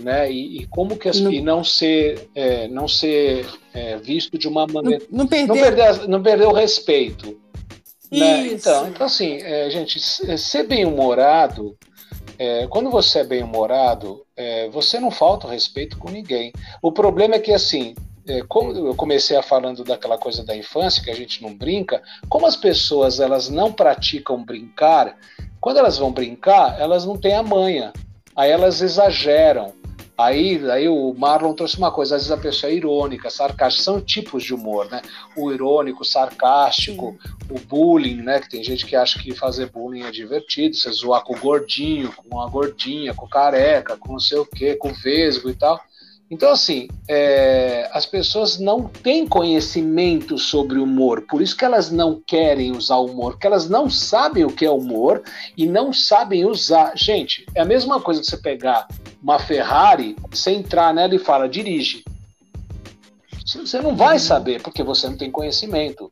[0.00, 0.30] né?
[0.32, 4.48] E, e como que as, não, e não ser, é, não ser é, visto de
[4.48, 5.46] uma maneira, não, não, perder...
[5.48, 7.40] não perder, não perder o respeito.
[8.20, 8.48] Né?
[8.48, 9.38] Então, então assim,
[9.70, 9.98] gente,
[10.38, 11.76] ser bem humorado
[12.38, 16.52] é, quando você é bem-humorado, é, você não falta o respeito com ninguém.
[16.82, 17.94] O problema é que, assim,
[18.26, 22.02] é, como eu comecei a falando daquela coisa da infância, que a gente não brinca,
[22.28, 25.16] como as pessoas elas não praticam brincar,
[25.60, 27.92] quando elas vão brincar, elas não têm a manha.
[28.34, 29.72] Aí elas exageram.
[30.22, 34.00] Aí, aí o Marlon trouxe uma coisa, às vezes a pessoa é irônica, sarcástica, são
[34.00, 35.02] tipos de humor, né?
[35.36, 37.18] O irônico, o sarcástico,
[37.50, 38.38] o bullying, né?
[38.38, 42.12] Que tem gente que acha que fazer bullying é divertido, você zoar com o gordinho,
[42.12, 45.54] com a gordinha, com o careca, com não sei o quê, com o vesgo e
[45.54, 45.80] tal.
[46.32, 52.22] Então, assim, é, as pessoas não têm conhecimento sobre humor, por isso que elas não
[52.26, 55.22] querem usar humor, porque elas não sabem o que é humor
[55.58, 56.92] e não sabem usar.
[56.96, 58.88] Gente, é a mesma coisa que você pegar
[59.22, 62.04] uma Ferrari, você entrar nela e fala, dirige.
[63.46, 66.10] Você não vai saber, porque você não tem conhecimento.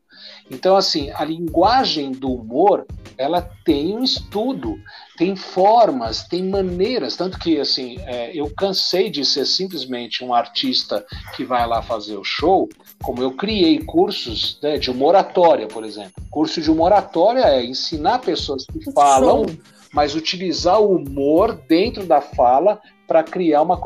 [0.51, 2.85] Então, assim, a linguagem do humor,
[3.17, 4.77] ela tem um estudo,
[5.17, 11.07] tem formas, tem maneiras, tanto que, assim, é, eu cansei de ser simplesmente um artista
[11.37, 12.69] que vai lá fazer o show,
[13.03, 16.13] como eu criei cursos né, de humoratória, por exemplo.
[16.31, 19.47] Curso de humoratória é ensinar pessoas que falam,
[19.93, 23.77] mas utilizar o humor dentro da fala para criar uma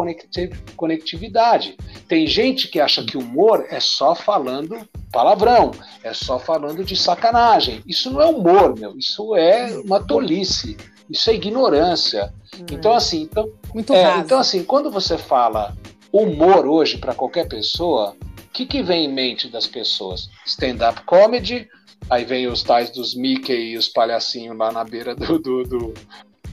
[0.77, 1.79] conectividade.
[2.07, 5.71] Tem gente que acha que humor é só falando palavrão,
[6.03, 7.83] é só falando de sacanagem.
[7.87, 8.99] Isso não é humor, meu.
[8.99, 10.77] Isso é uma tolice.
[11.09, 12.35] Isso é ignorância.
[12.55, 12.67] Hum.
[12.71, 13.29] Então assim,
[13.75, 15.75] então, é, então assim, quando você fala
[16.13, 20.29] humor hoje para qualquer pessoa, o que, que vem em mente das pessoas?
[20.47, 21.67] Stand-up comedy,
[22.09, 25.95] aí vem os tais dos Mickey e os palhacinhos lá na beira do, do, do,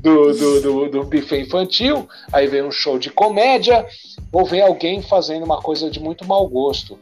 [0.01, 3.85] do, do, do, do buffet infantil, aí vem um show de comédia,
[4.31, 6.97] ou vem alguém fazendo uma coisa de muito mau gosto.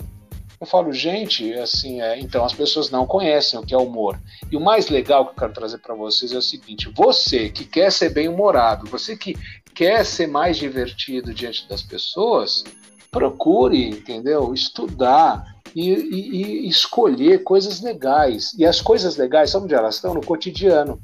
[0.59, 4.19] Eu falo, gente, assim, é, então as pessoas não conhecem o que é humor.
[4.51, 7.63] E o mais legal que eu quero trazer para vocês é o seguinte: você que
[7.63, 9.37] quer ser bem-humorado, você que
[9.73, 12.65] quer ser mais divertido diante das pessoas,
[13.09, 14.53] procure, entendeu?
[14.53, 15.45] Estudar
[15.75, 18.53] e, e, e escolher coisas legais.
[18.57, 20.13] E as coisas legais, sabe onde elas estão?
[20.13, 20.99] No cotidiano.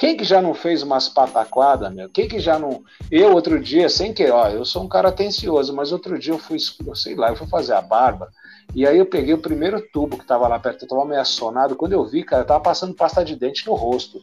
[0.00, 2.08] Quem que já não fez umas pataquadas, meu?
[2.08, 2.82] Quem que já não.
[3.10, 6.38] Eu, outro dia, sem que, ó, eu sou um cara atencioso, mas outro dia eu
[6.38, 6.58] fui,
[6.94, 8.30] sei lá, eu fui fazer a barba.
[8.74, 11.76] E aí eu peguei o primeiro tubo que tava lá perto, eu tava meio assonado.
[11.76, 14.22] Quando eu vi, cara, eu tava passando pasta de dente no rosto.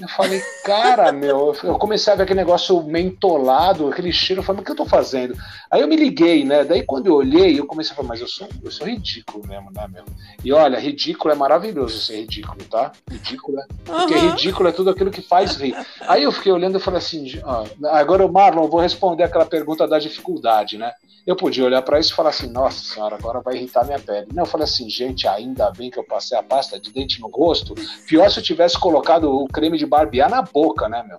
[0.00, 4.58] Eu falei, cara, meu, eu comecei a ver aquele negócio mentolado, aquele cheiro, eu falei,
[4.58, 5.36] mas o que eu tô fazendo?
[5.70, 6.64] Aí eu me liguei, né?
[6.64, 9.70] Daí quando eu olhei, eu comecei a falar, mas eu sou, eu sou ridículo mesmo,
[9.72, 10.04] né, meu?
[10.44, 12.92] E olha, ridículo é maravilhoso ser ridículo, tá?
[13.10, 13.66] Ridículo é.
[13.84, 14.30] Porque uhum.
[14.30, 15.74] ridículo é tudo aquilo que faz rir.
[16.02, 19.46] Aí eu fiquei olhando e falei assim, ó, agora o Marlon, eu vou responder aquela
[19.46, 20.92] pergunta da dificuldade, né?
[21.28, 24.28] Eu podia olhar para isso e falar assim, nossa senhora, agora vai irritar minha pele.
[24.32, 27.28] Não, eu falei assim, gente, ainda bem que eu passei a pasta de dente no
[27.28, 27.74] rosto.
[28.06, 31.18] Pior se eu tivesse colocado o creme de barbear na boca, né, meu?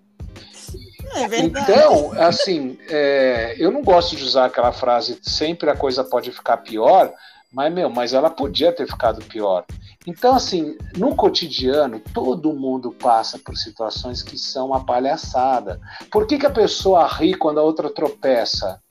[1.13, 1.71] É verdade.
[1.71, 6.57] Então, assim, é, eu não gosto de usar aquela frase sempre a coisa pode ficar
[6.57, 7.13] pior,
[7.53, 9.63] mas, meu, mas ela podia ter ficado pior.
[10.07, 15.79] Então, assim, no cotidiano, todo mundo passa por situações que são uma palhaçada.
[16.11, 18.81] Por que, que a pessoa ri quando a outra tropeça?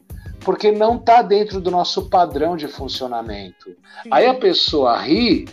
[0.40, 3.70] Porque não está dentro do nosso padrão de funcionamento.
[4.02, 4.08] Sim.
[4.10, 5.46] Aí a pessoa ri,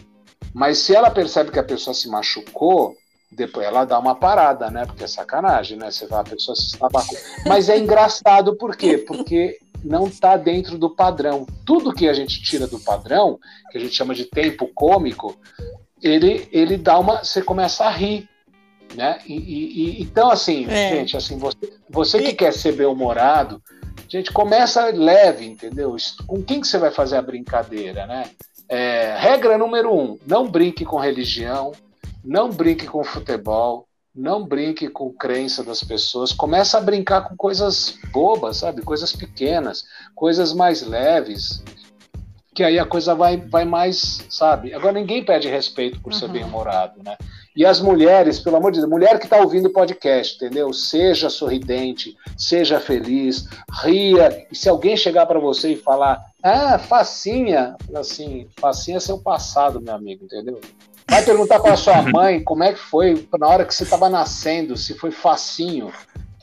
[0.53, 2.95] mas se ela percebe que a pessoa se machucou,
[3.31, 4.85] depois ela dá uma parada, né?
[4.85, 5.91] Porque é sacanagem, né?
[5.91, 7.17] Você vai, a pessoa se estabacou.
[7.45, 8.97] Mas é engraçado por quê?
[8.97, 11.45] Porque não está dentro do padrão.
[11.65, 13.39] Tudo que a gente tira do padrão,
[13.71, 15.37] que a gente chama de tempo cômico,
[16.01, 17.23] ele, ele dá uma.
[17.23, 18.27] Você começa a rir.
[18.95, 19.19] Né?
[19.25, 20.89] E, e, então, assim, é.
[20.89, 23.61] gente, assim, você, você que quer ser bem-humorado,
[24.07, 25.95] gente, começa leve, entendeu?
[26.25, 28.29] Com quem que você vai fazer a brincadeira, né?
[28.67, 31.71] É, regra número um: não brinque com religião,
[32.23, 36.31] não brinque com futebol, não brinque com crença das pessoas.
[36.31, 38.81] Começa a brincar com coisas bobas, sabe?
[38.81, 39.83] Coisas pequenas,
[40.15, 41.63] coisas mais leves.
[42.53, 44.73] Que aí a coisa vai, vai mais, sabe?
[44.73, 46.19] Agora ninguém pede respeito por uhum.
[46.19, 47.17] ser bem-humorado, né?
[47.55, 50.73] E as mulheres, pelo amor de Deus, mulher que está ouvindo o podcast, entendeu?
[50.73, 53.47] Seja sorridente, seja feliz,
[53.81, 54.45] ria.
[54.51, 59.79] E se alguém chegar para você e falar, ah, facinha, assim, facinha é seu passado,
[59.79, 60.59] meu amigo, entendeu?
[61.09, 64.75] Vai perguntar para sua mãe como é que foi na hora que você estava nascendo,
[64.75, 65.93] se foi facinho.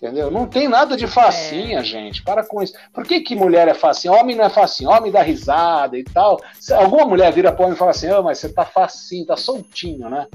[0.02, 0.32] Entendeu?
[0.32, 1.84] Não tem nada de facinha, é.
[1.84, 2.24] gente.
[2.24, 2.74] Para com isso.
[2.92, 4.12] Por que, que mulher é facinha?
[4.12, 6.40] Homem não é facinho, homem dá risada e tal.
[6.58, 9.36] Se alguma mulher vira para homem e fala assim: oh, mas você tá facinho, tá
[9.36, 10.26] soltinho, né?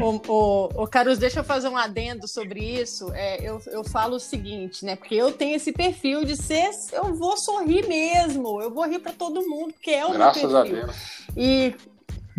[0.00, 3.12] Ô, ô, ô, Carlos, deixa eu fazer um adendo sobre isso.
[3.14, 4.96] É, eu, eu falo o seguinte, né?
[4.96, 6.70] Porque eu tenho esse perfil de ser.
[6.92, 10.62] Eu vou sorrir mesmo, eu vou rir para todo mundo, porque é o Graças meu
[10.62, 10.82] perfil.
[10.82, 10.96] a Deus.
[11.36, 11.74] E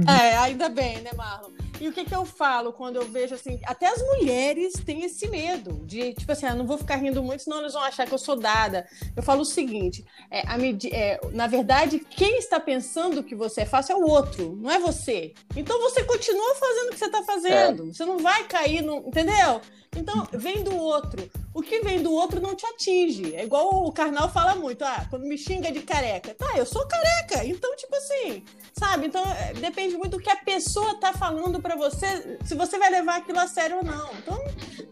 [0.08, 1.52] é, ainda bem, né, Marlon?
[1.80, 5.28] E o que, que eu falo quando eu vejo assim, até as mulheres têm esse
[5.28, 8.14] medo de, tipo assim, ah, não vou ficar rindo muito, senão eles vão achar que
[8.14, 8.88] eu sou dada.
[9.16, 10.58] Eu falo o seguinte: é, a
[10.92, 14.80] é, na verdade, quem está pensando que você é fácil é o outro, não é
[14.80, 15.34] você.
[15.56, 17.84] Então você continua fazendo o que você está fazendo.
[17.84, 17.94] É.
[17.94, 18.98] Você não vai cair no.
[19.08, 19.62] Entendeu?
[19.98, 21.30] Então, vem do outro.
[21.54, 23.36] O que vem do outro não te atinge.
[23.36, 24.84] É igual o Karnal fala muito.
[24.86, 26.36] Ah, quando me xinga de careca.
[26.36, 27.44] Tá, eu sou careca.
[27.44, 28.44] Então, tipo assim,
[28.74, 29.08] sabe?
[29.08, 32.92] Então, é, depende muito do que a pessoa tá falando para você, se você vai
[32.92, 34.10] levar aquilo a sério ou não.
[34.14, 34.40] Então,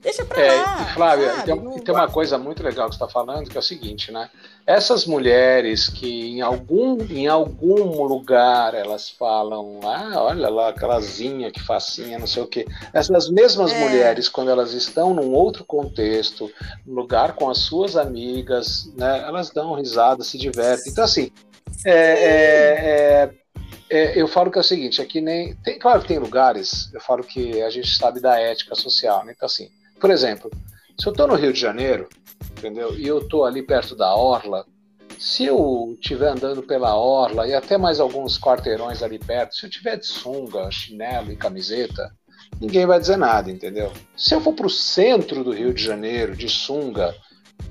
[0.01, 0.93] deixa pra é, lá.
[0.93, 1.79] Flávia, tem, não...
[1.79, 4.29] tem, uma coisa muito legal que você tá falando, que é o seguinte, né?
[4.67, 11.61] Essas mulheres que em algum, em algum lugar elas falam, ah, olha lá, aquelazinha que
[11.61, 12.65] facinha, não sei o quê.
[12.91, 13.79] Essas mesmas é.
[13.79, 16.51] mulheres, quando elas estão num outro contexto,
[16.83, 20.91] no lugar com as suas amigas, né, elas dão risada, se divertem.
[20.91, 21.31] Então, assim,
[21.85, 23.31] é, é, é,
[23.89, 25.53] é, eu falo que é o seguinte, é que nem.
[25.57, 29.33] Tem, claro que tem lugares, eu falo que a gente sabe da ética social, né?
[29.35, 29.69] Então, assim,
[29.99, 30.49] por exemplo,
[30.97, 32.07] se eu estou no Rio de Janeiro,
[32.57, 32.97] entendeu?
[32.97, 34.65] E eu estou ali perto da Orla,
[35.17, 39.69] se eu estiver andando pela Orla e até mais alguns quarteirões ali perto, se eu
[39.69, 42.11] tiver de sunga, chinelo e camiseta,
[42.59, 43.91] ninguém vai dizer nada, entendeu?
[44.15, 47.15] Se eu for para o centro do Rio de Janeiro, de sunga,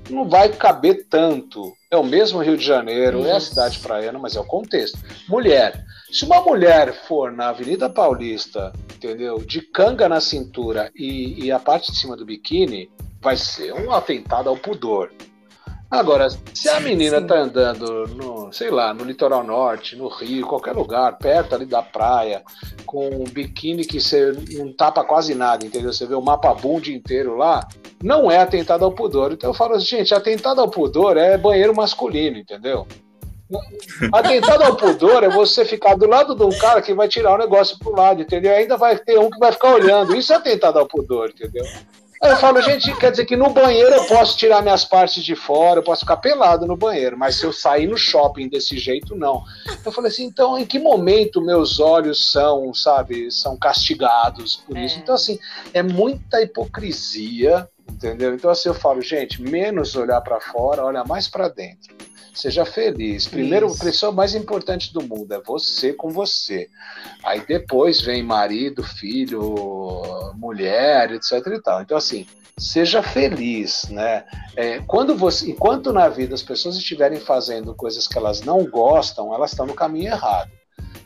[0.09, 1.73] não vai caber tanto.
[1.91, 3.27] É o mesmo Rio de Janeiro, Isso.
[3.27, 4.97] é a cidade praiana, mas é o contexto.
[5.27, 5.83] Mulher.
[6.11, 9.39] Se uma mulher for na Avenida Paulista, entendeu?
[9.39, 12.89] De canga na cintura e, e a parte de cima do biquíni,
[13.21, 15.11] vai ser um atentado ao pudor.
[15.89, 17.27] Agora, se a menina Sim.
[17.27, 21.81] tá andando no, sei lá, no litoral norte, no Rio, qualquer lugar, perto ali da
[21.81, 22.43] praia,
[22.85, 25.93] com um biquíni que você não tapa quase nada, entendeu?
[25.93, 27.67] Você vê o mapa bundi inteiro lá,
[28.03, 29.31] não é atentado ao pudor.
[29.31, 32.87] Então eu falo assim, gente, atentado ao pudor é banheiro masculino, entendeu?
[34.11, 37.37] Atentado ao pudor é você ficar do lado de um cara que vai tirar o
[37.37, 38.53] negócio pro lado, entendeu?
[38.53, 40.15] Ainda vai ter um que vai ficar olhando.
[40.15, 41.63] Isso é atentado ao pudor, entendeu?
[42.23, 45.35] Aí eu falo, gente, quer dizer que no banheiro eu posso tirar minhas partes de
[45.35, 49.15] fora, eu posso ficar pelado no banheiro, mas se eu sair no shopping desse jeito,
[49.15, 49.43] não.
[49.85, 54.97] Eu falei assim, então em que momento meus olhos são, sabe, são castigados por isso?
[54.97, 55.01] É.
[55.01, 55.37] Então, assim,
[55.73, 58.33] é muita hipocrisia Entendeu?
[58.33, 61.95] Então assim eu falo, gente, menos olhar para fora, olha mais para dentro.
[62.35, 63.27] Seja feliz.
[63.27, 63.81] Primeiro, Isso.
[63.81, 66.69] a pessoa mais importante do mundo é você com você.
[67.23, 71.81] Aí depois vem marido, filho, mulher, etc e tal.
[71.81, 74.25] Então assim, seja feliz, né?
[74.55, 79.33] É, quando você, enquanto na vida as pessoas estiverem fazendo coisas que elas não gostam,
[79.33, 80.51] elas estão no caminho errado,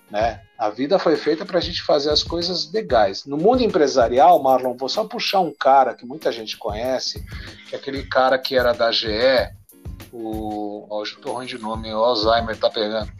[0.09, 0.41] né?
[0.57, 3.25] A vida foi feita para a gente fazer as coisas legais.
[3.25, 7.23] No mundo empresarial, Marlon, vou só puxar um cara que muita gente conhece,
[7.69, 9.07] que é aquele cara que era da GE,
[10.11, 10.85] o.
[10.89, 13.11] Hoje eu tô ruim de nome, o Alzheimer tá pegando.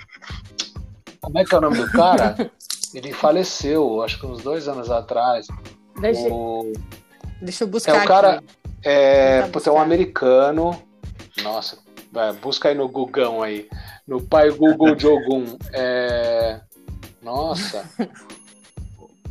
[1.22, 2.52] Como é que é o nome do cara?
[2.94, 5.48] Ele faleceu, acho que uns dois anos atrás.
[6.00, 6.74] Deixa, o...
[7.42, 7.96] Deixa eu buscar.
[7.96, 8.30] É o cara.
[8.36, 8.46] Aqui.
[8.84, 10.82] É, é um americano.
[11.44, 11.78] Nossa,
[12.12, 13.70] vai, busca aí no Gugão aí.
[14.08, 15.58] No pai Google Jogun.
[15.72, 16.60] É.
[17.22, 17.86] Nossa.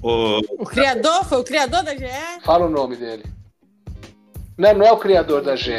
[0.03, 0.41] o...
[0.63, 1.25] o criador?
[1.25, 2.07] Foi o criador da GE?
[2.45, 3.25] Fala o nome dele.
[4.57, 5.73] Não, não é o criador da GE.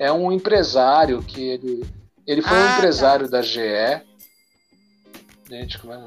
[0.00, 1.84] É um empresário que ele.
[2.26, 2.78] Ele foi ah, um tá.
[2.78, 3.36] empresário tá.
[3.36, 4.02] da GE.
[5.50, 6.06] Gente, como é?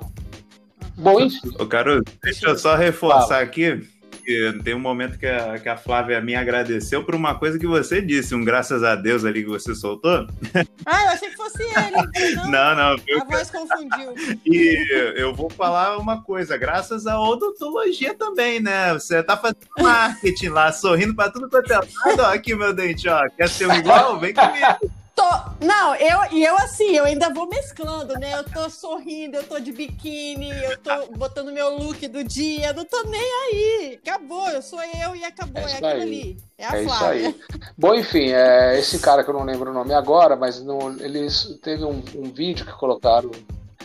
[0.97, 1.51] Bom, enfim.
[1.59, 3.41] O cara, deixa eu só reforçar Fala.
[3.43, 3.87] aqui
[4.23, 7.67] que tem um momento que a, que a Flávia me agradeceu por uma coisa que
[7.67, 10.27] você disse, um graças a Deus ali que você soltou.
[10.85, 12.35] Ah, eu achei que fosse ele.
[12.49, 12.95] Não, não.
[12.95, 14.13] não a voz confundiu.
[14.45, 18.93] E eu vou falar uma coisa, graças à odontologia também, né?
[18.93, 22.19] Você tá fazendo marketing lá, sorrindo pra tudo quanto é lado.
[22.19, 23.27] Ó, aqui, meu dente, ó.
[23.37, 24.19] Quer ser um igual?
[24.19, 25.02] Vem comigo.
[25.15, 25.23] Tô,
[25.63, 28.33] não, eu, e eu assim, eu ainda vou mesclando, né?
[28.33, 32.83] Eu tô sorrindo, eu tô de biquíni, eu tô botando meu look do dia, não
[32.83, 33.99] tô nem aí.
[34.03, 36.01] Acabou, eu sou eu e acabou, é, é aquilo aí.
[36.01, 36.37] ali.
[36.57, 37.29] É a é Flávia.
[37.29, 37.61] Isso aí.
[37.77, 41.59] Bom, enfim, é, esse cara que eu não lembro o nome agora, mas no, eles
[41.61, 43.29] teve um, um vídeo que colocaram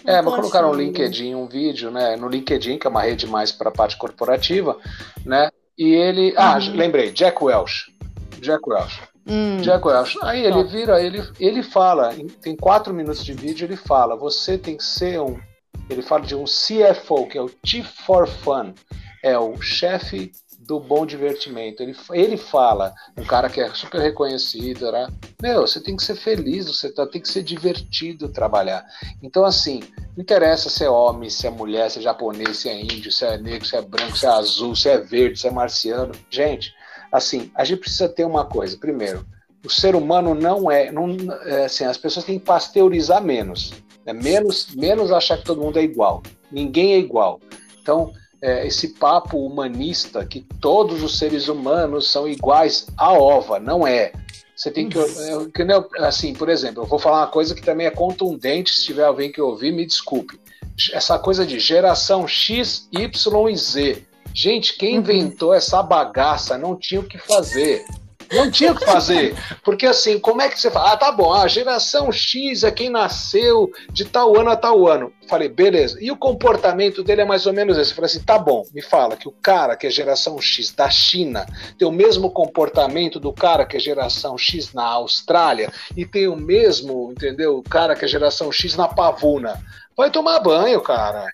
[0.05, 2.17] é, mas colocaram no LinkedIn um vídeo, né?
[2.17, 4.79] No LinkedIn, que é uma rede mais para a parte corporativa,
[5.25, 5.51] né?
[5.77, 6.33] E ele.
[6.37, 6.77] Ah, uhum.
[6.77, 7.95] lembrei, Jack Welch.
[8.41, 9.08] Jack Welch.
[9.29, 9.59] Hum.
[9.61, 10.19] Jack Welch.
[10.23, 14.77] Aí ele vira, ele, ele fala, tem quatro minutos de vídeo, ele fala, você tem
[14.77, 15.39] que ser um.
[15.91, 18.73] Ele fala de um CFO, que é o Chief for Fun,
[19.23, 20.33] é o chefe
[20.69, 21.83] do bom divertimento.
[21.83, 25.09] Ele, ele fala, um cara que é super reconhecido, né?
[25.41, 28.85] Meu, você tem que ser feliz, você tá, tem que ser divertido trabalhar.
[29.23, 29.81] Então, assim,
[30.15, 33.25] não interessa se é homem, se é mulher, se é japonês, se é índio, se
[33.25, 36.13] é negro, se é branco, se é azul, se é verde, se é marciano.
[36.31, 36.75] Gente,
[37.11, 38.77] assim, a gente precisa ter uma coisa.
[38.77, 39.25] Primeiro,
[39.65, 43.73] o ser humano não é, não, é assim, as pessoas têm que pasteurizar menos,
[44.05, 44.13] né?
[44.13, 46.23] menos, menos achar que todo mundo é igual.
[46.51, 47.41] Ninguém é igual.
[47.81, 53.87] Então, é, esse papo humanista que todos os seres humanos são iguais a ova, não
[53.87, 54.13] é.
[54.55, 57.91] Você tem que, é, assim, por exemplo, eu vou falar uma coisa que também é
[57.91, 58.75] contundente.
[58.75, 60.39] Se tiver alguém que ouvir, me desculpe.
[60.93, 64.08] Essa coisa de geração X, Y e Z.
[64.35, 65.01] Gente, quem uhum.
[65.01, 67.85] inventou essa bagaça não tinha o que fazer.
[68.33, 69.35] Não tinha o que fazer.
[69.65, 70.93] Porque assim, como é que você fala?
[70.93, 75.13] Ah, tá bom, a geração X é quem nasceu de tal ano a tal ano.
[75.29, 75.99] Falei, beleza.
[76.01, 77.95] E o comportamento dele é mais ou menos esse.
[77.95, 81.47] Falei assim, tá bom, me fala que o cara que é geração X da China
[81.79, 86.37] tem o mesmo comportamento do cara que é geração X na Austrália e tem o
[86.37, 87.59] mesmo, entendeu?
[87.59, 89.59] O cara que é geração X na Pavuna.
[89.99, 91.27] Vai tomar banho, cara.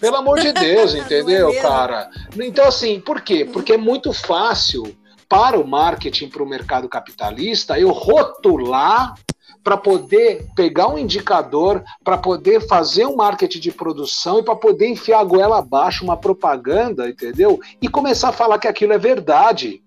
[0.00, 2.10] Pelo amor de Deus, entendeu, é cara?
[2.36, 3.44] Então, assim, por quê?
[3.44, 4.82] Porque é muito fácil
[5.28, 9.14] para o marketing, para o mercado capitalista, eu rotular
[9.62, 14.88] para poder pegar um indicador, para poder fazer um marketing de produção e para poder
[14.88, 17.60] enfiar a goela abaixo uma propaganda, entendeu?
[17.80, 19.80] E começar a falar que aquilo é verdade.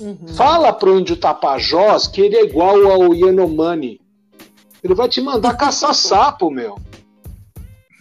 [0.00, 0.28] Uhum.
[0.36, 4.00] Fala pro índio Tapajós que ele é igual ao Yanomami.
[4.84, 6.76] Ele vai te mandar caçar sapo, meu.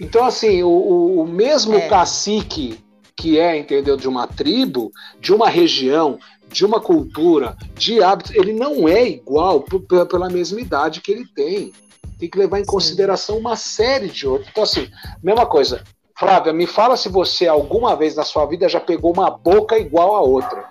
[0.04, 1.88] Então, assim, o, o mesmo é.
[1.88, 2.78] cacique
[3.16, 6.20] que é, entendeu, de uma tribo, de uma região,
[6.50, 9.64] de uma cultura, de hábitos, ele não é igual
[10.10, 11.72] pela mesma idade que ele tem.
[12.20, 14.50] Tem que levar em consideração uma série de outros.
[14.52, 14.90] Então, assim,
[15.24, 15.84] mesma coisa.
[16.20, 20.16] Flávia, me fala se você alguma vez na sua vida já pegou uma boca igual
[20.16, 20.70] a outra.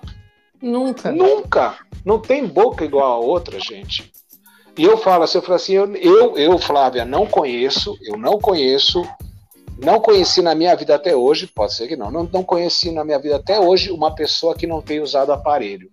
[0.61, 1.11] Nunca.
[1.11, 1.77] Nunca.
[2.05, 4.11] Não tem boca igual a outra, gente.
[4.77, 8.39] E eu falo assim, eu falo assim, eu, eu, eu, Flávia, não conheço, eu não
[8.39, 9.07] conheço,
[9.77, 13.03] não conheci na minha vida até hoje, pode ser que não, não, não conheci na
[13.03, 15.91] minha vida até hoje uma pessoa que não tenha usado aparelho.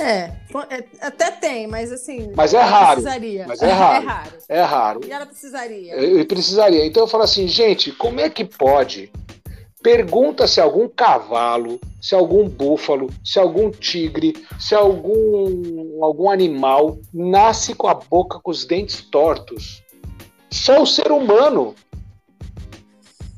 [0.00, 0.32] É,
[0.70, 2.32] é até tem, mas assim.
[2.34, 3.02] Mas é raro.
[3.02, 3.46] Precisaria.
[3.46, 4.06] Mas é raro.
[4.08, 4.30] É raro.
[4.48, 5.00] É raro.
[5.06, 5.94] E ela precisaria.
[5.94, 6.86] Eu, precisaria.
[6.86, 9.12] Então eu falo assim, gente, como é que pode?
[9.82, 17.74] Pergunta se algum cavalo, se algum búfalo, se algum tigre, se algum, algum animal nasce
[17.74, 19.82] com a boca com os dentes tortos.
[20.50, 21.74] Só o ser humano.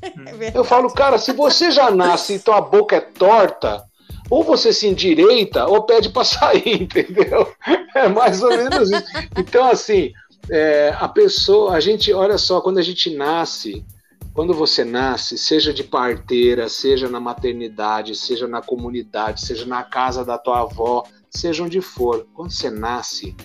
[0.01, 3.83] É eu falo, cara, se você já nasce e tua boca é torta,
[4.29, 7.53] ou você se endireita ou pede para sair, entendeu?
[7.95, 9.05] É mais ou menos isso.
[9.37, 10.11] Então, assim,
[10.49, 13.85] é, a pessoa, a gente, olha só, quando a gente nasce,
[14.33, 20.25] quando você nasce, seja de parteira, seja na maternidade, seja na comunidade, seja na casa
[20.25, 23.35] da tua avó, seja onde for, quando você nasce,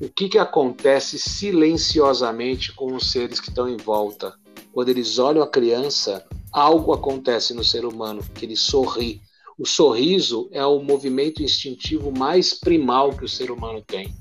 [0.00, 4.34] o que, que acontece silenciosamente com os seres que estão em volta?
[4.72, 9.22] Quando eles olham a criança, algo acontece no ser humano, que ele sorri.
[9.58, 14.14] O sorriso é o movimento instintivo mais primal que o ser humano tem.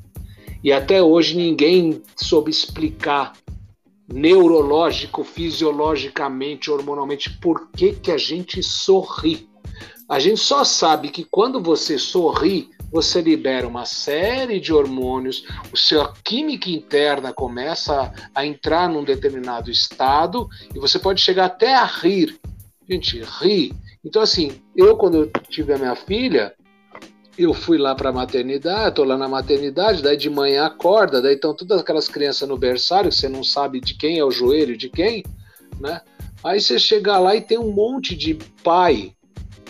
[0.63, 3.33] E até hoje ninguém soube explicar
[4.07, 9.49] neurológico, fisiologicamente, hormonalmente, por que, que a gente sorri.
[10.07, 15.75] A gente só sabe que quando você sorri, você libera uma série de hormônios, o
[15.75, 21.73] sua química interna começa a, a entrar num determinado estado e você pode chegar até
[21.73, 22.39] a rir.
[22.87, 23.73] Gente, rir.
[24.03, 26.53] Então, assim, eu, quando eu tive a minha filha,
[27.37, 31.35] eu fui lá para a maternidade, tô lá na maternidade, daí de manhã acorda, daí
[31.35, 34.89] estão todas aquelas crianças no berçário, você não sabe de quem é o joelho de
[34.89, 35.23] quem,
[35.79, 36.01] né?
[36.43, 39.13] Aí você chega lá e tem um monte de pai,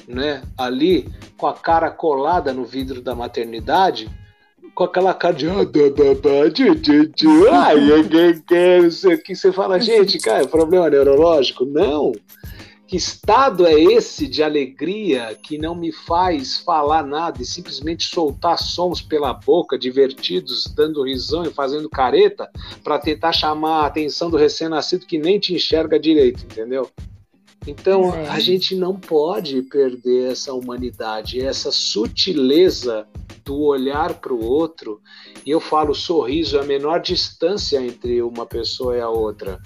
[0.07, 4.09] né, ali com a cara colada no vidro da maternidade,
[4.75, 5.47] com aquela cara de
[7.49, 7.77] ai,
[9.23, 11.65] que você fala, gente, cara, é problema neurológico?
[11.65, 12.11] Não.
[12.95, 18.57] Que estado é esse de alegria que não me faz falar nada e simplesmente soltar
[18.57, 22.49] sons pela boca, divertidos, dando risão e fazendo careta,
[22.85, 26.89] para tentar chamar a atenção do recém-nascido que nem te enxerga direito, entendeu?
[27.67, 28.29] Então é.
[28.29, 33.05] a gente não pode perder essa humanidade, essa sutileza
[33.43, 35.01] do olhar para o outro.
[35.45, 39.59] E eu falo, sorriso é a menor distância entre uma pessoa e a outra.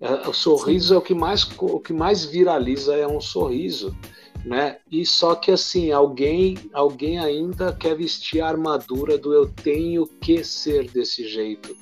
[0.00, 0.94] É, o sorriso Sim.
[0.94, 3.96] é o que mais o que mais viraliza é um sorriso,
[4.44, 4.78] né?
[4.90, 10.44] E só que assim, alguém alguém ainda quer vestir a armadura do eu tenho que
[10.44, 11.76] ser desse jeito.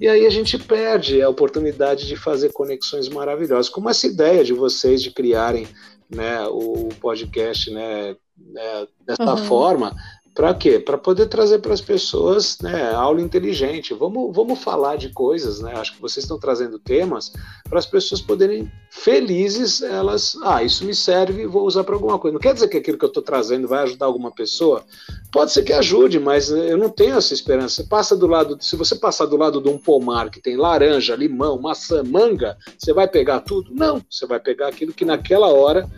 [0.00, 4.52] E aí a gente perde a oportunidade de fazer conexões maravilhosas, como essa ideia de
[4.52, 5.66] vocês de criarem,
[6.08, 9.44] né, o podcast, né, né dessa uhum.
[9.44, 9.96] forma,
[10.38, 10.78] para quê?
[10.78, 13.92] Para poder trazer para as pessoas né, aula inteligente.
[13.92, 15.72] Vamos, vamos falar de coisas, né?
[15.74, 17.32] Acho que vocês estão trazendo temas
[17.68, 22.34] para as pessoas poderem felizes, elas, ah, isso me serve, vou usar para alguma coisa.
[22.34, 24.84] Não quer dizer que aquilo que eu estou trazendo vai ajudar alguma pessoa.
[25.32, 27.82] Pode ser que ajude, mas eu não tenho essa esperança.
[27.82, 31.16] Você passa do lado, se você passar do lado de um pomar que tem laranja,
[31.16, 33.74] limão, maçã, manga, você vai pegar tudo?
[33.74, 35.90] Não, você vai pegar aquilo que naquela hora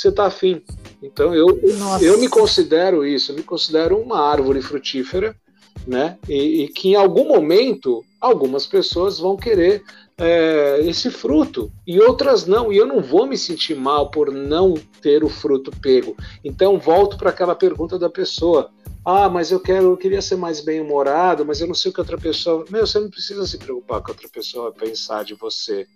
[0.00, 0.62] você está afim.
[1.02, 1.60] Então eu,
[2.00, 5.34] eu me considero isso, eu me considero uma árvore frutífera,
[5.86, 6.18] né?
[6.28, 9.82] E, e que em algum momento algumas pessoas vão querer
[10.18, 12.72] é, esse fruto e outras não.
[12.72, 16.16] E eu não vou me sentir mal por não ter o fruto pego.
[16.44, 18.70] Então volto para aquela pergunta da pessoa.
[19.10, 22.00] Ah, mas eu quero, eu queria ser mais bem-humorado, mas eu não sei o que
[22.00, 22.66] outra pessoa.
[22.68, 25.86] Meu, você não precisa se preocupar com outra pessoa pensar de você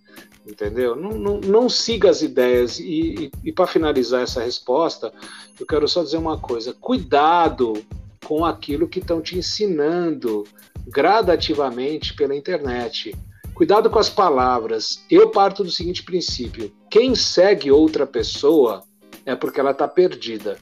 [0.46, 0.96] entendeu?
[0.96, 2.78] Não, não, não siga as ideias.
[2.78, 5.12] E, e, e para finalizar essa resposta,
[5.60, 7.84] eu quero só dizer uma coisa: cuidado
[8.24, 10.44] com aquilo que estão te ensinando
[10.86, 13.14] gradativamente pela internet.
[13.52, 15.04] Cuidado com as palavras.
[15.10, 18.82] Eu parto do seguinte princípio: quem segue outra pessoa
[19.26, 20.56] é porque ela está perdida.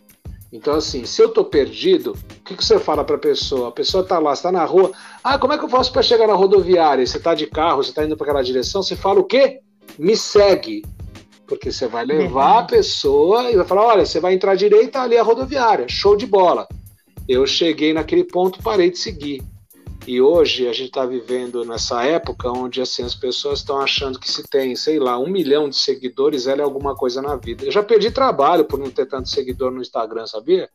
[0.52, 3.68] Então, assim, se eu estou perdido, o que, que você fala para a pessoa?
[3.68, 4.90] A pessoa está lá, está na rua.
[5.22, 7.06] Ah, como é que eu faço para chegar na rodoviária?
[7.06, 9.60] Você está de carro, você está indo para aquela direção, você fala o quê?
[9.97, 10.85] Me segue.
[11.47, 15.01] Porque você vai levar a pessoa e vai falar: olha, você vai entrar à direita
[15.01, 16.66] ali é a rodoviária, show de bola.
[17.28, 19.43] Eu cheguei naquele ponto, parei de seguir.
[20.06, 24.31] E hoje a gente está vivendo nessa época onde assim, as pessoas estão achando que
[24.31, 27.64] se tem, sei lá, um milhão de seguidores, ela é alguma coisa na vida.
[27.64, 30.68] Eu já perdi trabalho por não ter tanto seguidor no Instagram, sabia?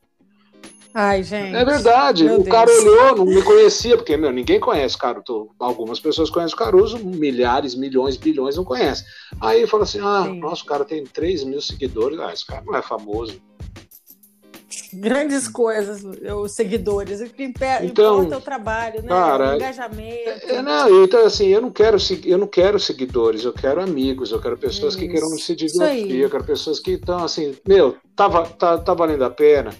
[0.98, 1.54] Ai, gente.
[1.54, 2.24] É verdade.
[2.24, 2.48] o Deus.
[2.48, 5.50] cara olhou, não me conhecia, porque, meu, ninguém conhece Caruso.
[5.60, 9.06] Algumas pessoas conhecem o Caruso, milhares, milhões, bilhões não conhecem.
[9.42, 10.40] Aí fala assim: ah, Sim.
[10.40, 12.18] nossa, o cara tem 3 mil seguidores.
[12.18, 13.42] Ah, esse cara não é famoso
[14.94, 19.08] grandes coisas, os seguidores, o que então, importa é o trabalho, né?
[19.08, 20.30] Cara, o engajamento.
[20.48, 24.42] É, não, então assim, eu não quero eu não quero seguidores, eu quero amigos, eu
[24.42, 25.02] quero pessoas Isso.
[25.02, 29.24] que queiram se divertir, eu quero pessoas que estão assim, meu, tá, tá, tá valendo
[29.24, 29.72] a pena.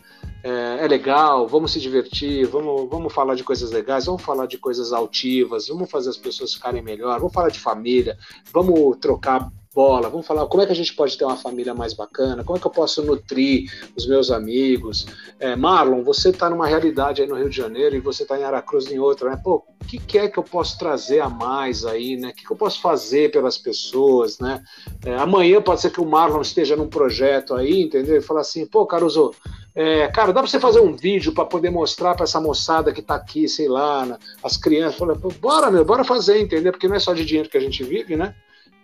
[0.44, 4.60] É, é, legal, vamos se divertir, vamos, vamos falar de coisas legais, vamos falar de
[4.60, 8.16] coisas altivas, vamos fazer as pessoas ficarem melhor, vamos falar de família,
[8.54, 11.94] vamos trocar bola, vamos falar como é que a gente pode ter uma família mais
[11.94, 15.06] bacana, como é que eu posso nutrir os meus amigos.
[15.38, 18.44] É, Marlon, você está numa realidade aí no Rio de Janeiro e você está em
[18.44, 19.42] Aracruz em outra, né?
[19.44, 22.30] Pô, o que, que, é que eu posso trazer a mais aí, né?
[22.30, 24.64] O que, que eu posso fazer pelas pessoas, né?
[25.06, 28.16] É, amanhã pode ser que o Marlon esteja num projeto aí, entendeu?
[28.16, 29.34] E falar assim, pô, Caruso,
[29.78, 33.02] É, cara, dá para você fazer um vídeo para poder mostrar para essa moçada que
[33.02, 34.98] tá aqui, sei lá, as crianças.
[34.98, 36.72] Fala, bora, meu, bora fazer, entender?
[36.72, 38.34] Porque não é só de dinheiro que a gente vive, né?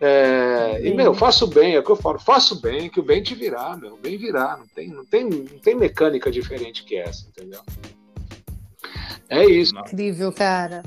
[0.03, 3.21] É, e, meu, faço bem, é o que eu falo, faço bem, que o bem
[3.21, 4.57] te virá, meu, o bem virá.
[4.57, 7.61] Não tem, não, tem, não tem mecânica diferente que essa, entendeu?
[9.29, 9.77] É isso.
[9.77, 10.81] Incrível, cara.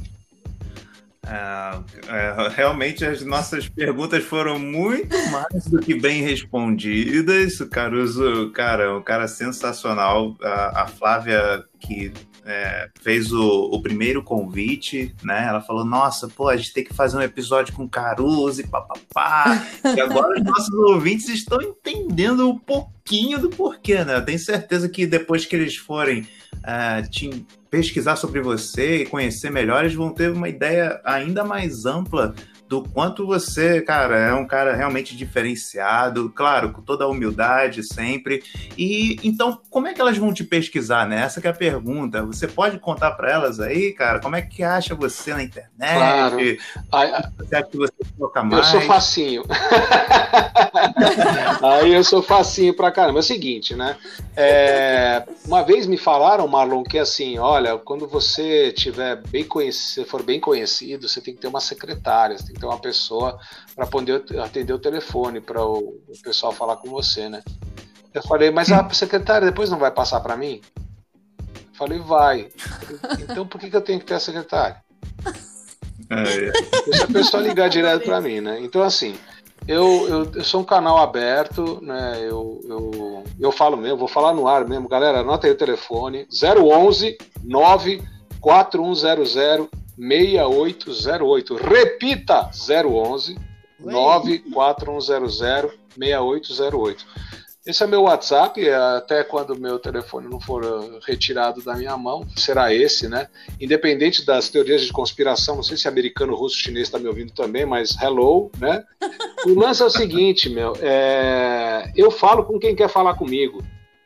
[1.27, 1.79] É,
[2.09, 7.61] é, realmente as nossas perguntas foram muito mais do que bem respondidas.
[7.61, 10.37] O Caruso, cara, um cara sensacional.
[10.43, 12.13] A, a Flávia, que
[12.45, 15.47] é, fez o, o, primeiro convite, né?
[15.49, 19.67] Ela falou: Nossa, pô, a gente tem que fazer um episódio com Caruso e papapá.
[19.97, 24.17] e agora os nossos ouvintes estão entendendo um pouquinho do porquê, né?
[24.17, 26.21] Eu tenho certeza que depois que eles forem
[26.57, 31.87] uh, te pesquisar sobre você e conhecer melhor, eles vão ter uma ideia ainda mais
[31.87, 32.35] ampla
[32.75, 38.43] do quanto você, cara, é um cara realmente diferenciado, claro, com toda a humildade sempre.
[38.77, 41.23] E então, como é que elas vão te pesquisar, né?
[41.23, 42.25] Essa é a pergunta.
[42.25, 46.59] Você pode contar para elas aí, cara, como é que acha você na internet?
[46.91, 47.29] Claro.
[47.39, 48.67] Você acha que você toca mais?
[48.67, 49.45] Eu sou facinho.
[51.63, 53.19] aí eu sou facinho pra caramba.
[53.19, 53.97] É o seguinte, né?
[54.37, 60.25] É, uma vez me falaram, Marlon, que assim, olha, quando você tiver bem conhecido, for
[60.25, 63.39] bem conhecido, você tem que ter uma secretária, você tem que ter uma pessoa
[63.77, 67.43] para poder atender o telefone, para o, o, pessoal falar com você, né?
[68.13, 70.61] Eu falei, mas a secretária depois não vai passar para mim?
[71.39, 72.49] Eu falei, vai.
[73.21, 74.83] Então por que, que eu tenho que ter a secretária?
[76.11, 76.53] É.
[76.85, 78.61] Deixa a pessoa ligar direto para mim, né?
[78.61, 79.17] Então, assim,
[79.67, 82.19] eu, eu, eu, sou um canal aberto, né?
[82.21, 84.89] Eu, eu, eu falo mesmo, vou falar no ar mesmo.
[84.89, 89.69] Galera, anota aí o telefone: 011 94100
[89.99, 91.57] 6808.
[91.57, 93.37] Repita: 011
[93.81, 97.07] 94100 6808.
[97.67, 101.97] Esse é meu WhatsApp, é até quando meu telefone não for uh, retirado da minha
[101.97, 103.27] mão, será esse, né?
[103.59, 107.65] Independente das teorias de conspiração, não sei se americano, russo, chinês está me ouvindo também,
[107.65, 108.85] mas hello, né?
[109.47, 111.91] O lance é o seguinte, meu, é...
[111.97, 113.65] eu falo com quem quer falar comigo.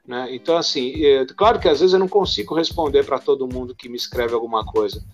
[0.09, 0.35] Né?
[0.35, 3.90] Então, assim, é, claro que às vezes eu não consigo responder para todo mundo que
[3.90, 5.05] me escreve alguma coisa,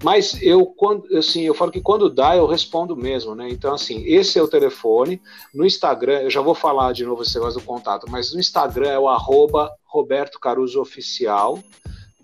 [0.00, 3.34] mas eu, quando, assim, eu falo que quando dá, eu respondo mesmo.
[3.34, 3.48] Né?
[3.50, 5.20] Então, assim, esse é o telefone.
[5.52, 8.90] No Instagram, eu já vou falar de novo esse negócio do contato, mas no Instagram
[8.90, 11.58] é o arroba Roberto Caruso Oficial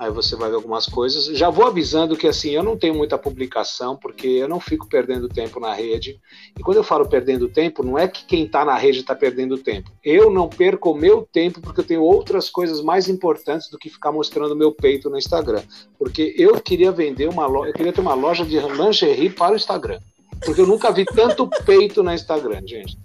[0.01, 1.27] aí você vai ver algumas coisas.
[1.27, 5.29] Já vou avisando que assim, eu não tenho muita publicação, porque eu não fico perdendo
[5.29, 6.19] tempo na rede.
[6.59, 9.59] E quando eu falo perdendo tempo, não é que quem está na rede está perdendo
[9.59, 9.93] tempo.
[10.03, 13.91] Eu não perco o meu tempo porque eu tenho outras coisas mais importantes do que
[13.91, 15.63] ficar mostrando meu peito no Instagram.
[15.99, 19.57] Porque eu queria vender uma loja, eu queria ter uma loja de lingerie para o
[19.57, 20.01] Instagram
[20.45, 22.99] porque eu nunca vi tanto peito no Instagram, gente.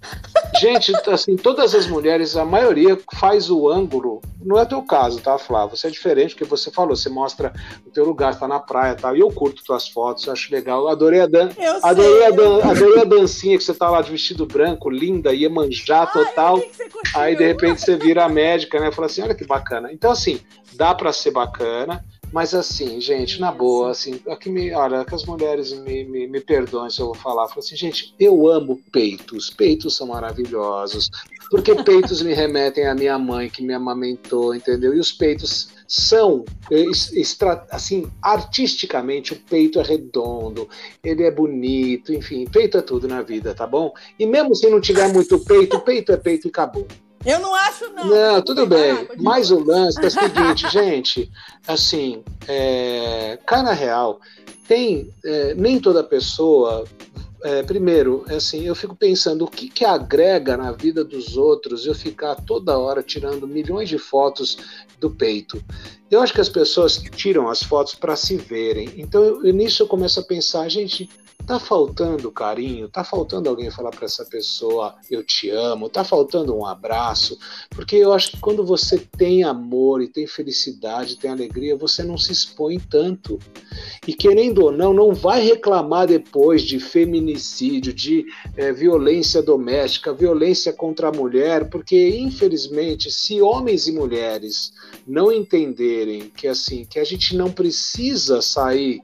[0.60, 4.22] Gente, assim, todas as mulheres, a maioria faz o ângulo.
[4.40, 5.76] Não é teu caso, tá, Flávio?
[5.76, 7.52] Você é diferente, porque você falou, você mostra
[7.86, 9.16] o teu lugar, tá na praia e tal.
[9.16, 10.88] E eu curto tuas fotos, acho legal.
[10.88, 11.50] Adorei a, dan
[11.82, 15.50] adorei, a dan adorei a dancinha que você tá lá de vestido branco, linda, ia
[15.50, 16.62] manjar total.
[17.14, 18.90] Aí, de repente, você vira a médica, né?
[18.90, 19.92] Fala assim: olha que bacana.
[19.92, 20.40] Então, assim,
[20.74, 22.02] dá para ser bacana.
[22.32, 26.40] Mas assim, gente, na boa, assim, aqui me, olha, que as mulheres me, me, me
[26.40, 31.08] perdoem se eu vou falar, falo assim, gente, eu amo peitos, peitos são maravilhosos,
[31.50, 34.94] porque peitos me remetem à minha mãe que me amamentou, entendeu?
[34.94, 36.44] E os peitos são,
[37.14, 40.68] extra, assim, artisticamente, o peito é redondo,
[41.02, 43.94] ele é bonito, enfim, peito é tudo na vida, tá bom?
[44.18, 46.86] E mesmo se não tiver muito peito, peito é peito e acabou.
[47.24, 48.06] Eu não acho, não.
[48.06, 49.08] Não, tudo bem.
[49.18, 51.30] Mas o lance é o seguinte, gente,
[51.66, 54.20] assim, é, na real,
[54.68, 56.84] tem, é, nem toda pessoa
[57.42, 61.94] é, primeiro, assim, eu fico pensando o que, que agrega na vida dos outros eu
[61.94, 64.58] ficar toda hora tirando milhões de fotos
[64.98, 65.62] do peito.
[66.10, 68.90] Eu acho que as pessoas tiram as fotos para se verem.
[68.96, 71.08] Então, eu, nisso eu começo a pensar, gente,
[71.46, 76.52] Tá faltando carinho, tá faltando alguém falar para essa pessoa eu te amo, tá faltando
[76.56, 77.38] um abraço,
[77.70, 82.18] porque eu acho que quando você tem amor e tem felicidade, tem alegria, você não
[82.18, 83.38] se expõe tanto.
[84.08, 90.72] E querendo ou não, não vai reclamar depois de feminicídio, de é, violência doméstica, violência
[90.72, 94.72] contra a mulher, porque infelizmente, se homens e mulheres
[95.06, 99.00] não entenderem que assim, que a gente não precisa sair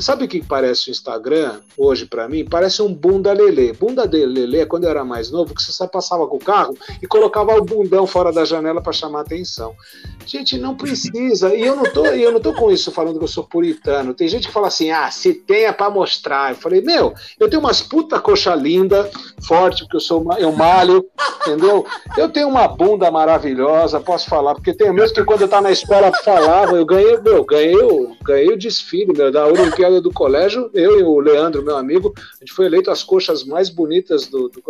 [0.00, 2.44] Sabe o que parece o Instagram hoje para mim?
[2.44, 3.72] Parece um bunda lelê.
[3.72, 6.76] Bunda de lelê, quando eu era mais novo, que você só passava com o carro
[7.02, 9.74] e colocava o bundão fora da janela para chamar atenção.
[10.24, 11.54] Gente, não precisa.
[11.54, 14.14] E eu não tô, eu não tô com isso falando que eu sou puritano.
[14.14, 16.50] Tem gente que fala assim: "Ah, se tenha para mostrar".
[16.50, 19.08] Eu falei: "Meu, eu tenho umas puta coxa linda,
[19.46, 21.04] forte, porque eu sou eu malho,
[21.42, 21.86] entendeu?
[22.16, 25.70] Eu tenho uma bunda maravilhosa, posso falar, porque tenho mesmo que quando eu tava na
[25.70, 27.76] escola falava, eu ganhei, meu, ganhei,
[28.22, 32.38] ganhei o desfile, meu, da Olimpíada do colégio, eu e o Leandro, meu amigo, a
[32.40, 34.62] gente foi eleito as coxas mais bonitas do, do.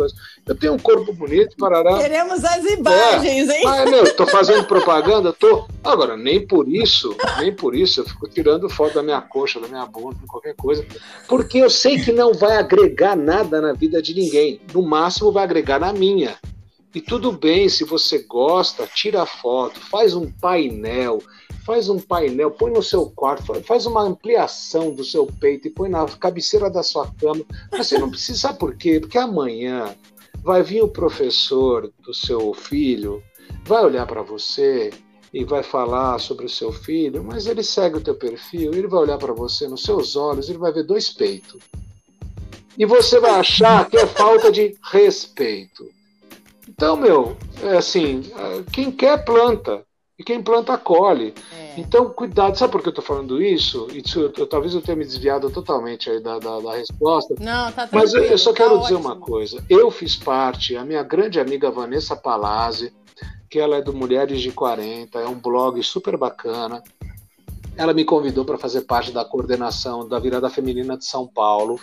[0.45, 1.97] Eu tenho um corpo bonito, parará.
[1.97, 3.57] Queremos as imagens, é.
[3.57, 3.63] hein?
[3.63, 8.27] Mas, meu, tô fazendo propaganda, tô Agora, nem por isso, nem por isso eu fico
[8.27, 10.85] tirando foto da minha coxa, da minha bunda, qualquer coisa,
[11.29, 14.59] porque eu sei que não vai agregar nada na vida de ninguém.
[14.73, 16.37] No máximo vai agregar na minha.
[16.93, 21.21] E tudo bem, se você gosta, tira foto, faz um painel,
[21.67, 25.89] faz um painel, põe no seu quarto, faz uma ampliação do seu peito e põe
[25.89, 27.43] na cabeceira da sua cama.
[27.69, 29.01] Mas você não precisa, sabe por quê?
[29.01, 29.93] Porque amanhã
[30.41, 33.21] vai vir o professor do seu filho,
[33.65, 34.91] vai olhar para você
[35.33, 39.01] e vai falar sobre o seu filho, mas ele segue o teu perfil, ele vai
[39.01, 41.61] olhar para você nos seus olhos, ele vai ver dois peitos.
[42.77, 45.89] E você vai achar que é falta de respeito.
[46.65, 48.21] Então, meu, é assim,
[48.71, 49.85] quem quer planta
[50.17, 51.33] e quem planta colhe.
[51.53, 51.79] É.
[51.79, 52.57] Então, cuidado.
[52.57, 53.87] Sabe por que eu estou falando isso?
[53.93, 57.35] isso eu, talvez eu tenha me desviado totalmente aí da, da, da resposta.
[57.39, 59.09] Não, tá Mas eu, eu só tá quero dizer ótimo.
[59.09, 59.63] uma coisa.
[59.69, 62.91] Eu fiz parte, a minha grande amiga Vanessa Palazzi,
[63.49, 66.81] que ela é do Mulheres de 40, é um blog super bacana.
[67.75, 71.79] Ela me convidou para fazer parte da coordenação da Virada Feminina de São Paulo.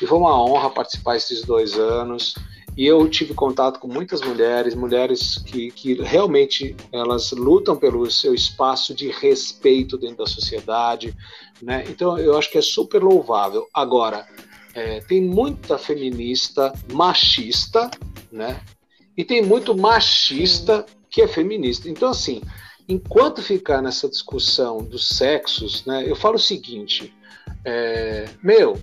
[0.00, 2.34] E foi uma honra participar esses dois anos.
[2.78, 8.32] E eu tive contato com muitas mulheres, mulheres que, que realmente elas lutam pelo seu
[8.32, 11.12] espaço de respeito dentro da sociedade,
[11.60, 11.84] né?
[11.88, 13.66] Então eu acho que é super louvável.
[13.74, 14.24] Agora,
[14.74, 17.90] é, tem muita feminista machista,
[18.30, 18.60] né?
[19.16, 21.90] E tem muito machista que é feminista.
[21.90, 22.42] Então, assim,
[22.88, 27.12] enquanto ficar nessa discussão dos sexos, né, eu falo o seguinte:
[27.64, 28.80] é, meu,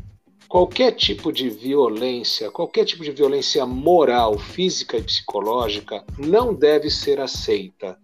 [0.56, 7.20] qualquer tipo de violência, qualquer tipo de violência moral, física e psicológica não deve ser
[7.20, 8.00] aceita.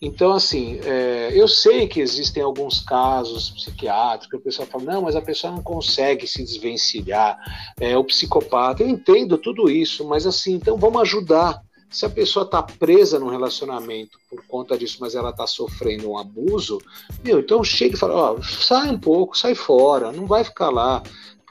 [0.00, 5.16] Então, assim, é, eu sei que existem alguns casos psiquiátricos o pessoal fala, não, mas
[5.16, 7.36] a pessoa não consegue se desvencilhar,
[7.80, 8.84] é o psicopata.
[8.84, 11.60] Eu entendo tudo isso, mas assim, então vamos ajudar.
[11.90, 16.16] Se a pessoa está presa num relacionamento por conta disso, mas ela está sofrendo um
[16.16, 16.78] abuso,
[17.24, 21.02] meu, então chega e fala, ó, sai um pouco, sai fora, não vai ficar lá.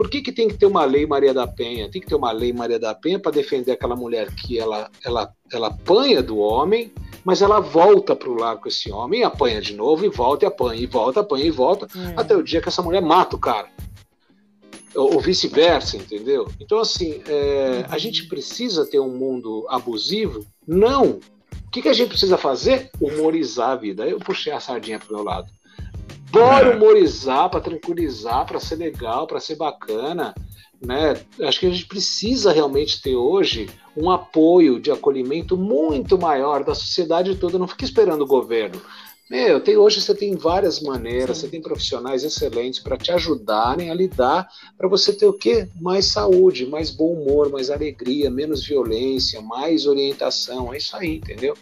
[0.01, 1.87] Por que, que tem que ter uma lei Maria da Penha?
[1.87, 5.31] Tem que ter uma lei Maria da Penha para defender aquela mulher que ela, ela,
[5.53, 6.91] ela apanha do homem,
[7.23, 10.47] mas ela volta para o lar com esse homem, apanha de novo, e volta e
[10.47, 12.13] apanha, e volta, apanha e volta, Hum.
[12.17, 13.69] até o dia que essa mulher mata o cara.
[14.95, 16.47] Ou, ou vice-versa, entendeu?
[16.59, 20.43] Então, assim, é, a gente precisa ter um mundo abusivo?
[20.67, 21.19] Não.
[21.67, 22.89] O que, que a gente precisa fazer?
[22.99, 24.07] Humorizar a vida.
[24.07, 25.51] Eu puxei a sardinha pro meu lado.
[26.31, 30.33] Bora humorizar para tranquilizar, para ser legal, para ser bacana,
[30.81, 31.19] né?
[31.41, 36.73] Acho que a gente precisa realmente ter hoje um apoio de acolhimento muito maior da
[36.73, 37.59] sociedade toda.
[37.59, 38.81] Não fique esperando o governo.
[39.31, 41.43] Meu, tem, hoje você tem várias maneiras, Sim.
[41.45, 45.69] você tem profissionais excelentes para te ajudarem a lidar, para você ter o quê?
[45.79, 50.73] Mais saúde, mais bom humor, mais alegria, menos violência, mais orientação.
[50.73, 51.55] É isso aí, entendeu?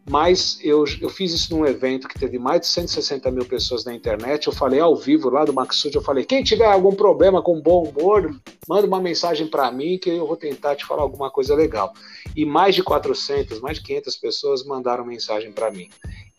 [0.08, 3.92] mas eu, eu fiz isso num evento que teve mais de 160 mil pessoas na
[3.92, 4.46] internet.
[4.46, 7.82] Eu falei ao vivo lá do Maxud, eu falei: quem tiver algum problema com bom
[7.82, 11.92] humor, manda uma mensagem para mim que eu vou tentar te falar alguma coisa legal.
[12.34, 15.90] E mais de 400, mais de 500 pessoas mandaram mensagem para mim.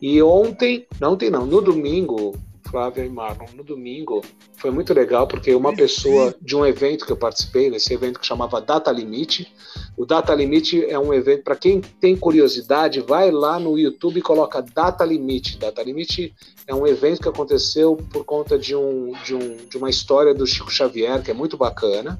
[0.02, 2.34] E ontem, não ontem não, no domingo,
[2.74, 3.46] Flávia e Marlon.
[3.54, 4.24] No domingo
[4.58, 8.26] foi muito legal porque uma pessoa de um evento que eu participei, nesse evento que
[8.26, 9.54] chamava Data Limite.
[9.96, 14.24] O Data Limite é um evento para quem tem curiosidade, vai lá no YouTube e
[14.24, 15.60] coloca Data Limite.
[15.60, 16.34] Data Limite
[16.66, 20.48] é um evento que aconteceu por conta de, um, de, um, de uma história do
[20.48, 22.20] Chico Xavier, que é muito bacana.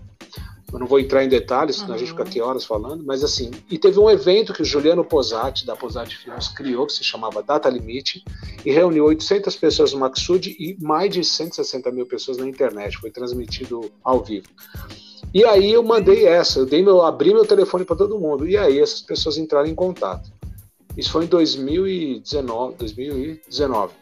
[0.74, 1.96] Eu não vou entrar em detalhes, senão uhum.
[1.96, 5.06] a gente fica aqui horas falando, mas assim, e teve um evento que o Juliano
[5.06, 8.24] Posati, da Posati Filmes, criou, que se chamava Data Limite,
[8.66, 13.12] e reuniu 800 pessoas no Maxud e mais de 160 mil pessoas na internet, foi
[13.12, 14.48] transmitido ao vivo.
[15.32, 18.58] E aí eu mandei essa, eu dei meu, abri meu telefone para todo mundo, e
[18.58, 20.32] aí essas pessoas entraram em contato.
[20.98, 23.94] Isso foi em 2019, 2019.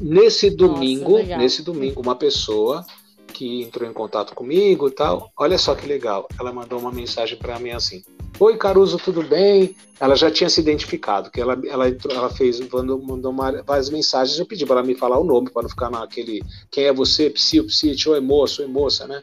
[0.00, 2.84] Nesse domingo, Nossa, nesse domingo, uma pessoa
[3.32, 5.32] que entrou em contato comigo e tal.
[5.36, 6.28] Olha só que legal.
[6.38, 8.02] Ela mandou uma mensagem para mim assim:
[8.38, 9.74] Oi, Caruso, tudo bem?
[10.00, 14.38] Ela já tinha se identificado, que ela, ela, ela fez, mandou, mandou uma, várias mensagens.
[14.38, 17.30] Eu pedi para ela me falar o nome, para não ficar naquele quem é você,
[17.30, 19.22] psi, psi, ou é moço, é moça, né?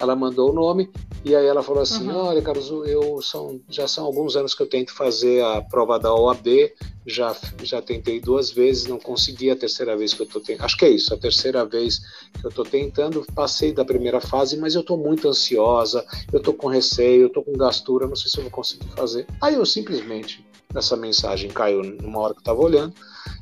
[0.00, 0.90] Ela mandou o nome
[1.22, 2.16] e aí ela falou assim: uhum.
[2.16, 6.14] Olha, Caruso, eu são, já são alguns anos que eu tento fazer a prova da
[6.14, 6.72] OAB,
[7.06, 10.64] já, já tentei duas vezes, não consegui a terceira vez que eu estou tentando.
[10.64, 11.98] Acho que é isso, a terceira vez
[12.32, 13.24] que eu estou tentando.
[13.34, 17.44] Passei da primeira fase, mas eu estou muito ansiosa, eu estou com receio, eu estou
[17.44, 19.26] com gastura, não sei se eu vou conseguir fazer.
[19.42, 20.42] Aí eu simplesmente,
[20.74, 22.94] essa mensagem caiu numa hora que eu estava olhando,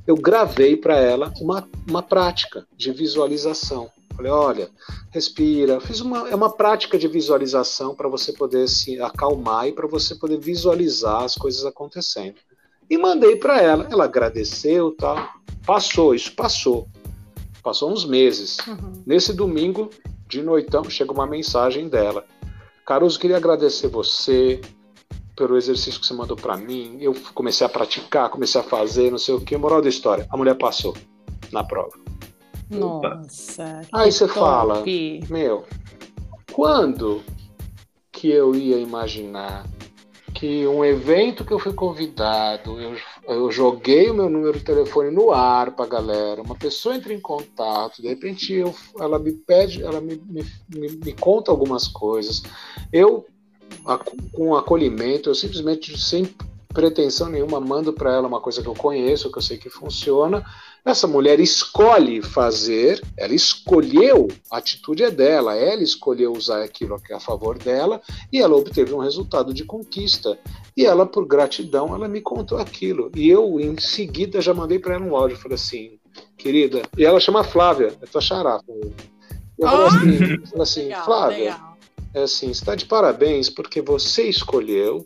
[0.07, 3.91] eu gravei para ela uma, uma prática de visualização.
[4.19, 4.71] Falei, olha,
[5.13, 5.81] respira.
[5.81, 10.17] Fiz uma, é uma prática de visualização para você poder se acalmar e para você
[10.17, 12.35] poder visualizar as coisas acontecendo
[12.91, 13.87] e mandei para ela.
[13.89, 15.17] Ela agradeceu, tal.
[15.65, 16.89] Passou, isso passou.
[17.63, 18.59] Passou uns meses.
[18.67, 19.05] Uhum.
[19.07, 19.89] Nesse domingo,
[20.27, 22.25] de noitão, chega uma mensagem dela.
[22.85, 24.61] Caruso, queria agradecer você
[25.37, 26.99] pelo exercício que você mandou para mim.
[27.01, 29.57] Eu comecei a praticar, comecei a fazer, não sei o que.
[29.57, 30.97] Moral da história: a mulher passou
[31.53, 31.93] na prova.
[32.71, 33.83] Nossa.
[33.93, 34.39] Aí você top.
[34.39, 34.85] fala,
[35.31, 35.65] meu,
[36.53, 37.23] quando
[38.13, 39.65] que eu ia imaginar
[40.35, 42.97] que um evento que eu fui convidado, eu,
[43.27, 47.13] eu joguei o meu número de telefone no ar para a galera, uma pessoa entra
[47.13, 51.89] em contato, de repente eu, ela me pede, ela me, me, me, me conta algumas
[51.89, 52.43] coisas.
[52.93, 53.27] Eu,
[53.85, 53.99] a,
[54.33, 56.33] com acolhimento, eu simplesmente, sem
[56.73, 60.45] pretensão nenhuma, mando para ela uma coisa que eu conheço, que eu sei que funciona,
[60.91, 67.21] essa mulher escolhe fazer, ela escolheu, a atitude é dela, ela escolheu usar aquilo a
[67.21, 68.01] favor dela
[68.33, 70.39] e ela obteve um resultado de conquista.
[70.77, 73.11] E ela, por gratidão, ela me contou aquilo.
[73.15, 75.37] E eu, em seguida, já mandei para ela um áudio.
[75.37, 75.99] Falei assim,
[76.37, 78.61] querida, e ela chama Flávia, é tua xará.
[79.59, 81.79] Eu falei assim, falei assim legal, Flávia, legal.
[82.15, 85.05] é assim, está de parabéns porque você escolheu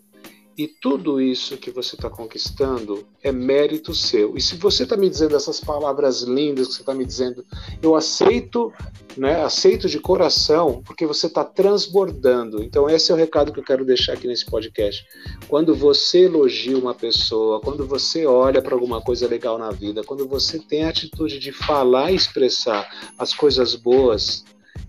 [0.56, 4.36] e tudo isso que você está conquistando é mérito seu.
[4.36, 7.44] E se você está me dizendo essas palavras lindas que você está me dizendo,
[7.82, 8.72] eu aceito,
[9.16, 9.42] né?
[9.42, 12.62] Aceito de coração, porque você está transbordando.
[12.62, 15.04] Então esse é o recado que eu quero deixar aqui nesse podcast.
[15.48, 20.28] Quando você elogia uma pessoa, quando você olha para alguma coisa legal na vida, quando
[20.28, 24.44] você tem a atitude de falar e expressar as coisas boas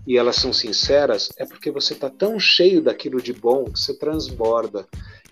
[0.06, 3.94] e elas são sinceras, é porque você está tão cheio daquilo de bom que você
[3.94, 4.86] transborda.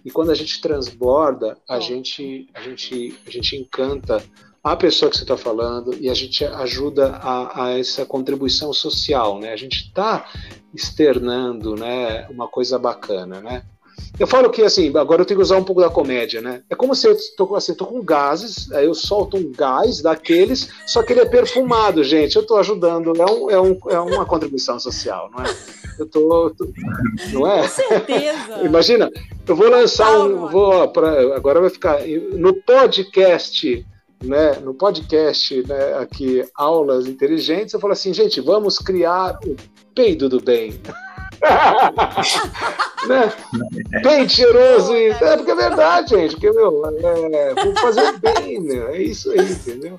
[0.04, 4.22] E quando a gente transborda, a, gente, a, gente, a gente encanta
[4.62, 9.38] a pessoa que você está falando e a gente ajuda a, a, essa contribuição social,
[9.40, 9.52] né?
[9.52, 10.28] A gente está
[10.72, 13.64] externando, né, uma coisa bacana, né?
[14.18, 16.62] Eu falo que assim, agora eu tenho que usar um pouco da comédia, né?
[16.68, 20.68] É como se eu tô, assim, tô com gases, aí eu solto um gás daqueles,
[20.86, 22.36] só que ele é perfumado, gente.
[22.36, 25.54] Eu estou ajudando, é, um, é, um, é uma contribuição social, não é?
[25.98, 26.68] Eu tô, tô
[27.32, 27.62] não é?
[27.62, 28.60] Com certeza.
[28.64, 29.10] Imagina,
[29.46, 33.84] eu vou lançar um, vou pra, agora vai ficar no podcast
[34.22, 39.56] né, no podcast né, aqui, Aulas Inteligentes, eu falo assim, gente, vamos criar o
[39.94, 40.80] peido do bem.
[43.08, 43.32] Né?
[44.02, 44.94] Bem cheiroso.
[44.94, 45.10] E...
[45.10, 46.32] É porque é verdade, gente.
[46.32, 46.82] Porque, meu,
[47.34, 48.88] é, vou fazer bem, meu.
[48.88, 49.98] É isso aí, entendeu?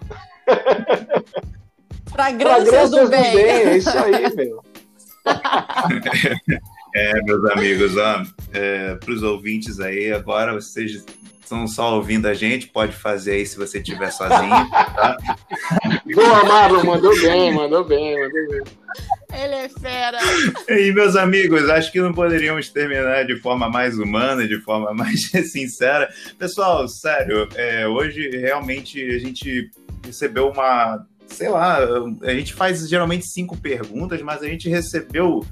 [2.11, 3.35] Fragrâncias, Fragrâncias do, do bem.
[3.35, 3.45] bem.
[3.45, 4.63] É isso aí, meu.
[6.95, 8.21] É, meus amigos, ó,
[8.53, 11.03] é, para os ouvintes aí, agora vocês
[11.53, 15.17] estão só ouvindo a gente, pode fazer aí se você estiver sozinho, tá?
[16.13, 18.63] Boa, Marlon, mandou bem, mandou bem, mandou bem.
[19.33, 20.19] Ele é fera.
[20.69, 25.29] E, meus amigos, acho que não poderíamos terminar de forma mais humana, de forma mais
[25.51, 26.09] sincera.
[26.37, 29.69] Pessoal, sério, é, hoje realmente a gente
[30.05, 31.79] recebeu uma sei lá,
[32.21, 35.43] a gente faz geralmente cinco perguntas, mas a gente recebeu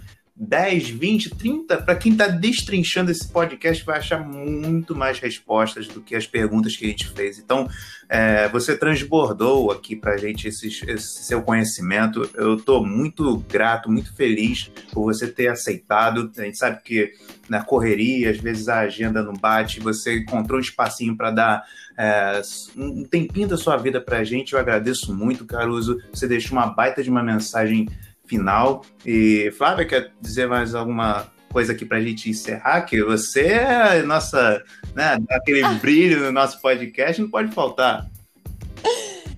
[0.43, 6.01] 10, 20, 30, para quem está destrinchando esse podcast, vai achar muito mais respostas do
[6.01, 7.37] que as perguntas que a gente fez.
[7.37, 7.69] Então,
[8.09, 12.27] é, você transbordou aqui para a gente esse, seu conhecimento.
[12.33, 16.31] Eu estou muito grato, muito feliz por você ter aceitado.
[16.35, 17.13] A gente sabe que
[17.47, 21.63] na correria, às vezes a agenda não bate, você encontrou um espacinho para dar
[21.95, 22.41] é,
[22.75, 24.53] um tempinho da sua vida para a gente.
[24.53, 26.01] Eu agradeço muito, Caruso.
[26.11, 27.87] Você deixou uma baita de uma mensagem
[28.31, 28.85] final.
[29.05, 32.81] E Flávia, quer dizer mais alguma coisa aqui para a gente encerrar?
[32.81, 34.63] Que você é nossa,
[34.95, 38.09] né, aquele brilho no nosso podcast, não pode faltar.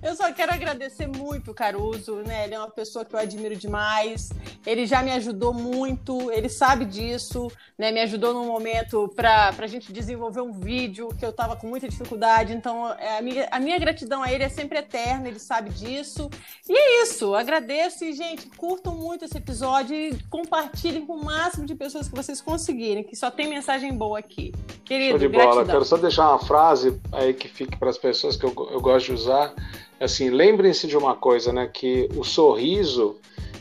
[0.04, 2.44] Eu só quero agradecer muito o Caruso, né?
[2.44, 4.30] Ele é uma pessoa que eu admiro demais.
[4.66, 7.90] Ele já me ajudou muito, ele sabe disso, né?
[7.90, 11.88] Me ajudou num momento para a gente desenvolver um vídeo que eu estava com muita
[11.88, 12.52] dificuldade.
[12.52, 16.28] Então, é, a, minha, a minha gratidão a ele é sempre eterna, ele sabe disso.
[16.68, 21.64] E é isso, agradeço e, gente, curtam muito esse episódio e compartilhem com o máximo
[21.64, 24.52] de pessoas que vocês conseguirem, que só tem mensagem boa aqui.
[24.84, 25.54] Querido, Show de gratidão.
[25.54, 25.66] bola.
[25.66, 29.06] Quero só deixar uma frase aí que fique para as pessoas que eu, eu gosto
[29.06, 29.54] de usar
[30.00, 33.16] assim, lembrem-se de uma coisa, né, que o sorriso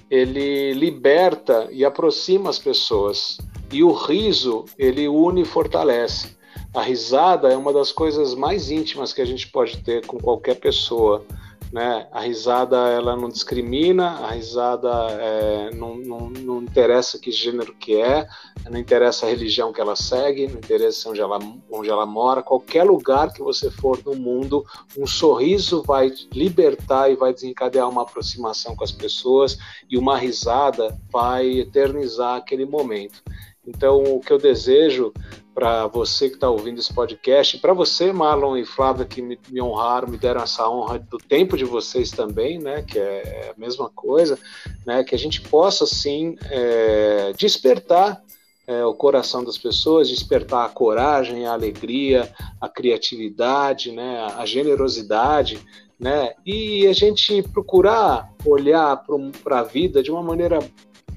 [0.09, 3.37] ele liberta e aproxima as pessoas
[3.71, 6.35] e o riso ele une e fortalece.
[6.73, 10.55] A risada é uma das coisas mais íntimas que a gente pode ter com qualquer
[10.55, 11.25] pessoa
[11.73, 12.07] né?
[12.11, 14.89] A risada ela não discrimina, a risada
[15.19, 18.27] é, não, não, não, interessa que gênero que é,
[18.69, 21.39] não interessa a religião que ela segue, não interessa onde ela,
[21.71, 24.63] onde ela mora, qualquer lugar que você for no mundo,
[24.95, 29.57] um sorriso vai libertar e vai desencadear uma aproximação com as pessoas
[29.89, 33.23] e uma risada vai eternizar aquele momento.
[33.65, 35.11] Então, o que eu desejo
[35.53, 39.61] para você que está ouvindo esse podcast, para você, Marlon e Flávia, que me, me,
[39.61, 43.89] honraram, me deram essa honra do tempo de vocês também, né, que é a mesma
[43.89, 44.37] coisa,
[44.85, 48.23] né, que a gente possa, sim, é, despertar
[48.65, 55.59] é, o coração das pessoas, despertar a coragem, a alegria, a criatividade, né, a generosidade,
[55.99, 59.03] né, e a gente procurar olhar
[59.43, 60.59] para a vida de uma maneira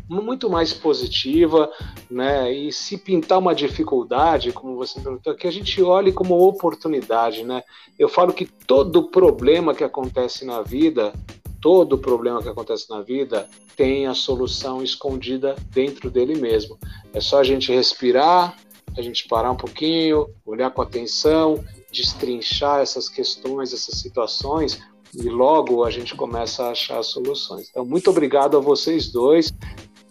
[0.08, 1.70] muito mais positiva,
[2.10, 2.52] né?
[2.52, 7.62] E se pintar uma dificuldade, como você perguntou, que a gente olhe como oportunidade, né?
[7.98, 11.12] Eu falo que todo problema que acontece na vida,
[11.60, 16.78] todo problema que acontece na vida tem a solução escondida dentro dele mesmo.
[17.12, 18.56] É só a gente respirar,
[18.96, 24.80] a gente parar um pouquinho, olhar com atenção, destrinchar essas questões, essas situações,
[25.14, 27.68] e logo a gente começa a achar soluções.
[27.70, 29.52] Então, muito obrigado a vocês dois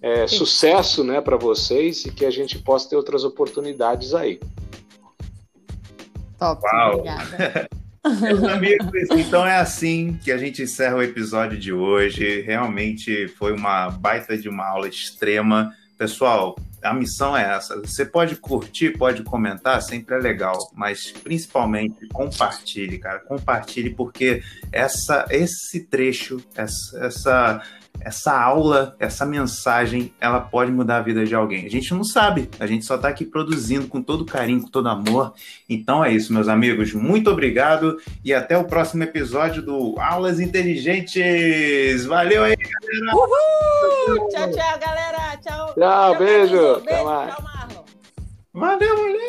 [0.02, 4.40] é, sucesso né, para vocês e que a gente possa ter outras oportunidades aí.
[6.38, 7.00] Top, Uau.
[7.00, 7.68] obrigada.
[8.22, 12.42] Meus amigos, então é assim que a gente encerra o episódio de hoje.
[12.42, 15.74] Realmente foi uma baita de uma aula extrema.
[15.98, 17.82] Pessoal, a missão é essa.
[17.82, 23.20] Você pode curtir, pode comentar, sempre é legal, mas principalmente compartilhe, cara.
[23.20, 27.62] Compartilhe porque essa, esse trecho, essa, essa
[28.00, 31.66] essa aula, essa mensagem, ela pode mudar a vida de alguém.
[31.66, 34.90] A gente não sabe, a gente só está aqui produzindo com todo carinho, com todo
[34.90, 35.34] amor.
[35.70, 36.94] Então é isso, meus amigos.
[36.94, 42.06] Muito obrigado e até o próximo episódio do Aulas Inteligentes.
[42.06, 43.16] Valeu aí, galera!
[43.16, 44.30] Uhul!
[44.30, 45.38] Tchau, tchau, galera!
[45.42, 45.74] Tchau!
[45.74, 46.82] Tchau, beijo!
[46.82, 47.84] Beijo, tchau, Marlon!
[48.54, 49.26] Valeu, valeu!